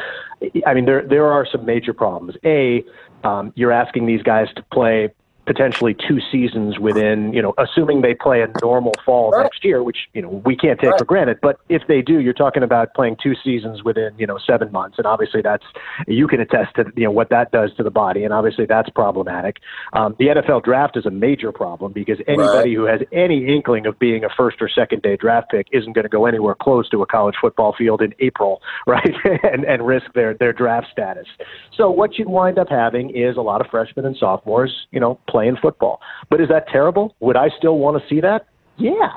I 0.65 0.73
mean, 0.73 0.85
there 0.85 1.07
there 1.07 1.31
are 1.31 1.45
some 1.51 1.65
major 1.65 1.93
problems. 1.93 2.35
A, 2.43 2.83
um, 3.23 3.53
you're 3.55 3.71
asking 3.71 4.05
these 4.05 4.21
guys 4.23 4.47
to 4.55 4.63
play 4.71 5.09
potentially 5.45 5.93
two 5.93 6.19
seasons 6.31 6.79
within, 6.79 7.31
you 7.33 7.41
know, 7.41 7.53
assuming 7.57 8.01
they 8.01 8.13
play 8.13 8.41
a 8.41 8.47
normal 8.61 8.93
fall 9.05 9.31
right. 9.31 9.43
next 9.43 9.63
year, 9.63 9.83
which, 9.83 10.09
you 10.13 10.21
know, 10.21 10.41
we 10.45 10.55
can't 10.55 10.79
take 10.79 10.91
right. 10.91 10.99
for 10.99 11.05
granted. 11.05 11.39
But 11.41 11.59
if 11.69 11.83
they 11.87 12.01
do, 12.01 12.19
you're 12.19 12.33
talking 12.33 12.63
about 12.63 12.93
playing 12.93 13.17
two 13.21 13.33
seasons 13.43 13.83
within, 13.83 14.13
you 14.17 14.25
know, 14.25 14.37
seven 14.37 14.71
months. 14.71 14.97
And 14.97 15.05
obviously 15.05 15.41
that's, 15.41 15.65
you 16.07 16.27
can 16.27 16.39
attest 16.39 16.75
to, 16.75 16.85
you 16.95 17.03
know, 17.03 17.11
what 17.11 17.29
that 17.29 17.51
does 17.51 17.73
to 17.75 17.83
the 17.83 17.91
body. 17.91 18.23
And 18.23 18.33
obviously 18.33 18.65
that's 18.65 18.89
problematic. 18.89 19.57
Um, 19.93 20.15
the 20.17 20.27
NFL 20.27 20.63
draft 20.63 20.97
is 20.97 21.05
a 21.05 21.11
major 21.11 21.51
problem 21.51 21.93
because 21.93 22.17
anybody 22.27 22.75
right. 22.75 22.75
who 22.75 22.83
has 22.85 23.01
any 23.11 23.47
inkling 23.47 23.85
of 23.85 23.97
being 23.99 24.23
a 24.23 24.29
first 24.35 24.57
or 24.61 24.69
second 24.69 25.01
day 25.01 25.15
draft 25.15 25.51
pick 25.51 25.67
isn't 25.71 25.93
going 25.93 26.03
to 26.03 26.09
go 26.09 26.25
anywhere 26.25 26.55
close 26.55 26.89
to 26.89 27.01
a 27.01 27.05
college 27.05 27.35
football 27.39 27.73
field 27.77 28.01
in 28.01 28.13
April, 28.19 28.61
right? 28.87 29.13
and, 29.43 29.63
and 29.65 29.85
risk 29.85 30.11
their, 30.13 30.33
their 30.33 30.53
draft 30.53 30.87
status. 30.91 31.27
So 31.75 31.89
what 31.89 32.17
you'd 32.17 32.29
wind 32.29 32.57
up 32.57 32.69
having 32.69 33.15
is 33.15 33.37
a 33.37 33.41
lot 33.41 33.61
of 33.61 33.67
freshmen 33.67 34.05
and 34.05 34.15
sophomores, 34.17 34.87
you 34.91 34.99
know, 34.99 35.19
playing 35.35 35.57
football. 35.61 35.99
But 36.29 36.39
is 36.39 36.47
that 36.47 36.65
terrible? 36.69 37.13
Would 37.19 37.35
I 37.35 37.49
still 37.57 37.77
want 37.77 38.01
to 38.01 38.07
see 38.07 38.21
that? 38.21 38.47
Yeah, 38.77 39.11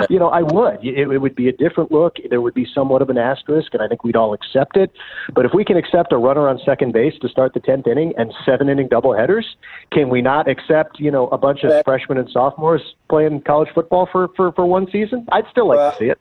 you 0.10 0.20
know, 0.20 0.30
I 0.30 0.44
would. 0.44 0.78
It, 0.84 1.12
it 1.12 1.18
would 1.18 1.36
be 1.36 1.48
a 1.48 1.52
different 1.52 1.92
look. 1.92 2.18
There 2.30 2.42
would 2.42 2.54
be 2.54 2.68
somewhat 2.76 3.02
of 3.02 3.10
an 3.10 3.18
asterisk, 3.18 3.74
and 3.74 3.82
I 3.82 3.88
think 3.88 4.04
we'd 4.04 4.16
all 4.16 4.34
accept 4.34 4.78
it. 4.78 4.92
But 5.34 5.46
if 5.46 5.52
we 5.54 5.66
can 5.66 5.78
accept 5.78 6.12
a 6.14 6.18
runner 6.18 6.48
on 6.48 6.60
second 6.64 6.94
base 6.94 7.14
to 7.22 7.30
start 7.30 7.56
the 7.56 7.60
tenth 7.60 7.88
inning 7.88 8.14
and 8.18 8.32
seven 8.46 8.70
inning 8.70 8.88
doubleheaders, 8.88 9.46
can 9.92 10.10
we 10.10 10.22
not 10.22 10.48
accept, 10.48 11.00
you 11.00 11.10
know, 11.10 11.28
a 11.30 11.40
bunch 11.40 11.64
of 11.64 11.84
freshmen 11.86 12.20
and 12.20 12.30
sophomores 12.30 12.82
playing 13.10 13.42
college 13.42 13.70
football 13.74 14.08
for 14.12 14.28
for, 14.36 14.52
for 14.52 14.66
one 14.68 14.88
season? 14.92 15.26
I'd 15.32 15.46
still 15.50 15.68
like 15.68 15.78
well, 15.78 15.92
to 15.92 15.98
see 15.98 16.10
it. 16.10 16.20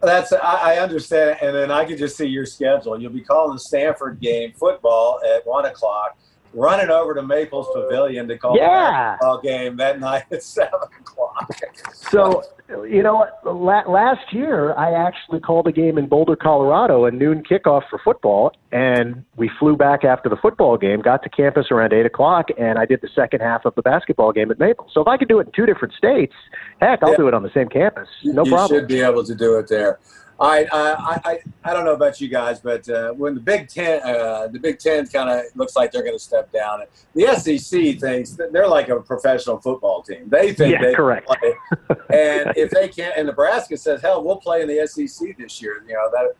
That's 0.00 0.32
I, 0.32 0.74
I 0.74 0.78
understand, 0.78 1.38
and 1.42 1.56
then 1.56 1.72
I 1.72 1.84
could 1.84 1.98
just 1.98 2.16
see 2.16 2.26
your 2.26 2.46
schedule. 2.46 3.00
You'll 3.00 3.12
be 3.12 3.24
calling 3.24 3.54
the 3.54 3.60
Stanford 3.60 4.20
game 4.20 4.52
football 4.52 5.20
at 5.34 5.44
one 5.44 5.64
o'clock 5.64 6.16
running 6.54 6.90
over 6.90 7.14
to 7.14 7.22
Maples 7.22 7.68
Pavilion 7.74 8.28
to 8.28 8.38
call 8.38 8.56
yeah. 8.56 9.16
the 9.20 9.40
game 9.42 9.76
that 9.76 10.00
night 10.04 10.24
at 10.30 10.42
seven 10.42 10.80
o'clock. 11.00 11.50
so 11.92 12.42
you 12.68 13.02
know 13.02 13.26
what? 13.44 13.88
Last 13.88 14.32
year 14.32 14.72
I 14.74 14.92
actually 14.92 15.40
called 15.40 15.66
a 15.68 15.72
game 15.72 15.98
in 15.98 16.06
Boulder, 16.06 16.36
Colorado, 16.36 17.04
a 17.04 17.10
noon 17.10 17.42
kickoff 17.42 17.82
for 17.90 18.00
football, 18.02 18.52
and 18.72 19.24
we 19.36 19.50
flew 19.58 19.76
back 19.76 20.04
after 20.04 20.28
the 20.28 20.36
football 20.36 20.78
game, 20.78 21.00
got 21.00 21.22
to 21.24 21.28
campus 21.28 21.66
around 21.70 21.92
eight 21.92 22.06
o'clock, 22.06 22.46
and 22.58 22.78
I 22.78 22.86
did 22.86 23.00
the 23.02 23.08
second 23.14 23.40
half 23.40 23.64
of 23.64 23.74
the 23.74 23.82
basketball 23.82 24.32
game 24.32 24.50
at 24.50 24.58
Maple. 24.58 24.88
So 24.92 25.00
if 25.00 25.08
I 25.08 25.16
could 25.16 25.28
do 25.28 25.40
it 25.40 25.46
in 25.46 25.52
two 25.52 25.66
different 25.66 25.94
states, 25.94 26.34
heck, 26.80 27.02
I'll 27.02 27.10
yeah. 27.10 27.16
do 27.16 27.28
it 27.28 27.34
on 27.34 27.42
the 27.42 27.52
same 27.52 27.68
campus. 27.68 28.08
No 28.22 28.44
you 28.44 28.50
problem. 28.50 28.74
You 28.74 28.80
should 28.80 28.88
be 28.88 29.00
able 29.00 29.24
to 29.24 29.34
do 29.34 29.58
it 29.58 29.68
there. 29.68 29.98
I, 30.38 30.66
I, 30.72 31.20
I, 31.24 31.38
I 31.64 31.72
don't 31.72 31.84
know 31.84 31.92
about 31.92 32.20
you 32.20 32.28
guys, 32.28 32.58
but 32.58 32.88
uh, 32.88 33.12
when 33.12 33.34
the 33.34 33.40
Big 33.40 33.68
Ten, 33.68 34.02
uh, 34.02 34.48
the 34.48 34.58
Big 34.58 34.78
Ten 34.78 35.06
kind 35.06 35.30
of 35.30 35.44
looks 35.54 35.76
like 35.76 35.92
they're 35.92 36.02
going 36.02 36.16
to 36.16 36.22
step 36.22 36.50
down. 36.52 36.82
The 37.14 37.26
SEC 37.36 38.00
thinks 38.00 38.30
they're 38.30 38.68
like 38.68 38.88
a 38.88 39.00
professional 39.00 39.58
football 39.60 40.02
team. 40.02 40.28
They 40.28 40.52
think 40.52 40.72
yeah, 40.72 40.82
they 40.82 40.94
correct. 40.94 41.28
play, 41.28 41.54
and 42.10 42.52
if 42.56 42.70
they 42.70 42.88
can't, 42.88 43.16
and 43.16 43.26
Nebraska 43.28 43.76
says, 43.76 44.02
"Hell, 44.02 44.24
we'll 44.24 44.36
play 44.36 44.62
in 44.62 44.68
the 44.68 44.86
SEC 44.86 45.36
this 45.38 45.62
year." 45.62 45.84
You 45.86 45.94
know 45.94 46.10
that, 46.10 46.34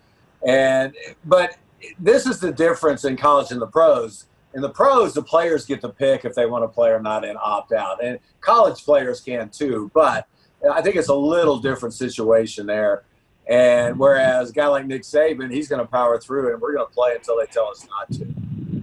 and 0.49 0.95
but 1.25 1.57
this 1.99 2.27
is 2.27 2.41
the 2.41 2.53
difference 2.53 3.05
in 3.05 3.17
college 3.17 3.53
and 3.53 3.61
the 3.61 3.69
pros. 3.69 4.27
In 4.55 4.61
the 4.61 4.71
pros, 4.71 5.15
the 5.15 5.23
players 5.23 5.67
get 5.67 5.81
to 5.83 5.89
pick 5.89 6.25
if 6.25 6.35
they 6.35 6.47
want 6.47 6.65
to 6.65 6.69
play 6.69 6.91
or 6.91 7.01
not 7.01 7.25
and 7.25 7.39
opt 7.39 7.73
out, 7.73 8.03
and 8.03 8.19
college 8.41 8.85
players 8.85 9.21
can 9.21 9.51
too. 9.51 9.91
But 9.95 10.27
I 10.73 10.83
think 10.83 10.97
it's 10.97 11.09
a 11.09 11.15
little 11.15 11.59
different 11.59 11.95
situation 11.95 12.67
there 12.67 13.05
and 13.49 13.99
whereas 13.99 14.51
a 14.51 14.53
guy 14.53 14.67
like 14.67 14.87
Nick 14.87 15.03
Saban, 15.03 15.53
he's 15.53 15.69
going 15.69 15.81
to 15.81 15.87
power 15.87 16.19
through 16.19 16.53
and 16.53 16.61
we're 16.61 16.75
going 16.75 16.87
to 16.87 16.93
play 16.93 17.15
until 17.15 17.39
they 17.39 17.47
tell 17.47 17.69
us 17.69 17.87
not 17.89 18.11
to. 18.13 18.27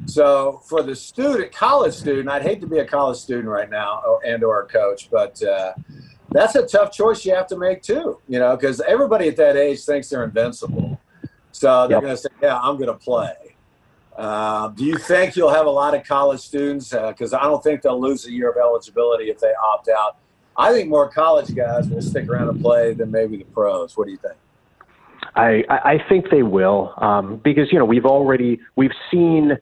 So 0.05 0.61
for 0.65 0.83
the 0.83 0.95
student, 0.95 1.51
college 1.51 1.93
student, 1.93 2.29
I'd 2.29 2.43
hate 2.43 2.61
to 2.61 2.67
be 2.67 2.79
a 2.79 2.85
college 2.85 3.17
student 3.17 3.47
right 3.47 3.69
now 3.69 4.19
and 4.25 4.43
or 4.43 4.61
a 4.61 4.67
coach, 4.67 5.09
but 5.09 5.41
uh, 5.43 5.73
that's 6.29 6.55
a 6.55 6.65
tough 6.65 6.91
choice 6.91 7.25
you 7.25 7.33
have 7.33 7.47
to 7.47 7.57
make 7.57 7.81
too, 7.81 8.19
you 8.27 8.39
know, 8.39 8.55
because 8.55 8.81
everybody 8.81 9.27
at 9.29 9.37
that 9.37 9.55
age 9.57 9.83
thinks 9.83 10.09
they're 10.09 10.23
invincible. 10.23 10.99
So 11.51 11.87
they're 11.87 11.97
yep. 11.97 12.03
going 12.03 12.15
to 12.15 12.21
say, 12.21 12.29
yeah, 12.41 12.59
I'm 12.59 12.77
going 12.77 12.87
to 12.87 12.93
play. 12.93 13.33
Uh, 14.15 14.67
do 14.69 14.83
you 14.83 14.97
think 14.97 15.35
you'll 15.35 15.53
have 15.53 15.65
a 15.65 15.71
lot 15.71 15.95
of 15.95 16.05
college 16.05 16.41
students? 16.41 16.89
Because 16.89 17.33
uh, 17.33 17.39
I 17.39 17.43
don't 17.43 17.63
think 17.63 17.81
they'll 17.81 17.99
lose 17.99 18.25
a 18.27 18.31
year 18.31 18.49
of 18.49 18.57
eligibility 18.57 19.29
if 19.29 19.39
they 19.39 19.53
opt 19.63 19.89
out. 19.89 20.17
I 20.57 20.71
think 20.73 20.89
more 20.89 21.09
college 21.09 21.55
guys 21.55 21.87
will 21.87 22.01
stick 22.01 22.27
around 22.27 22.49
and 22.49 22.61
play 22.61 22.93
than 22.93 23.09
maybe 23.09 23.37
the 23.37 23.45
pros. 23.45 23.95
What 23.97 24.05
do 24.05 24.11
you 24.11 24.17
think? 24.17 24.35
I, 25.35 25.63
I 25.69 26.05
think 26.09 26.29
they 26.29 26.43
will 26.43 26.93
um, 26.97 27.37
because 27.43 27.71
you 27.71 27.79
know 27.79 27.85
we've 27.85 28.05
already 28.05 28.59
we've 28.75 28.91
seen 29.09 29.57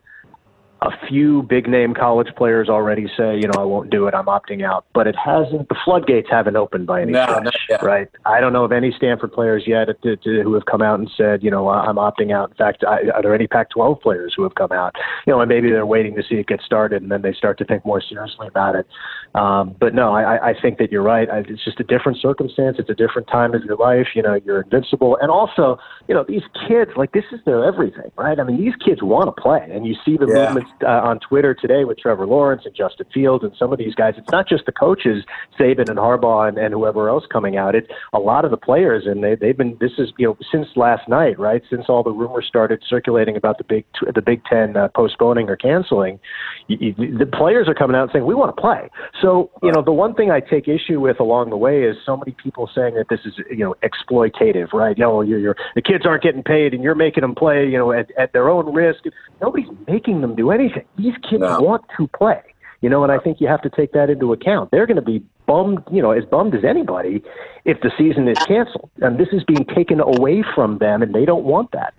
a 0.81 0.91
few 1.07 1.43
big 1.43 1.67
name 1.67 1.93
college 1.93 2.29
players 2.37 2.69
already 2.69 3.07
say, 3.17 3.35
you 3.35 3.47
know, 3.47 3.59
I 3.59 3.63
won't 3.63 3.89
do 3.89 4.07
it. 4.07 4.13
I'm 4.13 4.27
opting 4.27 4.63
out. 4.63 4.85
But 4.93 5.07
it 5.07 5.15
hasn't. 5.15 5.67
The 5.67 5.75
floodgates 5.83 6.29
haven't 6.31 6.55
opened 6.55 6.87
by 6.87 7.01
any 7.01 7.11
no, 7.11 7.25
stretch, 7.25 7.81
right? 7.81 8.07
I 8.25 8.39
don't 8.39 8.53
know 8.53 8.63
of 8.63 8.71
any 8.71 8.93
Stanford 8.95 9.33
players 9.33 9.63
yet 9.67 9.87
to, 10.03 10.15
to, 10.15 10.41
who 10.41 10.53
have 10.53 10.65
come 10.65 10.81
out 10.81 10.99
and 10.99 11.11
said, 11.17 11.43
you 11.43 11.51
know, 11.51 11.67
I'm 11.67 11.97
opting 11.97 12.33
out. 12.33 12.51
In 12.51 12.55
fact, 12.55 12.85
I, 12.87 13.09
are 13.13 13.21
there 13.21 13.35
any 13.35 13.47
Pac-12 13.47 14.01
players 14.01 14.33
who 14.35 14.43
have 14.43 14.55
come 14.55 14.71
out? 14.71 14.95
You 15.27 15.33
know, 15.33 15.41
and 15.41 15.49
maybe 15.49 15.69
they're 15.69 15.85
waiting 15.85 16.15
to 16.15 16.23
see 16.23 16.35
it 16.35 16.47
get 16.47 16.61
started, 16.61 17.01
and 17.01 17.11
then 17.11 17.23
they 17.23 17.33
start 17.33 17.57
to 17.57 17.65
think 17.65 17.85
more 17.85 18.01
seriously 18.01 18.47
about 18.47 18.75
it. 18.75 18.87
Um, 19.35 19.75
but 19.79 19.93
no, 19.93 20.13
I, 20.13 20.49
I 20.49 20.53
think 20.59 20.77
that 20.79 20.91
you're 20.91 21.03
right. 21.03 21.29
I, 21.29 21.39
it's 21.39 21.63
just 21.63 21.79
a 21.79 21.83
different 21.83 22.19
circumstance. 22.21 22.77
It's 22.79 22.89
a 22.89 22.95
different 22.95 23.27
time 23.27 23.53
of 23.53 23.63
your 23.63 23.75
life. 23.75 24.07
You 24.15 24.21
know, 24.23 24.39
you're 24.45 24.61
invincible, 24.61 25.17
and 25.21 25.29
also, 25.29 25.77
you 26.07 26.15
know, 26.15 26.23
these 26.27 26.43
kids 26.67 26.91
like 26.95 27.11
this 27.11 27.25
is 27.31 27.39
their 27.45 27.65
everything, 27.65 28.11
right? 28.17 28.39
I 28.39 28.43
mean, 28.43 28.63
these 28.63 28.75
kids 28.75 29.03
want 29.03 29.35
to 29.35 29.41
play, 29.41 29.67
and 29.71 29.85
you 29.85 29.95
see 30.05 30.17
the 30.17 30.27
yeah. 30.27 30.45
movements 30.45 30.68
uh, 30.83 30.87
on 30.87 31.19
Twitter 31.19 31.53
today 31.53 31.83
with 31.83 31.97
Trevor 31.97 32.25
Lawrence 32.25 32.63
and 32.65 32.75
Justin 32.75 33.05
Fields 33.13 33.43
and 33.43 33.53
some 33.57 33.71
of 33.71 33.79
these 33.79 33.95
guys. 33.95 34.15
It's 34.17 34.31
not 34.31 34.47
just 34.47 34.65
the 34.65 34.71
coaches, 34.71 35.23
Saban 35.59 35.89
and 35.89 35.97
Harbaugh 35.97 36.47
and, 36.47 36.57
and 36.57 36.73
whoever 36.73 37.09
else 37.09 37.25
coming 37.31 37.57
out. 37.57 37.75
It's 37.75 37.87
a 38.13 38.19
lot 38.19 38.45
of 38.45 38.51
the 38.51 38.57
players, 38.57 39.05
and 39.05 39.23
they 39.23 39.35
they've 39.35 39.57
been. 39.57 39.77
This 39.79 39.93
is 39.97 40.11
you 40.17 40.27
know 40.27 40.37
since 40.51 40.67
last 40.75 41.07
night, 41.07 41.39
right? 41.39 41.61
Since 41.69 41.85
all 41.89 42.03
the 42.03 42.11
rumors 42.11 42.45
started 42.47 42.81
circulating 42.87 43.35
about 43.35 43.57
the 43.57 43.63
Big 43.63 43.85
the 44.13 44.21
Big 44.21 44.43
Ten 44.45 44.77
uh, 44.77 44.89
postponing 44.89 45.49
or 45.49 45.55
canceling, 45.55 46.19
you, 46.67 46.93
you, 46.97 47.17
the 47.17 47.25
players 47.25 47.67
are 47.67 47.75
coming 47.75 47.95
out 47.95 48.09
saying 48.13 48.25
we 48.25 48.35
want 48.35 48.55
to 48.55 48.61
play. 48.61 48.89
So 49.21 49.51
you 49.63 49.71
know 49.71 49.81
the 49.81 49.91
one 49.91 50.13
thing 50.15 50.31
I 50.31 50.39
take 50.39 50.67
issue 50.67 50.99
with 50.99 51.19
along 51.19 51.49
the 51.49 51.57
way 51.57 51.83
is 51.83 51.97
so 52.05 52.15
many 52.15 52.35
people 52.41 52.69
saying 52.73 52.95
that 52.95 53.09
this 53.09 53.19
is 53.25 53.33
you 53.49 53.65
know 53.65 53.75
exploitative, 53.83 54.73
right? 54.73 54.97
You 54.97 55.03
know, 55.03 55.21
you're, 55.21 55.39
you're 55.39 55.55
the 55.75 55.81
kids 55.81 56.05
aren't 56.05 56.23
getting 56.23 56.43
paid 56.43 56.73
and 56.73 56.83
you're 56.83 56.95
making 56.95 57.21
them 57.21 57.35
play, 57.35 57.65
you 57.65 57.77
know, 57.77 57.91
at, 57.91 58.11
at 58.17 58.33
their 58.33 58.49
own 58.49 58.73
risk. 58.73 59.03
Nobody's 59.41 59.69
making 59.87 60.21
them 60.21 60.35
do 60.35 60.51
anything. 60.51 60.58
These 60.97 61.15
kids 61.29 61.41
no. 61.41 61.61
want 61.61 61.85
to 61.97 62.07
play. 62.07 62.41
You 62.81 62.89
know, 62.89 63.03
and 63.03 63.11
I 63.11 63.19
think 63.19 63.41
you 63.41 63.47
have 63.47 63.61
to 63.63 63.69
take 63.69 63.91
that 63.91 64.09
into 64.09 64.31
account. 64.31 64.71
They're 64.71 64.85
going 64.85 64.95
to 64.95 65.01
be 65.01 65.19
bummed, 65.45 65.83
you 65.91 66.01
know, 66.01 66.11
as 66.11 66.23
bummed 66.23 66.55
as 66.55 66.63
anybody 66.63 67.21
if 67.65 67.81
the 67.81 67.91
season 67.97 68.27
is 68.27 68.37
canceled. 68.47 68.89
And 69.01 69.17
this 69.17 69.27
is 69.33 69.43
being 69.43 69.65
taken 69.65 69.99
away 69.99 70.43
from 70.55 70.77
them, 70.77 71.01
and 71.01 71.13
they 71.13 71.25
don't 71.25 71.43
want 71.43 71.71
that. 71.71 71.93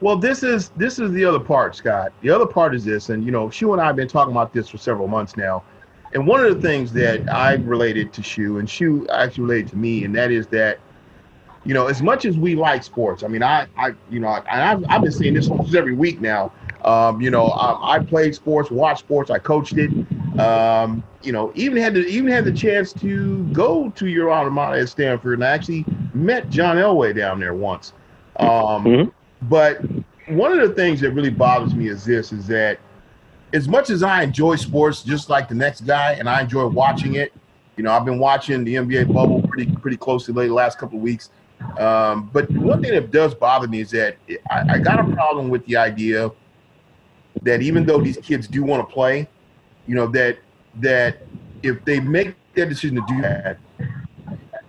Well, 0.00 0.16
this 0.16 0.42
is 0.42 0.70
this 0.70 0.98
is 0.98 1.12
the 1.12 1.24
other 1.26 1.40
part, 1.40 1.76
Scott. 1.76 2.12
The 2.22 2.30
other 2.30 2.46
part 2.46 2.74
is 2.74 2.84
this, 2.84 3.10
and 3.10 3.24
you 3.24 3.30
know, 3.30 3.50
Shu 3.50 3.72
and 3.74 3.82
I 3.82 3.86
have 3.86 3.96
been 3.96 4.08
talking 4.08 4.32
about 4.32 4.54
this 4.54 4.70
for 4.70 4.78
several 4.78 5.08
months 5.08 5.36
now. 5.36 5.62
And 6.14 6.26
one 6.26 6.44
of 6.44 6.54
the 6.54 6.60
things 6.66 6.92
that 6.94 7.28
I 7.28 7.54
related 7.54 8.12
to 8.14 8.22
Shu, 8.22 8.58
and 8.58 8.68
Shu 8.68 9.06
actually 9.08 9.44
related 9.44 9.68
to 9.70 9.76
me, 9.76 10.04
and 10.04 10.14
that 10.16 10.30
is 10.30 10.46
that 10.48 10.78
you 11.64 11.74
know, 11.74 11.88
as 11.88 12.02
much 12.02 12.24
as 12.24 12.38
we 12.38 12.54
like 12.54 12.82
sports, 12.82 13.22
I 13.22 13.28
mean, 13.28 13.42
I, 13.42 13.66
I, 13.76 13.92
you 14.10 14.18
know, 14.18 14.28
I, 14.28 14.72
I've, 14.72 14.84
I've 14.88 15.02
been 15.02 15.12
saying 15.12 15.34
this 15.34 15.48
almost 15.48 15.74
every 15.74 15.94
week 15.94 16.20
now. 16.20 16.52
Um, 16.84 17.20
you 17.20 17.30
know, 17.30 17.46
I, 17.46 17.96
I 17.96 17.98
played 17.98 18.34
sports, 18.34 18.70
watched 18.70 19.00
sports, 19.00 19.30
I 19.30 19.38
coached 19.38 19.76
it. 19.76 19.90
Um, 20.38 21.02
you 21.22 21.32
know, 21.32 21.52
even 21.54 21.82
had 21.82 21.94
to 21.94 22.06
even 22.06 22.30
had 22.30 22.44
the 22.44 22.52
chance 22.52 22.92
to 22.94 23.44
go 23.48 23.90
to 23.90 24.06
your 24.06 24.30
alma 24.30 24.50
mater 24.50 24.80
at 24.80 24.88
Stanford, 24.88 25.34
and 25.34 25.44
I 25.44 25.50
actually 25.50 25.84
met 26.14 26.48
John 26.48 26.76
Elway 26.76 27.14
down 27.14 27.40
there 27.40 27.54
once. 27.54 27.92
Um, 28.38 28.48
mm-hmm. 28.48 29.10
But 29.48 29.80
one 30.28 30.52
of 30.58 30.66
the 30.66 30.74
things 30.74 31.00
that 31.00 31.10
really 31.12 31.30
bothers 31.30 31.74
me 31.74 31.88
is 31.88 32.04
this: 32.04 32.32
is 32.32 32.46
that 32.46 32.78
as 33.52 33.68
much 33.68 33.90
as 33.90 34.02
I 34.02 34.22
enjoy 34.22 34.56
sports, 34.56 35.02
just 35.02 35.28
like 35.28 35.48
the 35.48 35.54
next 35.54 35.82
guy, 35.82 36.12
and 36.12 36.28
I 36.28 36.40
enjoy 36.40 36.66
watching 36.66 37.14
it. 37.14 37.32
You 37.76 37.84
know, 37.84 37.92
I've 37.92 38.04
been 38.04 38.18
watching 38.18 38.64
the 38.64 38.74
NBA 38.74 39.12
bubble 39.12 39.42
pretty 39.42 39.70
pretty 39.76 39.96
closely 39.96 40.32
lately, 40.32 40.48
the 40.48 40.54
last 40.54 40.78
couple 40.78 40.96
of 40.96 41.02
weeks. 41.02 41.30
Um, 41.78 42.30
but 42.32 42.50
one 42.52 42.82
thing 42.82 42.92
that 42.92 43.10
does 43.10 43.34
bother 43.34 43.68
me 43.68 43.80
is 43.80 43.90
that 43.90 44.16
I, 44.50 44.74
I 44.74 44.78
got 44.78 45.00
a 45.00 45.14
problem 45.14 45.50
with 45.50 45.64
the 45.66 45.76
idea 45.76 46.30
that 47.42 47.62
even 47.62 47.86
though 47.86 48.00
these 48.00 48.18
kids 48.18 48.46
do 48.46 48.62
want 48.62 48.86
to 48.86 48.92
play, 48.92 49.28
you 49.86 49.94
know 49.94 50.06
that 50.08 50.38
that 50.76 51.18
if 51.62 51.84
they 51.84 52.00
make 52.00 52.34
that 52.54 52.68
decision 52.68 52.96
to 52.96 53.04
do 53.08 53.22
that, 53.22 53.58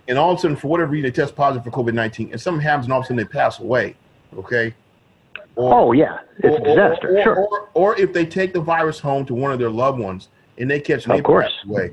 and 0.08 0.18
all 0.18 0.32
of 0.32 0.38
a 0.38 0.40
sudden 0.40 0.56
for 0.56 0.68
whatever 0.68 0.90
reason 0.92 1.10
they 1.10 1.14
test 1.14 1.34
positive 1.36 1.64
for 1.64 1.70
COVID 1.70 1.94
nineteen, 1.94 2.30
and 2.32 2.40
something 2.40 2.62
happens 2.62 2.86
and 2.86 2.92
all 2.92 3.00
of 3.00 3.04
a 3.04 3.06
sudden 3.06 3.16
they 3.18 3.24
pass 3.24 3.60
away, 3.60 3.96
okay. 4.36 4.74
Or, 5.54 5.74
oh 5.74 5.92
yeah, 5.92 6.20
it's 6.38 6.46
or, 6.46 6.60
a 6.60 6.64
disaster. 6.64 7.18
Or, 7.18 7.22
sure. 7.22 7.36
Or, 7.36 7.68
or, 7.74 8.00
if 8.00 8.14
they 8.14 8.24
take 8.24 8.54
the 8.54 8.60
virus 8.60 8.98
home 8.98 9.26
to 9.26 9.34
one 9.34 9.52
of 9.52 9.58
their 9.58 9.70
loved 9.70 9.98
ones 9.98 10.28
and 10.56 10.70
they 10.70 10.80
catch 10.80 11.04
and 11.04 11.14
they 11.14 11.22
pass 11.22 11.50
away. 11.66 11.92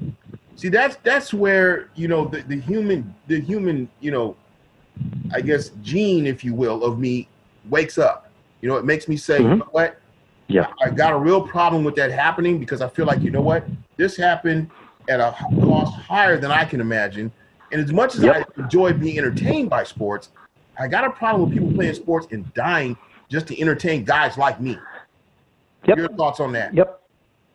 See, 0.55 0.69
that's 0.69 0.97
that's 1.03 1.33
where 1.33 1.89
you 1.95 2.07
know 2.07 2.25
the, 2.25 2.41
the 2.41 2.55
human 2.55 3.13
the 3.27 3.39
human 3.39 3.89
you 3.99 4.11
know, 4.11 4.35
I 5.33 5.41
guess 5.41 5.71
gene, 5.81 6.25
if 6.25 6.43
you 6.43 6.53
will, 6.53 6.83
of 6.83 6.99
me 6.99 7.27
wakes 7.69 7.97
up. 7.97 8.29
You 8.61 8.69
know, 8.69 8.77
it 8.77 8.85
makes 8.85 9.07
me 9.07 9.17
say, 9.17 9.39
mm-hmm. 9.39 9.49
you 9.49 9.55
know 9.57 9.67
what? 9.71 9.99
Yeah. 10.49 10.67
I 10.81 10.89
got 10.89 11.13
a 11.13 11.17
real 11.17 11.47
problem 11.47 11.83
with 11.83 11.95
that 11.95 12.11
happening 12.11 12.59
because 12.59 12.81
I 12.81 12.89
feel 12.89 13.05
like, 13.05 13.21
you 13.21 13.29
know 13.29 13.41
what? 13.41 13.65
This 13.97 14.17
happened 14.17 14.69
at 15.07 15.19
a 15.19 15.35
cost 15.61 15.95
higher 15.95 16.37
than 16.37 16.51
I 16.51 16.65
can 16.65 16.81
imagine. 16.81 17.31
And 17.71 17.79
as 17.79 17.93
much 17.93 18.15
as 18.15 18.23
yep. 18.23 18.49
I 18.57 18.61
enjoy 18.61 18.93
being 18.93 19.17
entertained 19.19 19.69
by 19.69 19.83
sports, 19.83 20.29
I 20.77 20.87
got 20.87 21.05
a 21.05 21.11
problem 21.11 21.43
with 21.43 21.53
people 21.53 21.71
playing 21.71 21.93
sports 21.93 22.27
and 22.31 22.51
dying 22.55 22.97
just 23.29 23.45
to 23.47 23.61
entertain 23.61 24.03
guys 24.03 24.37
like 24.37 24.59
me. 24.59 24.77
Yep. 25.87 25.97
Your 25.97 26.09
thoughts 26.09 26.39
on 26.39 26.51
that? 26.53 26.73
Yep. 26.73 26.95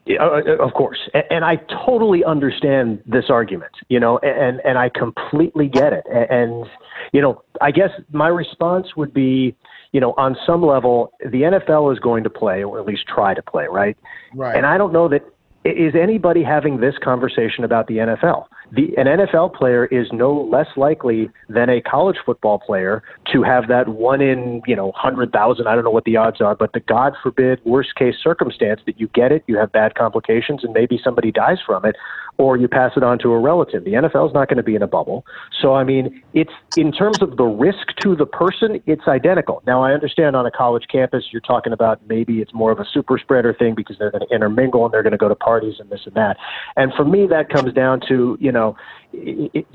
Yeah, 0.07 0.23
uh, 0.23 0.43
uh, 0.47 0.57
of 0.63 0.75
course, 0.75 0.99
and 1.31 1.47
I 1.47 1.57
totally 1.87 2.25
understand 2.25 3.03
this 3.07 3.31
argument, 3.31 3.73
you 3.89 3.99
know, 3.99 4.19
and 4.19 4.61
and 4.63 4.77
I 4.77 4.91
completely 4.91 5.67
get 5.67 5.95
it. 5.95 6.05
And 6.07 6.67
you 7.15 7.23
know, 7.23 7.43
I 7.63 7.71
guess 7.71 7.89
my 8.13 8.29
response 8.29 8.97
would 8.99 9.15
be, 9.15 9.57
you 9.95 10.01
know, 10.01 10.13
on 10.19 10.37
some 10.45 10.61
level, 10.61 11.13
the 11.21 11.43
NFL 11.43 11.93
is 11.93 12.01
going 12.01 12.25
to 12.25 12.31
play, 12.31 12.65
or 12.65 12.81
at 12.81 12.85
least 12.85 13.07
try 13.07 13.33
to 13.33 13.43
play, 13.43 13.67
right? 13.71 13.97
Right. 14.35 14.57
And 14.57 14.67
I 14.67 14.77
don't 14.77 14.93
know 14.93 15.09
that 15.09 15.23
is 15.65 15.95
anybody 15.95 16.43
having 16.43 16.81
this 16.81 16.95
conversation 17.03 17.63
about 17.63 17.87
the 17.87 17.99
NFL 17.99 18.47
the, 18.73 18.95
an 18.97 19.07
NFL 19.07 19.55
player 19.55 19.87
is 19.87 20.09
no 20.13 20.33
less 20.51 20.67
likely 20.77 21.31
than 21.49 21.69
a 21.69 21.81
college 21.81 22.17
football 22.25 22.59
player 22.59 23.03
to 23.33 23.43
have 23.43 23.69
that 23.69 23.89
one 23.89 24.21
in, 24.21 24.63
you 24.67 24.75
know, 24.75 24.87
100,000, 24.87 25.67
I 25.67 25.75
don't 25.75 25.85
know 25.85 25.91
what 25.91 26.05
the 26.05 26.17
odds 26.17 26.41
are, 26.41 26.55
but 26.55 26.73
the 26.73 26.81
God 26.81 27.15
forbid 27.23 27.61
worst 27.65 27.95
case 27.95 28.15
circumstance 28.23 28.81
that 28.87 28.99
you 28.99 29.09
get 29.09 29.33
it, 29.33 29.45
you 29.47 29.57
have 29.59 29.73
bad 29.73 29.95
complications, 29.95 30.65
and 30.65 30.73
maybe 30.73 30.99
somebody 31.03 31.31
dies 31.31 31.59
from 31.65 31.85
it, 31.85 31.97
or 32.37 32.57
you 32.57 32.67
pass 32.67 32.93
it 32.97 33.03
on 33.03 33.19
to 33.21 33.33
a 33.33 33.39
relative. 33.39 33.85
The 33.85 33.93
NFL 33.93 34.29
is 34.29 34.35
not 34.35 34.49
going 34.49 34.57
to 34.57 34.63
be 34.63 34.75
in 34.75 34.83
a 34.83 34.87
bubble. 34.87 35.25
So, 35.61 35.75
I 35.75 35.85
mean, 35.85 36.23
it's 36.33 36.53
in 36.75 36.91
terms 36.91 37.23
of 37.23 37.37
the 37.37 37.45
risk 37.45 37.89
to 38.01 38.17
the 38.17 38.27
person, 38.27 38.83
it's 38.87 39.07
identical. 39.07 39.63
Now, 39.67 39.83
I 39.83 39.93
understand 39.93 40.35
on 40.35 40.45
a 40.45 40.51
college 40.51 40.85
campus, 40.91 41.25
you're 41.31 41.41
talking 41.41 41.73
about 41.73 42.01
maybe 42.09 42.41
it's 42.41 42.53
more 42.53 42.73
of 42.73 42.81
a 42.81 42.85
super 42.93 43.19
spreader 43.19 43.55
thing 43.55 43.75
because 43.75 43.99
they're 43.99 44.11
going 44.11 44.27
to 44.27 44.35
intermingle 44.35 44.85
and 44.85 44.93
they're 44.93 45.03
going 45.03 45.13
to 45.13 45.19
go 45.19 45.29
to 45.29 45.35
parties 45.35 45.75
and 45.79 45.91
this 45.91 46.01
and 46.07 46.15
that. 46.15 46.37
And 46.77 46.93
for 46.95 47.05
me, 47.05 47.27
that 47.29 47.51
comes 47.51 47.73
down 47.73 48.01
to, 48.09 48.37
you 48.41 48.51
know, 48.51 48.77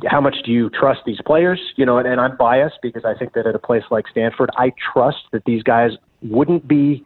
how 0.07 0.19
much 0.19 0.35
do 0.43 0.51
you 0.51 0.69
trust 0.69 1.01
these 1.05 1.19
players? 1.25 1.61
You 1.77 1.85
know, 1.85 1.97
and, 1.97 2.07
and 2.07 2.19
I'm 2.19 2.35
biased 2.35 2.79
because 2.81 3.05
I 3.05 3.13
think 3.13 3.33
that 3.33 3.47
at 3.47 3.55
a 3.55 3.59
place 3.59 3.83
like 3.89 4.05
Stanford, 4.09 4.49
I 4.57 4.73
trust 4.93 5.19
that 5.31 5.45
these 5.45 5.63
guys 5.63 5.91
wouldn't 6.21 6.67
be 6.67 7.03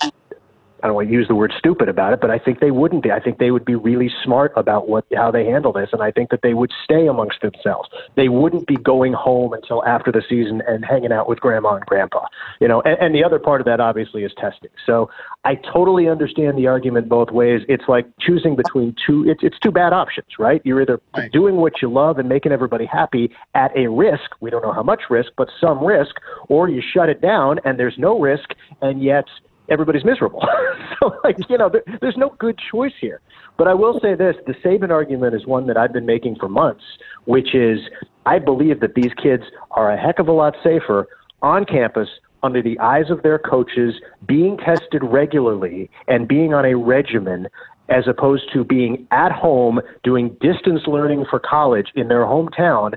I 0.83 0.87
don't 0.87 0.95
want 0.95 1.07
to 1.07 1.13
use 1.13 1.29
the 1.29 1.35
word 1.35 1.53
stupid 1.57 1.87
about 1.87 2.11
it, 2.11 2.19
but 2.19 2.29
I 2.29 2.37
think 2.37 2.59
they 2.59 2.69
wouldn't 2.69 3.03
be. 3.03 3.11
I 3.11 3.21
think 3.21 3.37
they 3.37 3.51
would 3.51 3.63
be 3.63 3.75
really 3.75 4.11
smart 4.21 4.51
about 4.57 4.89
what 4.89 5.05
how 5.15 5.31
they 5.31 5.45
handle 5.45 5.71
this, 5.71 5.89
and 5.93 6.03
I 6.03 6.11
think 6.11 6.29
that 6.31 6.41
they 6.43 6.53
would 6.53 6.71
stay 6.83 7.07
amongst 7.07 7.39
themselves. 7.41 7.87
They 8.15 8.27
wouldn't 8.27 8.67
be 8.67 8.75
going 8.75 9.13
home 9.13 9.53
until 9.53 9.83
after 9.85 10.11
the 10.11 10.21
season 10.27 10.61
and 10.67 10.83
hanging 10.83 11.13
out 11.13 11.29
with 11.29 11.39
grandma 11.39 11.75
and 11.75 11.85
grandpa. 11.85 12.25
You 12.59 12.67
know, 12.67 12.81
and, 12.81 12.97
and 12.99 13.15
the 13.15 13.23
other 13.23 13.39
part 13.39 13.61
of 13.61 13.65
that 13.65 13.79
obviously 13.79 14.23
is 14.25 14.33
testing. 14.37 14.71
So 14.85 15.09
I 15.45 15.55
totally 15.55 16.09
understand 16.09 16.57
the 16.57 16.67
argument 16.67 17.07
both 17.07 17.31
ways. 17.31 17.61
It's 17.69 17.85
like 17.87 18.05
choosing 18.19 18.57
between 18.57 18.93
two. 19.07 19.25
It's 19.25 19.41
it's 19.41 19.57
two 19.59 19.71
bad 19.71 19.93
options, 19.93 20.27
right? 20.37 20.61
You're 20.65 20.81
either 20.81 20.99
right. 21.15 21.31
doing 21.31 21.55
what 21.55 21.81
you 21.81 21.89
love 21.89 22.19
and 22.19 22.27
making 22.27 22.51
everybody 22.51 22.85
happy 22.85 23.31
at 23.55 23.71
a 23.77 23.87
risk. 23.87 24.31
We 24.41 24.49
don't 24.49 24.61
know 24.61 24.73
how 24.73 24.83
much 24.83 25.03
risk, 25.09 25.31
but 25.37 25.47
some 25.61 25.81
risk, 25.81 26.15
or 26.49 26.67
you 26.67 26.81
shut 26.93 27.07
it 27.07 27.21
down 27.21 27.59
and 27.63 27.79
there's 27.79 27.97
no 27.97 28.19
risk, 28.19 28.49
and 28.81 29.01
yet 29.01 29.25
everybody's 29.69 30.05
miserable. 30.05 30.41
so, 30.99 31.15
like, 31.23 31.37
you 31.49 31.57
know, 31.57 31.69
there, 31.69 31.83
there's 32.01 32.17
no 32.17 32.35
good 32.39 32.59
choice 32.71 32.93
here. 32.99 33.21
But 33.57 33.67
I 33.67 33.73
will 33.73 33.99
say 34.01 34.15
this 34.15 34.35
the 34.47 34.53
Saban 34.65 34.89
argument 34.89 35.35
is 35.35 35.45
one 35.45 35.67
that 35.67 35.77
I've 35.77 35.93
been 35.93 36.05
making 36.05 36.37
for 36.39 36.49
months, 36.49 36.83
which 37.25 37.53
is 37.53 37.79
I 38.25 38.39
believe 38.39 38.79
that 38.79 38.95
these 38.95 39.11
kids 39.21 39.43
are 39.71 39.91
a 39.91 39.97
heck 39.97 40.19
of 40.19 40.27
a 40.27 40.31
lot 40.31 40.55
safer 40.63 41.07
on 41.41 41.65
campus 41.65 42.09
under 42.41 42.61
the 42.61 42.77
eyes 42.79 43.09
of 43.09 43.23
their 43.23 43.39
coaches, 43.39 43.95
being 44.27 44.57
tested 44.57 45.01
regularly 45.01 45.89
and 46.07 46.27
being 46.27 46.53
on 46.53 46.65
a 46.65 46.75
regimen 46.75 47.47
as 47.89 48.05
opposed 48.07 48.43
to 48.53 48.63
being 48.63 49.07
at 49.11 49.31
home 49.31 49.79
doing 50.03 50.29
distance 50.41 50.81
learning 50.87 51.25
for 51.29 51.39
college 51.39 51.87
in 51.95 52.07
their 52.07 52.23
hometown 52.23 52.93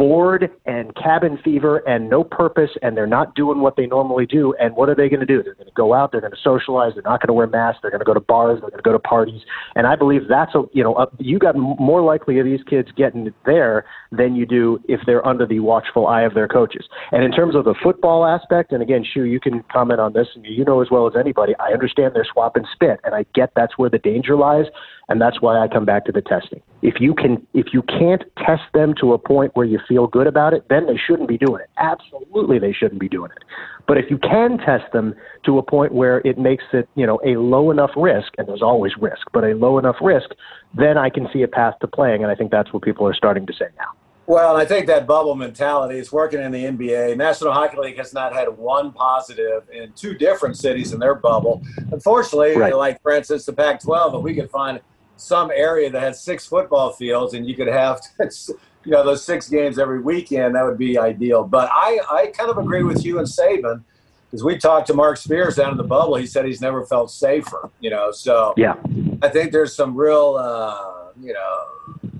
bored 0.00 0.50
and 0.64 0.96
cabin 0.96 1.38
fever 1.44 1.86
and 1.86 2.08
no 2.08 2.24
purpose 2.24 2.70
and 2.80 2.96
they're 2.96 3.06
not 3.06 3.34
doing 3.34 3.60
what 3.60 3.76
they 3.76 3.84
normally 3.84 4.24
do 4.24 4.54
and 4.58 4.74
what 4.74 4.88
are 4.88 4.94
they 4.94 5.10
going 5.10 5.20
to 5.20 5.26
do? 5.26 5.42
They're 5.42 5.54
going 5.54 5.66
to 5.66 5.72
go 5.72 5.92
out 5.92 6.10
they're 6.10 6.22
going 6.22 6.32
to 6.32 6.38
socialize 6.42 6.94
they're 6.94 7.02
not 7.02 7.20
going 7.20 7.26
to 7.28 7.34
wear 7.34 7.46
masks 7.46 7.80
they're 7.82 7.90
going 7.90 8.00
to 8.00 8.06
go 8.06 8.14
to 8.14 8.20
bars 8.20 8.60
they're 8.62 8.70
going 8.70 8.82
to 8.82 8.88
go 8.88 8.92
to 8.92 8.98
parties 8.98 9.42
and 9.76 9.86
i 9.86 9.94
believe 9.94 10.22
that's 10.26 10.54
a 10.54 10.62
you 10.72 10.82
know 10.82 10.96
a, 10.96 11.06
you 11.18 11.38
got 11.38 11.54
more 11.54 12.00
likely 12.00 12.38
of 12.38 12.46
these 12.46 12.62
kids 12.66 12.88
getting 12.96 13.30
there 13.44 13.84
than 14.10 14.34
you 14.34 14.46
do 14.46 14.80
if 14.88 15.00
they're 15.04 15.26
under 15.26 15.46
the 15.46 15.60
watchful 15.60 16.06
eye 16.06 16.22
of 16.22 16.32
their 16.34 16.48
coaches. 16.48 16.88
And 17.12 17.22
in 17.22 17.30
terms 17.30 17.54
of 17.54 17.64
the 17.64 17.74
football 17.82 18.24
aspect 18.24 18.72
and 18.72 18.82
again 18.82 19.04
Shu 19.04 19.24
you 19.24 19.38
can 19.38 19.62
comment 19.70 20.00
on 20.00 20.14
this 20.14 20.28
and 20.34 20.46
you 20.46 20.64
know 20.64 20.80
as 20.80 20.88
well 20.90 21.06
as 21.06 21.12
anybody 21.14 21.52
i 21.60 21.74
understand 21.74 22.14
they're 22.14 22.26
swapping 22.32 22.64
spit 22.72 23.00
and 23.04 23.14
i 23.14 23.26
get 23.34 23.52
that's 23.54 23.76
where 23.76 23.90
the 23.90 23.98
danger 23.98 24.34
lies 24.34 24.64
and 25.10 25.20
that's 25.20 25.42
why 25.42 25.58
I 25.58 25.66
come 25.66 25.84
back 25.84 26.04
to 26.06 26.12
the 26.12 26.22
testing. 26.22 26.62
If 26.82 27.00
you 27.00 27.14
can, 27.14 27.44
if 27.52 27.74
you 27.74 27.82
can't 27.82 28.22
test 28.38 28.62
them 28.72 28.94
to 29.00 29.12
a 29.12 29.18
point 29.18 29.54
where 29.54 29.66
you 29.66 29.80
feel 29.88 30.06
good 30.06 30.28
about 30.28 30.54
it, 30.54 30.64
then 30.70 30.86
they 30.86 30.96
shouldn't 30.96 31.28
be 31.28 31.36
doing 31.36 31.60
it. 31.60 31.68
Absolutely, 31.76 32.60
they 32.60 32.72
shouldn't 32.72 33.00
be 33.00 33.08
doing 33.08 33.32
it. 33.32 33.42
But 33.88 33.98
if 33.98 34.08
you 34.08 34.18
can 34.18 34.56
test 34.58 34.90
them 34.92 35.14
to 35.44 35.58
a 35.58 35.62
point 35.62 35.92
where 35.92 36.18
it 36.24 36.38
makes 36.38 36.64
it, 36.72 36.88
you 36.94 37.04
know, 37.04 37.20
a 37.26 37.36
low 37.36 37.72
enough 37.72 37.90
risk, 37.96 38.32
and 38.38 38.46
there's 38.46 38.62
always 38.62 38.92
risk, 38.98 39.26
but 39.32 39.42
a 39.42 39.54
low 39.54 39.78
enough 39.78 39.96
risk, 40.00 40.30
then 40.74 40.96
I 40.96 41.10
can 41.10 41.28
see 41.32 41.42
a 41.42 41.48
path 41.48 41.74
to 41.80 41.88
playing, 41.88 42.22
and 42.22 42.30
I 42.30 42.36
think 42.36 42.52
that's 42.52 42.72
what 42.72 42.82
people 42.82 43.06
are 43.06 43.14
starting 43.14 43.46
to 43.46 43.52
say 43.52 43.66
now. 43.76 43.88
Well, 44.30 44.56
I 44.56 44.64
think 44.64 44.86
that 44.86 45.08
bubble 45.08 45.34
mentality 45.34 45.98
is 45.98 46.12
working 46.12 46.40
in 46.40 46.52
the 46.52 46.64
NBA. 46.64 47.16
National 47.16 47.52
Hockey 47.52 47.78
League 47.78 47.96
has 47.96 48.14
not 48.14 48.32
had 48.32 48.46
one 48.56 48.92
positive 48.92 49.68
in 49.72 49.92
two 49.94 50.14
different 50.14 50.56
cities 50.56 50.92
in 50.92 51.00
their 51.00 51.16
bubble. 51.16 51.64
Unfortunately, 51.90 52.56
right. 52.56 52.76
like 52.76 53.02
for 53.02 53.10
instance, 53.10 53.44
the 53.44 53.52
Pac-12, 53.52 54.18
if 54.18 54.22
we 54.22 54.36
could 54.36 54.48
find 54.48 54.80
some 55.20 55.50
area 55.54 55.90
that 55.90 56.02
has 56.02 56.22
six 56.22 56.46
football 56.46 56.92
fields 56.92 57.34
and 57.34 57.46
you 57.46 57.54
could 57.54 57.68
have 57.68 58.00
you 58.18 58.90
know 58.90 59.04
those 59.04 59.24
six 59.24 59.48
games 59.48 59.78
every 59.78 60.00
weekend 60.00 60.54
that 60.54 60.64
would 60.64 60.78
be 60.78 60.98
ideal. 60.98 61.44
But 61.44 61.70
i 61.72 61.98
i 62.10 62.26
kind 62.28 62.50
of 62.50 62.58
agree 62.58 62.82
with 62.82 63.04
you 63.04 63.18
and 63.18 63.26
saban 63.26 63.82
because 64.30 64.44
we 64.44 64.56
talked 64.56 64.86
to 64.86 64.94
mark 64.94 65.16
spears 65.16 65.56
down 65.56 65.72
in 65.72 65.76
the 65.76 65.84
bubble. 65.84 66.16
He 66.16 66.26
said 66.26 66.44
he's 66.44 66.60
never 66.60 66.84
felt 66.86 67.10
safer 67.10 67.70
you 67.80 67.90
know 67.90 68.10
so 68.10 68.54
yeah. 68.56 68.74
I 69.22 69.28
think 69.28 69.52
there's 69.52 69.74
some 69.74 69.94
real 69.94 70.36
uh, 70.38 71.12
you 71.20 71.32
know 71.32 72.10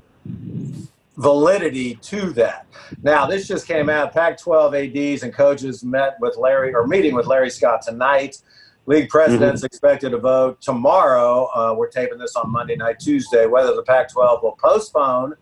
validity 1.16 1.96
to 1.96 2.32
that. 2.32 2.66
Now 3.02 3.26
this 3.26 3.46
just 3.46 3.66
came 3.66 3.88
out. 3.90 4.12
Pac 4.12 4.38
12 4.38 4.74
ads 4.74 5.22
and 5.22 5.32
coaches 5.32 5.84
met 5.84 6.16
with 6.20 6.36
larry 6.36 6.74
or 6.74 6.86
meeting 6.86 7.14
with 7.14 7.26
larry 7.26 7.50
scott 7.50 7.82
tonight 7.82 8.38
League 8.90 9.08
presidents 9.08 9.60
mm-hmm. 9.60 9.66
expected 9.66 10.10
to 10.10 10.18
vote 10.18 10.60
tomorrow. 10.60 11.48
Uh, 11.54 11.72
we're 11.78 11.88
taping 11.88 12.18
this 12.18 12.34
on 12.34 12.50
Monday 12.50 12.74
night, 12.74 12.98
Tuesday, 12.98 13.46
whether 13.46 13.72
the 13.72 13.84
Pac 13.84 14.10
12 14.10 14.42
will 14.42 14.58
postpone 14.60 15.34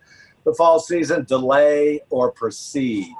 the 0.44 0.52
fall 0.52 0.78
season, 0.78 1.24
delay, 1.24 1.98
or 2.10 2.30
proceed. 2.30 3.14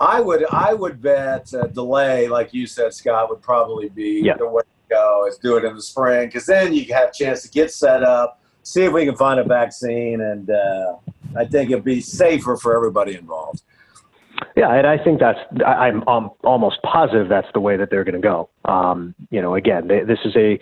I 0.00 0.22
would 0.22 0.46
I 0.46 0.72
would 0.72 1.02
bet 1.02 1.52
uh, 1.52 1.66
delay, 1.66 2.26
like 2.26 2.54
you 2.54 2.66
said, 2.66 2.94
Scott, 2.94 3.28
would 3.28 3.42
probably 3.42 3.90
be 3.90 4.22
yeah. 4.24 4.38
the 4.38 4.48
way 4.48 4.62
to 4.62 4.88
go. 4.88 5.26
Is 5.28 5.36
do 5.36 5.58
it 5.58 5.64
in 5.64 5.74
the 5.74 5.82
spring 5.82 6.28
because 6.28 6.46
then 6.46 6.72
you 6.72 6.86
have 6.94 7.10
a 7.10 7.12
chance 7.12 7.42
to 7.42 7.50
get 7.50 7.70
set 7.70 8.02
up, 8.02 8.40
see 8.62 8.84
if 8.84 8.94
we 8.94 9.04
can 9.04 9.14
find 9.14 9.38
a 9.38 9.44
vaccine, 9.44 10.22
and 10.22 10.48
uh, 10.48 10.96
I 11.36 11.44
think 11.44 11.70
it'd 11.70 11.84
be 11.84 12.00
safer 12.00 12.56
for 12.56 12.74
everybody 12.74 13.14
involved. 13.14 13.60
Yeah, 14.56 14.72
and 14.72 14.86
I 14.86 15.02
think 15.02 15.20
that's 15.20 15.38
I'm 15.66 16.06
um, 16.08 16.30
almost 16.44 16.82
positive 16.82 17.28
that's 17.28 17.48
the 17.54 17.60
way 17.60 17.76
that 17.76 17.90
they're 17.90 18.04
going 18.04 18.20
to 18.20 18.20
go. 18.20 18.48
Um, 18.64 19.14
you 19.30 19.42
know, 19.42 19.54
again, 19.54 19.88
they, 19.88 20.00
this 20.00 20.18
is 20.24 20.34
a 20.36 20.58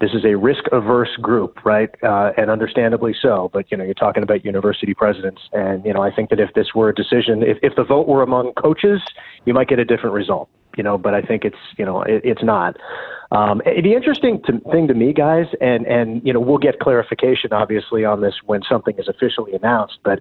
this 0.00 0.10
is 0.12 0.24
a 0.24 0.36
risk 0.36 0.64
averse 0.72 1.14
group, 1.22 1.64
right? 1.64 1.90
Uh, 2.02 2.32
and 2.36 2.50
understandably 2.50 3.14
so. 3.20 3.50
But 3.52 3.70
you 3.70 3.76
know, 3.76 3.84
you're 3.84 3.94
talking 3.94 4.22
about 4.22 4.44
university 4.44 4.94
presidents, 4.94 5.40
and 5.52 5.84
you 5.84 5.92
know, 5.92 6.02
I 6.02 6.14
think 6.14 6.30
that 6.30 6.40
if 6.40 6.52
this 6.54 6.68
were 6.74 6.88
a 6.88 6.94
decision, 6.94 7.42
if 7.42 7.58
if 7.62 7.74
the 7.76 7.84
vote 7.84 8.08
were 8.08 8.22
among 8.22 8.52
coaches, 8.54 9.00
you 9.44 9.54
might 9.54 9.68
get 9.68 9.78
a 9.78 9.84
different 9.84 10.14
result. 10.14 10.48
You 10.76 10.82
know, 10.82 10.98
but 10.98 11.14
I 11.14 11.22
think 11.22 11.44
it's 11.44 11.56
you 11.76 11.84
know 11.84 12.02
it, 12.02 12.22
it's 12.24 12.42
not. 12.42 12.76
Um, 13.32 13.60
the 13.64 13.92
interesting 13.92 14.40
to, 14.46 14.60
thing 14.70 14.86
to 14.86 14.94
me, 14.94 15.12
guys, 15.12 15.46
and 15.60 15.86
and 15.86 16.24
you 16.24 16.32
know 16.32 16.40
we'll 16.40 16.58
get 16.58 16.78
clarification 16.78 17.52
obviously 17.52 18.04
on 18.04 18.20
this 18.20 18.34
when 18.44 18.62
something 18.68 18.94
is 18.98 19.08
officially 19.08 19.52
announced. 19.54 19.98
But 20.04 20.20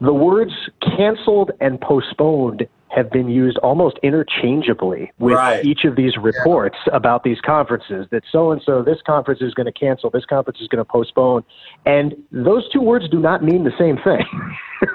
the 0.00 0.12
words 0.12 0.52
"canceled" 0.96 1.52
and 1.60 1.80
"postponed" 1.80 2.66
have 2.88 3.08
been 3.10 3.28
used 3.28 3.56
almost 3.58 3.98
interchangeably 4.02 5.12
with 5.20 5.36
Right. 5.36 5.64
each 5.64 5.84
of 5.84 5.94
these 5.94 6.16
reports 6.16 6.76
about 6.92 7.22
these 7.22 7.40
conferences. 7.40 8.08
That 8.10 8.24
so 8.32 8.50
and 8.50 8.60
so 8.66 8.82
this 8.82 8.98
conference 9.06 9.40
is 9.40 9.54
going 9.54 9.66
to 9.66 9.72
cancel, 9.72 10.10
this 10.10 10.24
conference 10.24 10.60
is 10.60 10.66
going 10.66 10.84
to 10.84 10.84
postpone, 10.84 11.44
and 11.86 12.14
those 12.32 12.68
two 12.72 12.80
words 12.80 13.08
do 13.08 13.20
not 13.20 13.44
mean 13.44 13.62
the 13.62 13.72
same 13.78 13.96
thing, 13.98 14.26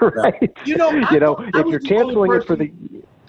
right? 0.14 0.52
You 0.66 0.76
know, 0.76 0.90
you 1.10 1.20
know, 1.20 1.36
I 1.54 1.60
if 1.60 1.66
you're 1.68 1.80
canceling 1.80 2.34
it 2.34 2.44
for 2.44 2.56
the 2.56 2.70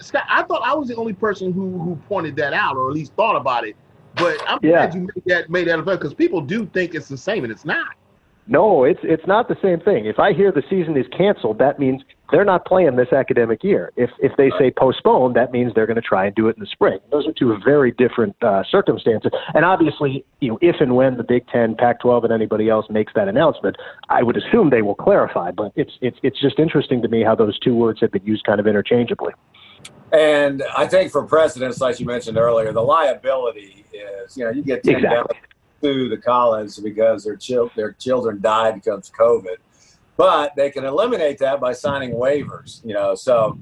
Scott, 0.00 0.24
I 0.28 0.42
thought 0.44 0.62
I 0.64 0.74
was 0.74 0.88
the 0.88 0.96
only 0.96 1.12
person 1.12 1.52
who 1.52 1.78
who 1.78 1.96
pointed 2.08 2.36
that 2.36 2.52
out, 2.52 2.76
or 2.76 2.88
at 2.88 2.94
least 2.94 3.12
thought 3.14 3.36
about 3.36 3.66
it. 3.66 3.76
But 4.14 4.36
I'm 4.46 4.58
Yeah. 4.62 4.86
glad 4.86 4.94
you 4.94 5.00
made 5.02 5.22
that 5.26 5.50
made 5.50 5.68
that 5.68 5.84
because 5.84 6.14
people 6.14 6.40
do 6.40 6.66
think 6.66 6.94
it's 6.94 7.08
the 7.08 7.16
same, 7.16 7.44
and 7.44 7.52
it's 7.52 7.64
not. 7.64 7.88
No, 8.50 8.84
it's 8.84 9.00
it's 9.02 9.26
not 9.26 9.48
the 9.48 9.58
same 9.60 9.78
thing. 9.78 10.06
If 10.06 10.18
I 10.18 10.32
hear 10.32 10.50
the 10.50 10.62
season 10.70 10.96
is 10.96 11.06
canceled, 11.08 11.58
that 11.58 11.78
means 11.78 12.02
they're 12.32 12.46
not 12.46 12.64
playing 12.64 12.96
this 12.96 13.12
academic 13.12 13.62
year. 13.62 13.92
If 13.96 14.10
if 14.20 14.32
they 14.38 14.50
say 14.58 14.70
postponed, 14.70 15.36
that 15.36 15.52
means 15.52 15.74
they're 15.74 15.86
going 15.86 16.00
to 16.00 16.02
try 16.02 16.24
and 16.24 16.34
do 16.34 16.48
it 16.48 16.56
in 16.56 16.60
the 16.60 16.66
spring. 16.66 16.98
Those 17.10 17.26
are 17.26 17.32
two 17.32 17.54
very 17.62 17.92
different 17.92 18.42
uh, 18.42 18.64
circumstances. 18.70 19.32
And 19.54 19.66
obviously, 19.66 20.24
you 20.40 20.48
know, 20.48 20.58
if 20.62 20.76
and 20.80 20.96
when 20.96 21.18
the 21.18 21.24
Big 21.24 21.46
Ten, 21.48 21.74
Pac-12, 21.76 22.24
and 22.24 22.32
anybody 22.32 22.70
else 22.70 22.86
makes 22.88 23.12
that 23.14 23.28
announcement, 23.28 23.76
I 24.08 24.22
would 24.22 24.38
assume 24.38 24.70
they 24.70 24.82
will 24.82 24.94
clarify. 24.94 25.50
But 25.50 25.72
it's 25.76 25.92
it's 26.00 26.18
it's 26.22 26.40
just 26.40 26.58
interesting 26.58 27.02
to 27.02 27.08
me 27.08 27.22
how 27.22 27.34
those 27.34 27.58
two 27.58 27.74
words 27.74 28.00
have 28.00 28.12
been 28.12 28.24
used 28.24 28.44
kind 28.44 28.60
of 28.60 28.66
interchangeably. 28.66 29.34
And 30.12 30.62
I 30.76 30.86
think 30.86 31.12
for 31.12 31.24
presidents, 31.24 31.80
like 31.80 32.00
you 32.00 32.06
mentioned 32.06 32.38
earlier, 32.38 32.72
the 32.72 32.82
liability 32.82 33.84
is, 33.92 34.36
you 34.36 34.44
know, 34.44 34.50
you 34.50 34.62
get 34.62 34.82
10 34.82 34.96
Exactly. 34.96 35.36
to 35.82 36.08
the 36.08 36.16
college 36.16 36.82
because 36.82 37.24
their, 37.24 37.36
chil- 37.36 37.70
their 37.76 37.92
children 37.92 38.40
died 38.40 38.76
because 38.76 39.10
of 39.10 39.14
COVID. 39.14 39.56
But 40.16 40.56
they 40.56 40.70
can 40.70 40.84
eliminate 40.84 41.38
that 41.38 41.60
by 41.60 41.72
signing 41.72 42.12
waivers, 42.12 42.84
you 42.84 42.94
know. 42.94 43.14
So 43.14 43.58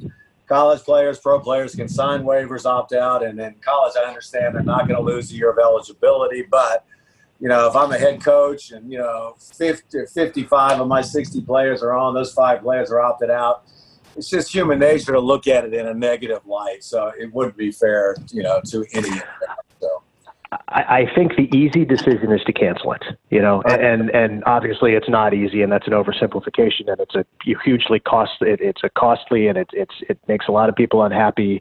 college 0.47 0.83
players, 0.83 1.19
pro 1.19 1.39
players 1.41 1.75
can 1.75 1.89
sign 1.89 2.23
waivers, 2.23 2.65
opt 2.65 2.93
out, 2.93 3.23
and 3.23 3.39
then 3.39 3.57
college, 3.61 3.95
I 3.99 4.09
understand 4.09 4.55
they're 4.55 4.63
not 4.63 4.89
going 4.89 4.99
to 4.99 5.05
lose 5.05 5.31
a 5.33 5.35
year 5.35 5.51
of 5.51 5.59
eligibility. 5.59 6.43
But, 6.49 6.87
you 7.41 7.49
know, 7.49 7.69
if 7.69 7.77
I'm 7.77 7.93
a 7.93 7.99
head 7.99 8.25
coach 8.25 8.71
and, 8.71 8.91
you 8.91 8.99
know, 8.99 9.35
50, 9.39 10.07
55 10.07 10.81
of 10.81 10.89
my 10.89 11.03
60 11.03 11.43
players 11.43 11.83
are 11.83 11.93
on, 11.93 12.15
those 12.15 12.33
five 12.33 12.63
players 12.63 12.91
are 12.91 13.01
opted 13.01 13.31
out 13.31 13.65
it's 14.17 14.29
just 14.29 14.53
human 14.53 14.79
nature 14.79 15.13
to 15.13 15.21
look 15.21 15.47
at 15.47 15.65
it 15.65 15.75
in 15.75 15.87
a 15.87 15.95
negative 15.95 16.47
light. 16.47 16.83
So 16.83 17.13
it 17.19 17.33
wouldn't 17.33 17.57
be 17.57 17.71
fair, 17.71 18.17
you 18.33 18.43
know, 18.43 18.61
to 18.67 18.85
any. 18.93 19.11
So 19.81 20.03
I, 20.69 20.83
I 21.01 21.15
think 21.15 21.37
the 21.37 21.49
easy 21.57 21.85
decision 21.85 22.33
is 22.33 22.43
to 22.45 22.53
cancel 22.53 22.93
it. 22.93 23.03
You 23.31 23.41
know, 23.41 23.63
and 23.63 24.11
and 24.11 24.43
obviously 24.45 24.93
it's 24.93 25.09
not 25.09 25.35
easy, 25.35 25.63
and 25.63 25.71
that's 25.71 25.87
an 25.87 25.93
oversimplification, 25.93 26.89
and 26.89 27.01
it's 27.01 27.15
a 27.15 27.25
hugely 27.65 28.01
cost. 28.01 28.33
It, 28.41 28.61
it's 28.61 28.83
a 28.85 28.89
costly, 28.89 29.49
and 29.49 29.59
it 29.59 29.69
it's 29.73 29.95
it 30.09 30.19
makes 30.29 30.47
a 30.49 30.53
lot 30.53 30.69
of 30.69 30.77
people 30.77 31.03
unhappy. 31.03 31.61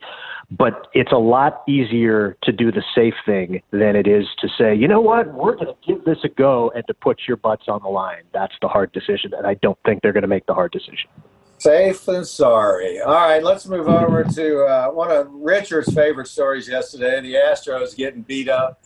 But 0.51 0.87
it's 0.93 1.11
a 1.11 1.17
lot 1.17 1.63
easier 1.67 2.37
to 2.43 2.51
do 2.51 2.71
the 2.71 2.83
safe 2.93 3.15
thing 3.25 3.63
than 3.71 3.95
it 3.95 4.07
is 4.07 4.27
to 4.41 4.47
say, 4.55 4.75
you 4.75 4.87
know 4.87 5.01
what, 5.01 5.33
we're 5.33 5.55
going 5.55 5.73
to 5.73 5.75
give 5.85 6.05
this 6.05 6.19
a 6.23 6.29
go, 6.29 6.71
and 6.75 6.85
to 6.85 6.93
put 6.93 7.21
your 7.27 7.35
butts 7.37 7.63
on 7.67 7.81
the 7.81 7.89
line. 7.89 8.21
That's 8.31 8.53
the 8.61 8.67
hard 8.67 8.91
decision, 8.91 9.33
and 9.33 9.47
I 9.47 9.55
don't 9.55 9.79
think 9.85 10.03
they're 10.03 10.13
going 10.13 10.21
to 10.21 10.27
make 10.27 10.45
the 10.45 10.53
hard 10.53 10.71
decision. 10.71 11.09
Safe 11.57 12.07
and 12.07 12.25
sorry. 12.25 13.01
All 13.01 13.13
right, 13.13 13.43
let's 13.43 13.65
move 13.65 13.87
over 13.87 14.23
to 14.23 14.65
uh, 14.65 14.87
one 14.89 15.11
of 15.11 15.27
Richard's 15.31 15.93
favorite 15.93 16.27
stories 16.27 16.67
yesterday: 16.67 17.21
the 17.21 17.35
Astros 17.35 17.95
getting 17.95 18.21
beat 18.21 18.49
up 18.49 18.81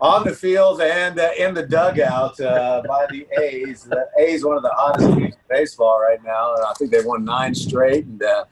on 0.00 0.24
the 0.24 0.34
field 0.34 0.80
and 0.80 1.18
uh, 1.18 1.30
in 1.38 1.54
the 1.54 1.66
dugout 1.66 2.38
uh, 2.40 2.82
by 2.86 3.06
the 3.10 3.26
A's. 3.40 3.84
The 3.84 4.06
A's, 4.18 4.44
one 4.44 4.56
of 4.56 4.62
the 4.62 4.72
hottest 4.74 5.08
teams 5.08 5.34
in 5.34 5.40
baseball 5.48 6.00
right 6.00 6.22
now. 6.22 6.54
I 6.54 6.72
think 6.78 6.90
they 6.90 7.02
won 7.02 7.24
nine 7.24 7.54
straight, 7.54 8.04
and 8.04 8.22
uh, 8.22 8.44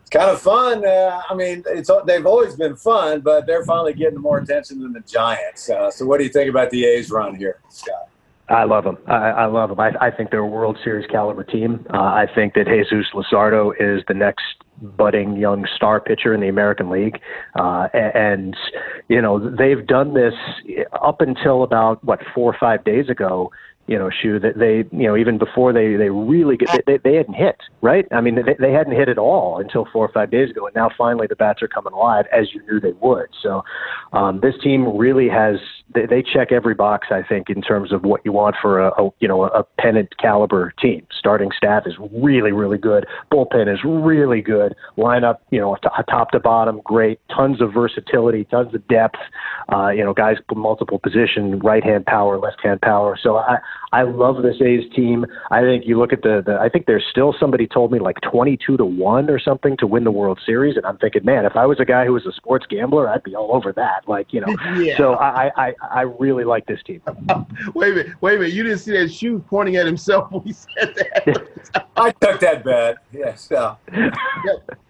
it's 0.00 0.10
kind 0.10 0.30
of 0.30 0.40
fun. 0.40 0.84
Uh, 0.84 1.22
I 1.28 1.34
mean, 1.34 1.64
it's 1.66 1.90
they've 2.06 2.26
always 2.26 2.56
been 2.56 2.76
fun, 2.76 3.20
but 3.20 3.46
they're 3.46 3.64
finally 3.64 3.94
getting 3.94 4.20
more 4.20 4.38
attention 4.38 4.80
than 4.80 4.92
the 4.92 5.00
Giants. 5.00 5.70
Uh, 5.70 5.90
so, 5.90 6.06
what 6.06 6.18
do 6.18 6.24
you 6.24 6.30
think 6.30 6.50
about 6.50 6.70
the 6.70 6.84
A's 6.84 7.10
run 7.10 7.34
here, 7.34 7.60
Scott? 7.68 8.08
I 8.48 8.64
love 8.64 8.84
them. 8.84 8.98
I, 9.06 9.30
I 9.30 9.46
love 9.46 9.70
them. 9.70 9.80
I, 9.80 9.90
I 10.00 10.10
think 10.10 10.30
they're 10.30 10.40
a 10.40 10.46
World 10.46 10.76
Series 10.82 11.06
caliber 11.10 11.44
team. 11.44 11.86
Uh, 11.92 11.98
I 11.98 12.26
think 12.34 12.54
that 12.54 12.66
Jesus 12.66 13.06
Luzardo 13.14 13.72
is 13.78 14.02
the 14.08 14.14
next 14.14 14.42
budding 14.82 15.36
young 15.36 15.66
star 15.76 16.00
pitcher 16.00 16.34
in 16.34 16.40
the 16.40 16.48
American 16.48 16.90
League, 16.90 17.20
uh, 17.58 17.88
and 17.94 18.56
you 19.08 19.22
know 19.22 19.38
they've 19.38 19.86
done 19.86 20.14
this 20.14 20.34
up 21.00 21.20
until 21.20 21.62
about 21.62 22.02
what 22.04 22.20
four 22.34 22.52
or 22.52 22.56
five 22.58 22.84
days 22.84 23.08
ago. 23.08 23.50
You 23.88 23.98
know, 23.98 24.10
Shu, 24.10 24.38
that 24.38 24.58
they, 24.58 24.84
you 24.96 25.08
know, 25.08 25.16
even 25.16 25.38
before 25.38 25.72
they 25.72 25.96
they 25.96 26.08
really 26.08 26.56
get, 26.56 26.84
they, 26.86 26.98
they 26.98 27.14
hadn't 27.16 27.34
hit, 27.34 27.56
right? 27.80 28.06
I 28.12 28.20
mean, 28.20 28.36
they, 28.36 28.54
they 28.58 28.72
hadn't 28.72 28.94
hit 28.94 29.08
at 29.08 29.18
all 29.18 29.58
until 29.58 29.86
four 29.92 30.06
or 30.06 30.12
five 30.12 30.30
days 30.30 30.50
ago, 30.50 30.66
and 30.66 30.74
now 30.74 30.88
finally 30.96 31.26
the 31.26 31.36
bats 31.36 31.62
are 31.62 31.68
coming 31.68 31.92
alive, 31.92 32.26
as 32.32 32.54
you 32.54 32.62
knew 32.66 32.78
they 32.78 32.92
would. 33.00 33.26
So, 33.42 33.64
um, 34.12 34.40
this 34.40 34.54
team 34.62 34.96
really 34.96 35.28
has 35.28 35.56
they, 35.94 36.06
they 36.06 36.22
check 36.22 36.52
every 36.52 36.74
box, 36.74 37.08
I 37.10 37.22
think, 37.22 37.50
in 37.50 37.60
terms 37.60 37.92
of 37.92 38.04
what 38.04 38.22
you 38.24 38.32
want 38.32 38.56
for 38.62 38.80
a, 38.80 38.88
a 39.02 39.10
you 39.18 39.28
know 39.28 39.44
a 39.44 39.64
pennant 39.78 40.16
caliber 40.18 40.72
team. 40.80 41.06
Starting 41.18 41.50
staff 41.56 41.82
is 41.86 41.94
really 42.12 42.52
really 42.52 42.78
good. 42.78 43.06
Bullpen 43.32 43.72
is 43.72 43.80
really 43.84 44.42
good. 44.42 44.74
Lineup, 44.96 45.38
you 45.50 45.60
know, 45.60 45.76
top 46.08 46.30
to 46.30 46.40
bottom, 46.40 46.80
great. 46.84 47.18
Tons 47.34 47.60
of 47.60 47.72
versatility, 47.72 48.44
tons 48.44 48.74
of 48.74 48.86
depth. 48.88 49.18
Uh, 49.72 49.88
you 49.88 50.04
know, 50.04 50.14
guys 50.14 50.36
multiple 50.54 50.98
position, 50.98 51.58
right 51.60 51.84
hand 51.84 52.06
power, 52.06 52.38
left 52.38 52.60
hand 52.62 52.80
power. 52.80 53.18
So 53.20 53.36
I 53.36 53.58
I 53.92 54.02
love 54.02 54.42
this 54.42 54.60
A's 54.60 54.90
team. 54.94 55.26
I 55.50 55.60
think 55.60 55.86
you 55.86 55.98
look 55.98 56.12
at 56.12 56.22
the, 56.22 56.42
the 56.44 56.58
I 56.58 56.70
think 56.70 56.86
there's 56.86 57.04
still 57.10 57.34
somebody 57.38 57.66
told 57.66 57.92
me 57.92 57.98
like 57.98 58.20
22 58.22 58.78
to 58.78 58.84
one 58.84 59.28
or 59.28 59.38
something 59.38 59.76
to 59.78 59.86
win 59.86 60.04
the 60.04 60.10
World 60.10 60.40
Series, 60.46 60.76
and 60.76 60.86
I'm 60.86 60.96
thinking, 60.96 61.24
man, 61.24 61.44
if 61.44 61.56
I 61.56 61.66
was 61.66 61.78
a 61.78 61.84
guy 61.84 62.06
who 62.06 62.14
was 62.14 62.24
a 62.24 62.32
sports 62.32 62.64
gambler, 62.68 63.08
I'd 63.08 63.22
be 63.22 63.36
all 63.36 63.54
over 63.54 63.72
that. 63.74 64.08
Like 64.08 64.32
you 64.32 64.40
know. 64.40 64.56
Yeah. 64.82 64.96
So 64.96 65.14
I, 65.14 65.50
I, 65.56 65.74
I 65.90 66.00
really 66.02 66.44
like 66.44 66.66
this 66.66 66.82
team. 66.82 67.02
Wait 67.74 67.92
a 67.92 67.94
minute, 67.94 68.22
wait 68.22 68.36
a 68.36 68.38
minute. 68.38 68.54
You 68.54 68.62
didn't 68.62 68.78
see 68.78 68.92
that 68.92 69.12
shoe 69.12 69.38
pointing 69.48 69.76
at 69.76 69.86
himself 69.86 70.30
when 70.32 70.42
he 70.42 70.52
said 70.52 70.94
that. 70.94 71.86
I 71.96 72.10
took 72.10 72.40
that 72.40 72.64
bet. 72.64 72.96
Yes. 73.12 73.48
Yeah. 73.50 73.74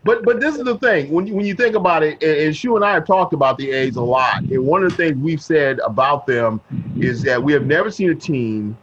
But 0.05 0.25
but 0.25 0.41
this 0.41 0.57
is 0.57 0.65
the 0.65 0.79
thing 0.79 1.11
when 1.11 1.27
you, 1.27 1.35
when 1.35 1.47
you 1.47 1.55
think 1.55 1.75
about 1.75 2.03
it, 2.03 2.23
and, 2.23 2.39
and 2.39 2.57
Shu 2.57 2.77
and 2.77 2.85
I 2.85 2.95
have 2.95 3.07
talked 3.07 3.33
about 3.35 3.59
the 3.59 3.71
A's 3.71 3.97
a 3.97 4.03
lot. 4.03 4.43
And 4.43 4.65
one 4.65 4.85
of 4.85 4.91
the 4.91 4.97
things 4.97 5.17
we've 5.17 5.43
said 5.43 5.79
about 5.81 6.27
them 6.27 6.61
is 7.03 7.23
that 7.23 7.43
we 7.43 7.53
have 7.53 7.67
never 7.67 7.91
seen 7.91 8.11
a 8.11 8.15
team 8.15 8.77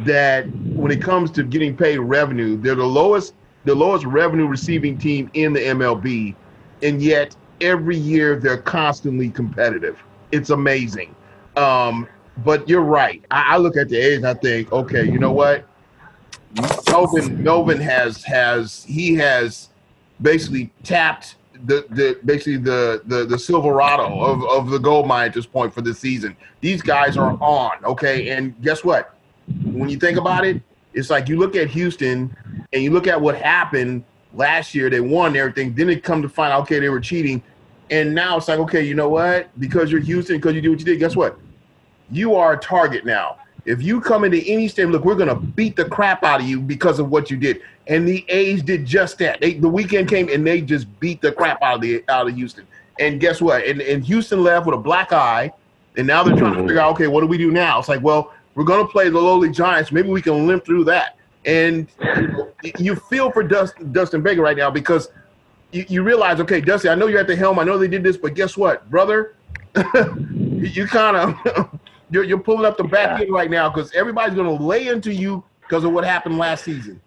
that, 0.00 0.46
when 0.66 0.90
it 0.90 1.02
comes 1.02 1.30
to 1.32 1.42
getting 1.42 1.76
paid 1.76 1.98
revenue, 1.98 2.56
they're 2.56 2.74
the 2.74 2.84
lowest 2.84 3.34
the 3.64 3.74
lowest 3.74 4.04
revenue 4.04 4.46
receiving 4.46 4.96
team 4.96 5.28
in 5.34 5.52
the 5.52 5.58
MLB, 5.58 6.36
and 6.82 7.02
yet 7.02 7.34
every 7.60 7.96
year 7.96 8.36
they're 8.36 8.58
constantly 8.58 9.28
competitive. 9.28 10.00
It's 10.30 10.50
amazing. 10.50 11.14
Um, 11.56 12.06
but 12.44 12.68
you're 12.68 12.82
right. 12.82 13.24
I, 13.32 13.54
I 13.54 13.56
look 13.56 13.76
at 13.76 13.88
the 13.88 13.96
A's 13.96 14.18
and 14.18 14.26
I 14.26 14.34
think, 14.34 14.72
okay, 14.72 15.04
you 15.04 15.18
know 15.18 15.32
what? 15.32 15.66
Melvin 16.88 17.42
Melvin 17.42 17.80
has 17.80 18.22
has 18.24 18.84
he 18.84 19.14
has 19.14 19.70
basically 20.22 20.72
tapped 20.84 21.36
the, 21.64 21.86
the 21.90 22.18
basically 22.24 22.56
the, 22.56 23.02
the 23.06 23.24
the 23.24 23.38
Silverado 23.38 24.20
of, 24.20 24.44
of 24.44 24.70
the 24.70 24.78
gold 24.78 25.06
mine 25.06 25.28
at 25.28 25.34
this 25.34 25.46
point 25.46 25.72
for 25.72 25.80
this 25.80 25.98
season. 25.98 26.36
These 26.60 26.82
guys 26.82 27.16
are 27.16 27.36
on, 27.40 27.84
okay? 27.84 28.30
And 28.30 28.60
guess 28.62 28.84
what? 28.84 29.14
When 29.64 29.88
you 29.88 29.98
think 29.98 30.18
about 30.18 30.44
it, 30.44 30.60
it's 30.92 31.10
like 31.10 31.28
you 31.28 31.38
look 31.38 31.56
at 31.56 31.68
Houston 31.68 32.34
and 32.72 32.82
you 32.82 32.90
look 32.90 33.06
at 33.06 33.20
what 33.20 33.36
happened 33.36 34.04
last 34.34 34.74
year. 34.74 34.90
They 34.90 35.00
won 35.00 35.36
everything. 35.36 35.74
Then 35.74 35.88
it 35.90 36.02
come 36.02 36.22
to 36.22 36.28
find 36.28 36.52
out, 36.52 36.62
okay, 36.62 36.80
they 36.80 36.88
were 36.88 37.00
cheating. 37.00 37.42
And 37.90 38.14
now 38.14 38.36
it's 38.36 38.48
like, 38.48 38.58
okay, 38.60 38.82
you 38.82 38.94
know 38.94 39.08
what? 39.08 39.48
Because 39.60 39.92
you're 39.92 40.00
Houston, 40.00 40.36
because 40.36 40.54
you 40.54 40.60
do 40.60 40.70
what 40.70 40.80
you 40.80 40.84
did, 40.84 40.98
guess 40.98 41.14
what? 41.14 41.38
You 42.10 42.34
are 42.34 42.54
a 42.54 42.58
target 42.58 43.04
now. 43.04 43.38
If 43.66 43.82
you 43.82 44.00
come 44.00 44.22
into 44.22 44.38
any 44.46 44.68
stadium, 44.68 44.92
look, 44.92 45.04
we're 45.04 45.16
gonna 45.16 45.34
beat 45.34 45.74
the 45.74 45.84
crap 45.84 46.22
out 46.22 46.40
of 46.40 46.46
you 46.46 46.60
because 46.60 47.00
of 47.00 47.10
what 47.10 47.30
you 47.30 47.36
did. 47.36 47.60
And 47.88 48.06
the 48.06 48.24
A's 48.28 48.62
did 48.62 48.86
just 48.86 49.18
that. 49.18 49.40
They, 49.40 49.54
the 49.54 49.68
weekend 49.68 50.08
came 50.08 50.28
and 50.28 50.46
they 50.46 50.60
just 50.60 50.86
beat 51.00 51.20
the 51.20 51.32
crap 51.32 51.60
out 51.62 51.76
of 51.76 51.80
the 51.80 52.04
out 52.08 52.28
of 52.28 52.34
Houston. 52.34 52.66
And 53.00 53.20
guess 53.20 53.40
what? 53.40 53.66
And, 53.66 53.80
and 53.80 54.04
Houston 54.04 54.42
left 54.42 54.66
with 54.66 54.76
a 54.76 54.78
black 54.78 55.12
eye. 55.12 55.52
And 55.96 56.06
now 56.06 56.22
they're 56.22 56.36
trying 56.36 56.54
to 56.54 56.60
figure 56.60 56.78
out, 56.78 56.92
okay, 56.92 57.08
what 57.08 57.22
do 57.22 57.26
we 57.26 57.38
do 57.38 57.50
now? 57.50 57.78
It's 57.78 57.88
like, 57.88 58.02
well, 58.02 58.32
we're 58.54 58.64
gonna 58.64 58.86
play 58.86 59.08
the 59.08 59.18
lowly 59.18 59.50
Giants. 59.50 59.90
Maybe 59.90 60.08
we 60.08 60.22
can 60.22 60.46
limp 60.46 60.64
through 60.64 60.84
that. 60.84 61.16
And 61.44 61.88
you 62.78 62.94
feel 62.94 63.32
for 63.32 63.42
Dustin, 63.42 63.92
Dustin 63.92 64.22
Baker 64.22 64.42
right 64.42 64.56
now 64.56 64.70
because 64.70 65.08
you, 65.72 65.84
you 65.88 66.02
realize, 66.04 66.38
okay, 66.40 66.60
Dusty, 66.60 66.88
I 66.88 66.94
know 66.94 67.08
you're 67.08 67.20
at 67.20 67.26
the 67.26 67.36
helm. 67.36 67.58
I 67.58 67.64
know 67.64 67.78
they 67.78 67.88
did 67.88 68.04
this, 68.04 68.16
but 68.16 68.34
guess 68.34 68.56
what, 68.56 68.88
brother? 68.90 69.34
you 70.56 70.86
kind 70.86 71.16
of 71.16 71.80
you're, 72.10 72.24
you're 72.24 72.38
pulling 72.38 72.64
up 72.64 72.76
the 72.76 72.84
back 72.84 73.20
end 73.20 73.32
right 73.32 73.50
now 73.50 73.68
because 73.68 73.92
everybody's 73.92 74.34
going 74.34 74.56
to 74.56 74.64
lay 74.64 74.88
into 74.88 75.12
you 75.12 75.44
because 75.62 75.84
of 75.84 75.92
what 75.92 76.04
happened 76.04 76.38
last 76.38 76.64
season. 76.64 77.00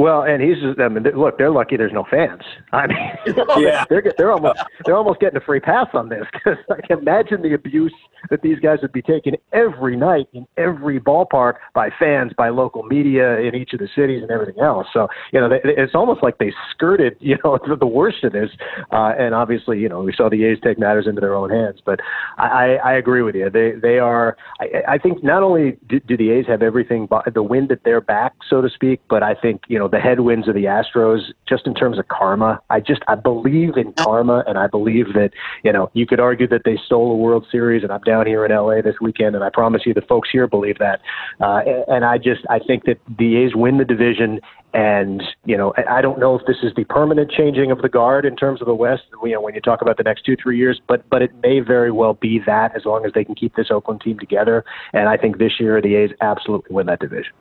Well, 0.00 0.22
and 0.22 0.42
he's 0.42 0.56
just, 0.62 0.80
I 0.80 0.88
mean, 0.88 1.04
look, 1.14 1.36
they're 1.36 1.50
lucky 1.50 1.76
there's 1.76 1.92
no 1.92 2.06
fans. 2.10 2.40
I 2.72 2.86
mean, 2.86 2.96
yeah. 3.58 3.84
they're 3.90 4.02
they're 4.16 4.32
almost 4.32 4.58
they're 4.86 4.96
almost 4.96 5.20
getting 5.20 5.36
a 5.36 5.44
free 5.44 5.60
pass 5.60 5.88
on 5.92 6.08
this 6.08 6.24
because 6.32 6.56
I 6.70 6.80
can 6.86 7.00
imagine 7.00 7.42
the 7.42 7.52
abuse 7.52 7.92
that 8.30 8.40
these 8.40 8.58
guys 8.60 8.78
would 8.80 8.92
be 8.92 9.02
taking 9.02 9.34
every 9.52 9.96
night 9.96 10.26
in 10.32 10.46
every 10.56 10.98
ballpark 10.98 11.54
by 11.74 11.90
fans, 11.98 12.32
by 12.38 12.48
local 12.48 12.82
media 12.84 13.40
in 13.40 13.54
each 13.54 13.74
of 13.74 13.78
the 13.78 13.88
cities 13.94 14.22
and 14.22 14.30
everything 14.30 14.62
else. 14.62 14.86
So 14.94 15.08
you 15.34 15.40
know, 15.40 15.50
they, 15.50 15.60
it's 15.64 15.94
almost 15.94 16.22
like 16.22 16.38
they 16.38 16.52
skirted 16.70 17.16
you 17.20 17.36
know 17.44 17.58
the 17.58 17.86
worst 17.86 18.24
of 18.24 18.32
this. 18.32 18.48
Uh, 18.90 19.12
and 19.18 19.34
obviously, 19.34 19.78
you 19.78 19.88
know, 19.90 20.00
we 20.00 20.14
saw 20.16 20.30
the 20.30 20.44
A's 20.44 20.58
take 20.64 20.78
matters 20.78 21.06
into 21.06 21.20
their 21.20 21.34
own 21.34 21.50
hands. 21.50 21.80
But 21.84 22.00
I, 22.38 22.76
I 22.82 22.94
agree 22.94 23.20
with 23.20 23.34
you. 23.34 23.50
They 23.50 23.72
they 23.72 23.98
are. 23.98 24.38
I, 24.60 24.94
I 24.94 24.98
think 24.98 25.22
not 25.22 25.42
only 25.42 25.76
do, 25.90 26.00
do 26.00 26.16
the 26.16 26.30
A's 26.30 26.46
have 26.46 26.62
everything, 26.62 27.06
the 27.34 27.42
wind 27.42 27.70
at 27.70 27.84
their 27.84 28.00
back, 28.00 28.32
so 28.48 28.62
to 28.62 28.70
speak, 28.70 29.02
but 29.10 29.22
I 29.22 29.34
think 29.34 29.60
you 29.68 29.78
know 29.78 29.89
the 29.90 30.00
headwinds 30.00 30.48
of 30.48 30.54
the 30.54 30.64
Astros, 30.64 31.20
just 31.48 31.66
in 31.66 31.74
terms 31.74 31.98
of 31.98 32.08
karma. 32.08 32.60
I 32.70 32.80
just 32.80 33.02
I 33.08 33.14
believe 33.14 33.76
in 33.76 33.92
karma, 33.94 34.44
and 34.46 34.58
I 34.58 34.66
believe 34.66 35.12
that 35.14 35.30
you 35.64 35.72
know 35.72 35.90
you 35.94 36.06
could 36.06 36.20
argue 36.20 36.48
that 36.48 36.62
they 36.64 36.78
stole 36.84 37.12
a 37.12 37.16
World 37.16 37.46
Series, 37.50 37.82
and 37.82 37.92
I'm 37.92 38.02
down 38.02 38.26
here 38.26 38.44
in 38.44 38.52
LA 38.52 38.80
this 38.82 38.96
weekend, 39.00 39.34
and 39.34 39.44
I 39.44 39.50
promise 39.50 39.82
you 39.86 39.94
the 39.94 40.02
folks 40.02 40.28
here 40.30 40.46
believe 40.46 40.78
that. 40.78 41.00
Uh, 41.40 41.60
and 41.88 42.04
I 42.04 42.18
just 42.18 42.42
I 42.48 42.58
think 42.58 42.84
that 42.84 42.98
the 43.18 43.36
A's 43.36 43.54
win 43.54 43.78
the 43.78 43.84
division, 43.84 44.40
and 44.74 45.22
you 45.44 45.56
know 45.56 45.72
I 45.88 46.00
don't 46.00 46.18
know 46.18 46.38
if 46.38 46.46
this 46.46 46.58
is 46.62 46.72
the 46.76 46.84
permanent 46.84 47.30
changing 47.30 47.70
of 47.70 47.82
the 47.82 47.88
guard 47.88 48.24
in 48.24 48.36
terms 48.36 48.60
of 48.60 48.66
the 48.66 48.74
West. 48.74 49.02
You 49.22 49.32
know 49.32 49.40
when 49.40 49.54
you 49.54 49.60
talk 49.60 49.82
about 49.82 49.96
the 49.96 50.04
next 50.04 50.24
two 50.24 50.36
three 50.36 50.58
years, 50.58 50.80
but 50.86 51.08
but 51.10 51.22
it 51.22 51.30
may 51.42 51.60
very 51.60 51.90
well 51.90 52.14
be 52.14 52.40
that 52.46 52.74
as 52.76 52.84
long 52.84 53.04
as 53.04 53.12
they 53.12 53.24
can 53.24 53.34
keep 53.34 53.56
this 53.56 53.70
Oakland 53.70 54.00
team 54.00 54.18
together. 54.18 54.64
And 54.92 55.08
I 55.08 55.16
think 55.16 55.38
this 55.38 55.58
year 55.58 55.80
the 55.80 55.94
A's 55.96 56.10
absolutely 56.20 56.74
win 56.74 56.86
that 56.86 57.00
division. 57.00 57.32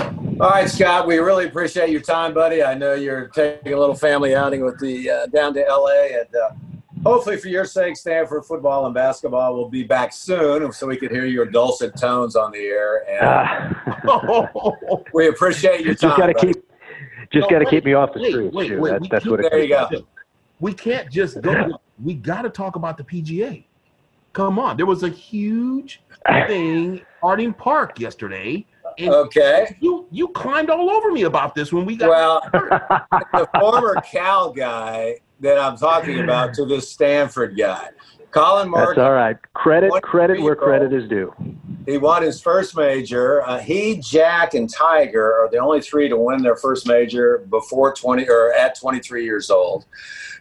All 0.00 0.48
right, 0.48 0.70
Scott, 0.70 1.06
we 1.06 1.18
really 1.18 1.46
appreciate 1.46 1.90
your 1.90 2.00
time, 2.00 2.32
buddy. 2.32 2.62
I 2.62 2.72
know 2.72 2.94
you're 2.94 3.28
taking 3.28 3.74
a 3.74 3.78
little 3.78 3.94
family 3.94 4.34
outing 4.34 4.64
with 4.64 4.78
the 4.80 5.10
uh, 5.10 5.26
down 5.26 5.52
to 5.52 5.60
LA, 5.60 6.18
and 6.18 6.34
uh, 6.34 6.50
hopefully, 7.02 7.36
for 7.36 7.48
your 7.48 7.66
sake, 7.66 7.94
Stanford 7.94 8.46
football 8.46 8.86
and 8.86 8.94
basketball 8.94 9.54
will 9.54 9.68
be 9.68 9.82
back 9.82 10.14
soon, 10.14 10.72
so 10.72 10.86
we 10.86 10.96
can 10.96 11.10
hear 11.10 11.26
your 11.26 11.44
dulcet 11.44 11.94
tones 11.94 12.36
on 12.36 12.52
the 12.52 12.58
air. 12.58 13.04
And 13.06 13.76
uh, 14.08 14.46
we 15.12 15.28
appreciate 15.28 15.84
your 15.84 15.94
time. 15.94 16.08
Just 16.10 16.18
got 16.18 16.26
to 16.28 16.34
keep, 16.34 16.56
just 17.30 17.50
no, 17.50 17.58
got 17.58 17.58
to 17.58 17.70
keep 17.70 17.84
me 17.84 17.92
off 17.92 18.14
the 18.14 18.20
wait, 18.20 18.30
streets. 18.30 18.54
Wait, 18.54 18.80
wait, 18.80 18.90
that, 18.92 19.10
that's 19.10 19.26
what 19.26 19.40
it 19.40 19.50
there 19.50 19.62
you 19.62 19.68
go. 19.68 20.06
We 20.58 20.72
can't 20.72 21.10
just 21.12 21.42
go. 21.42 21.78
we 22.02 22.14
got 22.14 22.42
to 22.42 22.50
talk 22.50 22.76
about 22.76 22.96
the 22.96 23.04
PGA. 23.04 23.64
Come 24.32 24.58
on, 24.58 24.78
there 24.78 24.86
was 24.86 25.02
a 25.02 25.10
huge 25.10 26.00
thing 26.46 27.02
Harding 27.20 27.52
Park 27.52 28.00
yesterday 28.00 28.64
and 28.98 29.10
okay. 29.10 29.76
You 29.80 30.06
you 30.10 30.28
climbed 30.28 30.70
all 30.70 30.90
over 30.90 31.12
me 31.12 31.22
about 31.22 31.54
this 31.54 31.72
when 31.72 31.84
we 31.86 31.96
got. 31.96 32.08
Well, 32.08 32.40
the 33.32 33.48
former 33.58 34.00
Cal 34.02 34.52
guy 34.52 35.16
that 35.40 35.58
I'm 35.58 35.76
talking 35.76 36.20
about 36.20 36.54
to 36.54 36.64
this 36.64 36.90
Stanford 36.90 37.56
guy, 37.56 37.90
Colin 38.30 38.68
Morgan. 38.68 38.96
That's 38.96 38.98
all 38.98 39.12
right. 39.12 39.36
Credit 39.54 39.90
credit 40.02 40.40
where 40.40 40.56
credit 40.56 40.92
is 40.92 41.08
due. 41.08 41.34
He 41.86 41.98
won 41.98 42.22
his 42.22 42.40
first 42.40 42.76
major. 42.76 43.42
Uh, 43.42 43.58
he, 43.58 43.96
Jack, 43.96 44.54
and 44.54 44.68
Tiger 44.68 45.34
are 45.34 45.50
the 45.50 45.58
only 45.58 45.80
three 45.80 46.08
to 46.08 46.16
win 46.16 46.42
their 46.42 46.56
first 46.56 46.86
major 46.86 47.38
before 47.50 47.94
20 47.94 48.28
or 48.28 48.52
at 48.52 48.78
23 48.78 49.24
years 49.24 49.50
old. 49.50 49.86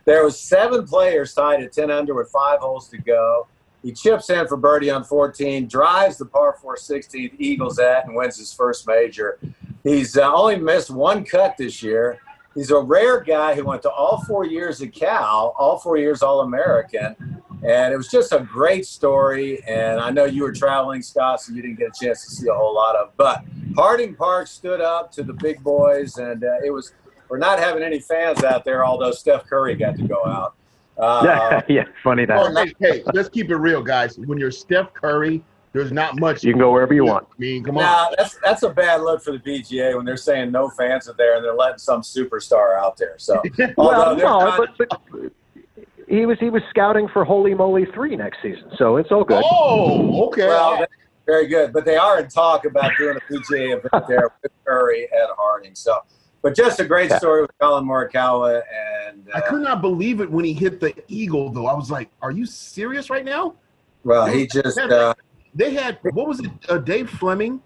There 0.05 0.23
was 0.23 0.39
seven 0.39 0.85
players 0.85 1.33
tied 1.33 1.61
at 1.63 1.71
10 1.71 1.89
under 1.89 2.13
with 2.13 2.29
five 2.29 2.59
holes 2.59 2.89
to 2.89 2.97
go. 2.97 3.47
He 3.81 3.93
chips 3.93 4.29
in 4.29 4.47
for 4.47 4.57
birdie 4.57 4.89
on 4.89 5.03
14, 5.03 5.67
drives 5.67 6.17
the 6.17 6.25
par 6.25 6.57
4 6.61 6.75
16th, 6.75 7.33
eagles 7.39 7.77
that, 7.77 8.05
and 8.05 8.15
wins 8.15 8.37
his 8.37 8.53
first 8.53 8.87
major. 8.87 9.39
He's 9.83 10.17
uh, 10.17 10.33
only 10.33 10.57
missed 10.57 10.89
one 10.89 11.23
cut 11.23 11.55
this 11.57 11.81
year. 11.81 12.19
He's 12.55 12.71
a 12.71 12.79
rare 12.79 13.21
guy 13.21 13.55
who 13.55 13.63
went 13.63 13.81
to 13.83 13.91
all 13.91 14.23
four 14.25 14.45
years 14.45 14.81
at 14.81 14.91
Cal, 14.91 15.55
all 15.57 15.79
four 15.79 15.97
years 15.97 16.21
All 16.21 16.41
American. 16.41 17.15
And 17.63 17.93
it 17.93 17.97
was 17.97 18.09
just 18.09 18.31
a 18.31 18.39
great 18.39 18.85
story. 18.85 19.63
And 19.65 19.99
I 19.99 20.09
know 20.09 20.25
you 20.25 20.43
were 20.43 20.51
traveling, 20.51 21.01
Scott, 21.01 21.41
so 21.41 21.53
you 21.53 21.61
didn't 21.61 21.77
get 21.77 21.89
a 21.89 22.05
chance 22.05 22.25
to 22.25 22.31
see 22.31 22.47
a 22.47 22.53
whole 22.53 22.73
lot 22.73 22.95
of. 22.95 23.11
But 23.17 23.43
Harding 23.75 24.15
Park 24.15 24.47
stood 24.47 24.81
up 24.81 25.11
to 25.13 25.23
the 25.23 25.33
big 25.33 25.63
boys, 25.63 26.17
and 26.17 26.43
uh, 26.43 26.57
it 26.65 26.71
was. 26.71 26.93
We're 27.29 27.37
not 27.37 27.59
having 27.59 27.83
any 27.83 27.99
fans 27.99 28.43
out 28.43 28.65
there, 28.65 28.83
although 28.83 29.11
Steph 29.11 29.45
Curry 29.45 29.75
got 29.75 29.95
to 29.97 30.03
go 30.03 30.25
out. 30.25 30.55
Uh, 30.99 31.61
yeah, 31.69 31.85
funny 32.03 32.25
that. 32.25 32.37
Oh, 32.37 32.53
hey, 32.53 32.73
hey, 32.79 33.03
let's 33.13 33.29
keep 33.29 33.49
it 33.49 33.55
real, 33.55 33.81
guys. 33.81 34.17
When 34.17 34.37
you're 34.37 34.51
Steph 34.51 34.93
Curry, 34.93 35.43
there's 35.71 35.91
not 35.91 36.19
much. 36.19 36.43
You 36.43 36.51
can 36.51 36.59
go 36.59 36.71
wherever 36.71 36.93
you 36.93 37.05
want. 37.05 37.27
I 37.31 37.35
mean, 37.39 37.63
come 37.63 37.77
on. 37.77 37.83
Nah, 37.83 38.09
that's 38.17 38.37
that's 38.43 38.63
a 38.63 38.69
bad 38.69 39.01
look 39.01 39.23
for 39.23 39.31
the 39.31 39.39
PGA 39.39 39.95
when 39.95 40.05
they're 40.05 40.17
saying 40.17 40.51
no 40.51 40.69
fans 40.69 41.07
are 41.07 41.13
there 41.13 41.37
and 41.37 41.45
they're 41.45 41.55
letting 41.55 41.77
some 41.77 42.01
superstar 42.01 42.77
out 42.77 42.97
there. 42.97 43.15
So, 43.17 43.41
well, 43.77 44.15
no, 44.15 44.55
but, 44.57 44.77
but 44.77 45.31
he 46.07 46.25
was 46.25 46.37
he 46.39 46.49
was 46.49 46.63
scouting 46.69 47.07
for 47.07 47.25
Holey 47.25 47.55
Moley 47.55 47.85
three 47.93 48.15
next 48.15 48.41
season, 48.41 48.71
so 48.77 48.97
it's 48.97 49.11
all 49.11 49.23
good. 49.23 49.43
Oh, 49.45 50.27
okay. 50.27 50.47
Well, 50.47 50.85
very 51.25 51.47
good. 51.47 51.71
But 51.71 51.85
they 51.85 51.95
are 51.95 52.19
in 52.19 52.27
talk 52.27 52.65
about 52.65 52.91
doing 52.97 53.17
a 53.17 53.33
PGA 53.33 53.77
event 53.77 54.07
there 54.07 54.31
with 54.41 54.51
Curry 54.65 55.07
and 55.11 55.29
Harding. 55.37 55.75
So 55.75 55.99
but 56.41 56.55
just 56.55 56.79
a 56.79 56.85
great 56.85 57.11
story 57.11 57.41
with 57.41 57.51
Colin 57.59 57.85
Morikawa, 57.85 58.61
and 59.07 59.27
uh, 59.29 59.37
I 59.37 59.41
could 59.41 59.61
not 59.61 59.81
believe 59.81 60.21
it 60.21 60.29
when 60.29 60.45
he 60.45 60.53
hit 60.53 60.79
the 60.79 60.93
eagle. 61.07 61.49
Though 61.49 61.67
I 61.67 61.73
was 61.73 61.91
like, 61.91 62.09
"Are 62.21 62.31
you 62.31 62.45
serious 62.45 63.09
right 63.09 63.25
now?" 63.25 63.55
Well, 64.03 64.25
he 64.27 64.47
just 64.47 64.75
they 64.75 64.81
had, 64.81 64.91
uh, 64.91 65.13
they 65.53 65.73
had 65.73 65.99
what 66.13 66.27
was 66.27 66.39
it? 66.39 66.51
Uh, 66.69 66.77
Dave 66.77 67.09
Fleming 67.09 67.61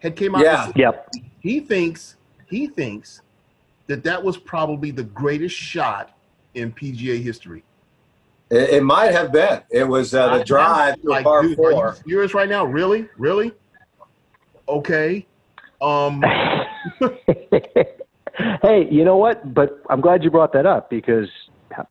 had 0.00 0.16
came 0.16 0.34
out. 0.34 0.42
Yeah. 0.42 0.70
Yep. 0.76 1.10
He 1.40 1.60
thinks 1.60 2.16
he 2.48 2.66
thinks 2.66 3.22
that 3.86 4.04
that 4.04 4.22
was 4.22 4.36
probably 4.36 4.90
the 4.90 5.04
greatest 5.04 5.56
shot 5.56 6.16
in 6.54 6.72
PGA 6.72 7.22
history. 7.22 7.62
It, 8.50 8.70
it 8.70 8.82
might 8.82 9.12
have 9.12 9.32
been. 9.32 9.62
It 9.70 9.84
was 9.84 10.14
uh, 10.14 10.36
the 10.38 10.44
drive 10.44 11.00
to 11.02 11.08
like, 11.08 11.24
par 11.24 11.42
dude, 11.42 11.56
four. 11.56 11.72
Are 11.72 11.96
you 12.04 12.12
serious 12.12 12.34
right 12.34 12.48
now? 12.48 12.64
Really? 12.64 13.08
Really? 13.16 13.52
Okay. 14.68 15.26
Um. 15.80 16.22
hey, 18.62 18.88
you 18.90 19.04
know 19.04 19.16
what? 19.16 19.54
But 19.54 19.82
I'm 19.88 20.00
glad 20.00 20.24
you 20.24 20.30
brought 20.30 20.52
that 20.52 20.66
up 20.66 20.90
because 20.90 21.28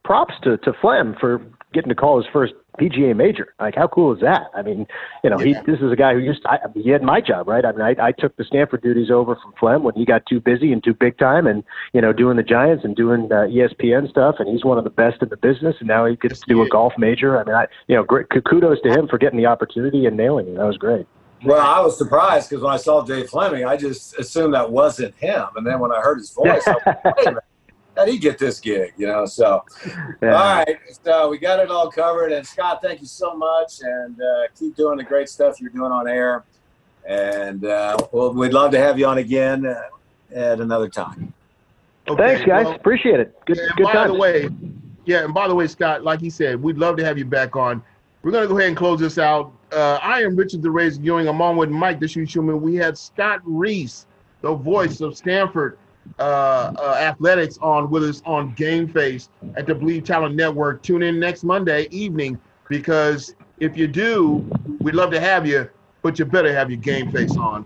props 0.04 0.34
to 0.44 0.58
to 0.58 0.74
Flem 0.82 1.16
for 1.20 1.42
getting 1.74 1.90
to 1.90 1.96
call 1.96 2.18
his 2.18 2.26
first 2.32 2.54
PGA 2.80 3.16
major. 3.16 3.54
Like, 3.60 3.76
how 3.76 3.88
cool 3.88 4.14
is 4.14 4.22
that? 4.22 4.48
I 4.56 4.62
mean, 4.62 4.88
you 5.24 5.30
know, 5.30 5.40
yeah. 5.40 5.62
he 5.64 5.72
this 5.72 5.82
is 5.82 5.92
a 5.92 5.96
guy 5.96 6.14
who 6.14 6.20
used 6.20 6.42
to, 6.44 6.50
I, 6.50 6.58
he 6.74 6.90
had 6.90 7.04
my 7.04 7.22
job, 7.22 7.48
right? 7.48 7.66
I 7.66 7.72
mean, 7.72 7.82
I, 7.82 8.08
I 8.08 8.12
took 8.12 8.36
the 8.38 8.44
Stanford 8.44 8.82
duties 8.82 9.12
over 9.12 9.36
from 9.36 9.54
Flem 9.60 9.84
when 9.84 9.94
he 9.96 10.06
got 10.06 10.26
too 10.26 10.40
busy 10.40 10.72
and 10.72 10.84
too 10.84 10.94
big 10.94 11.18
time, 11.18 11.46
and 11.46 11.64
you 11.94 12.02
know, 12.02 12.14
doing 12.14 12.38
the 12.38 12.44
Giants 12.44 12.84
and 12.84 12.96
doing 12.96 13.32
uh, 13.32 13.48
ESPN 13.48 14.10
stuff. 14.10 14.36
And 14.40 14.48
he's 14.50 14.66
one 14.66 14.78
of 14.78 14.84
the 14.84 14.90
best 14.90 15.22
in 15.22 15.30
the 15.30 15.38
business. 15.38 15.76
And 15.80 15.88
now 15.88 16.06
he 16.06 16.16
gets 16.16 16.40
to 16.40 16.46
do 16.48 16.62
a 16.62 16.70
golf 16.70 16.94
major. 16.98 17.38
I 17.38 17.44
mean, 17.44 17.56
I 17.56 17.68
you 17.88 17.96
know, 17.96 18.04
great, 18.04 18.28
kudos 18.30 18.82
to 18.82 18.90
him 18.90 19.08
for 19.08 19.18
getting 19.18 19.38
the 19.38 19.46
opportunity 19.46 20.06
and 20.06 20.18
nailing 20.18 20.48
it. 20.48 20.56
That 20.56 20.66
was 20.66 20.78
great. 20.78 21.06
Well, 21.46 21.62
I 21.62 21.80
was 21.80 21.98
surprised 21.98 22.50
because 22.50 22.64
when 22.64 22.74
I 22.74 22.78
saw 22.78 23.02
Dave 23.02 23.30
Fleming, 23.30 23.66
I 23.66 23.78
just 23.78 24.18
assumed 24.20 24.54
that 24.54 24.70
wasn't 24.70 25.16
him. 25.16 25.46
And 25.56 25.66
then 25.66 25.80
when 25.80 25.92
I 25.92 26.02
heard 26.02 26.18
his 26.18 26.32
voice, 26.32 26.68
I 26.68 26.74
was 26.74 26.82
like, 26.86 27.18
wait 27.18 27.36
how 28.00 28.06
did 28.06 28.14
he 28.14 28.18
get 28.18 28.38
this 28.38 28.60
gig? 28.60 28.94
You 28.98 29.08
know, 29.08 29.26
so 29.26 29.64
yeah. 30.22 30.34
all 30.34 30.56
right, 30.56 30.78
so 31.04 31.30
we 31.30 31.38
got 31.38 31.60
it 31.60 31.70
all 31.70 31.92
covered. 31.92 32.32
And 32.32 32.48
Scott, 32.48 32.82
thank 32.82 33.02
you 33.02 33.08
so 33.08 33.36
much, 33.36 33.82
and 33.82 34.20
uh, 34.22 34.44
keep 34.58 34.76
doing 34.76 34.98
the 34.98 35.04
great 35.04 35.28
stuff 35.30 35.60
you're 35.60 35.70
doing 35.70 35.92
on 35.92 36.08
air. 36.08 36.46
And 37.06 37.66
uh, 37.66 37.98
well, 38.12 38.34
we'd 38.34 38.54
love 38.54 38.72
to 38.72 38.80
have 38.80 38.98
you 38.98 39.06
on 39.06 39.18
again 39.18 39.66
uh, 39.66 39.82
at 40.34 40.62
another 40.62 40.88
time. 40.88 41.34
Okay, 42.08 42.36
Thanks, 42.36 42.46
guys. 42.46 42.66
Well, 42.66 42.76
Appreciate 42.76 43.20
it. 43.20 43.38
Good, 43.46 43.58
yeah, 43.58 43.68
good 43.76 43.84
by 43.84 43.94
time. 43.94 44.08
the 44.08 44.14
way, 44.16 44.50
yeah, 45.06 45.26
and 45.26 45.34
by 45.34 45.48
the 45.48 45.56
way, 45.56 45.68
Scott, 45.68 46.04
like 46.04 46.22
he 46.22 46.30
said, 46.30 46.62
we'd 46.62 46.78
love 46.78 46.96
to 46.98 47.06
have 47.06 47.18
you 47.18 47.26
back 47.26 47.56
on. 47.56 47.84
We're 48.24 48.32
gonna 48.32 48.48
go 48.48 48.58
ahead 48.58 48.70
and 48.70 48.78
close 48.78 49.00
this 49.00 49.18
out 49.18 49.52
uh, 49.72 50.00
I 50.02 50.22
am 50.24 50.36
Richard 50.36 50.62
DeRays 50.62 51.04
Ewing. 51.04 51.28
I'm 51.28 51.58
with 51.58 51.70
Mike 51.70 52.00
the 52.00 52.08
Shoe 52.08 52.26
Schumann. 52.26 52.62
We 52.62 52.76
had 52.76 52.98
Scott 52.98 53.42
Reiss, 53.44 54.08
the 54.42 54.54
voice 54.54 55.02
of 55.02 55.16
Stanford 55.18 55.78
uh, 56.18 56.74
uh, 56.78 56.98
Athletics, 57.00 57.58
on 57.62 57.90
with 57.90 58.04
us 58.04 58.22
on 58.26 58.54
Game 58.54 58.88
Face 58.88 59.30
at 59.56 59.66
the 59.66 59.74
Bleav 59.74 60.06
Talent 60.06 60.36
Network. 60.36 60.82
Tune 60.82 61.04
in 61.04 61.20
next 61.20 61.44
Monday 61.44 61.88
evening 61.92 62.40
because 62.68 63.36
if 63.60 63.78
you 63.78 63.88
do, 63.88 64.50
we'd 64.80 64.96
love 64.96 65.12
to 65.12 65.20
have 65.20 65.46
you, 65.46 65.70
but 66.02 66.18
you 66.18 66.26
better 66.26 66.54
have 66.54 66.70
your 66.70 66.80
game 66.80 67.12
face 67.12 67.36
on. 67.38 67.66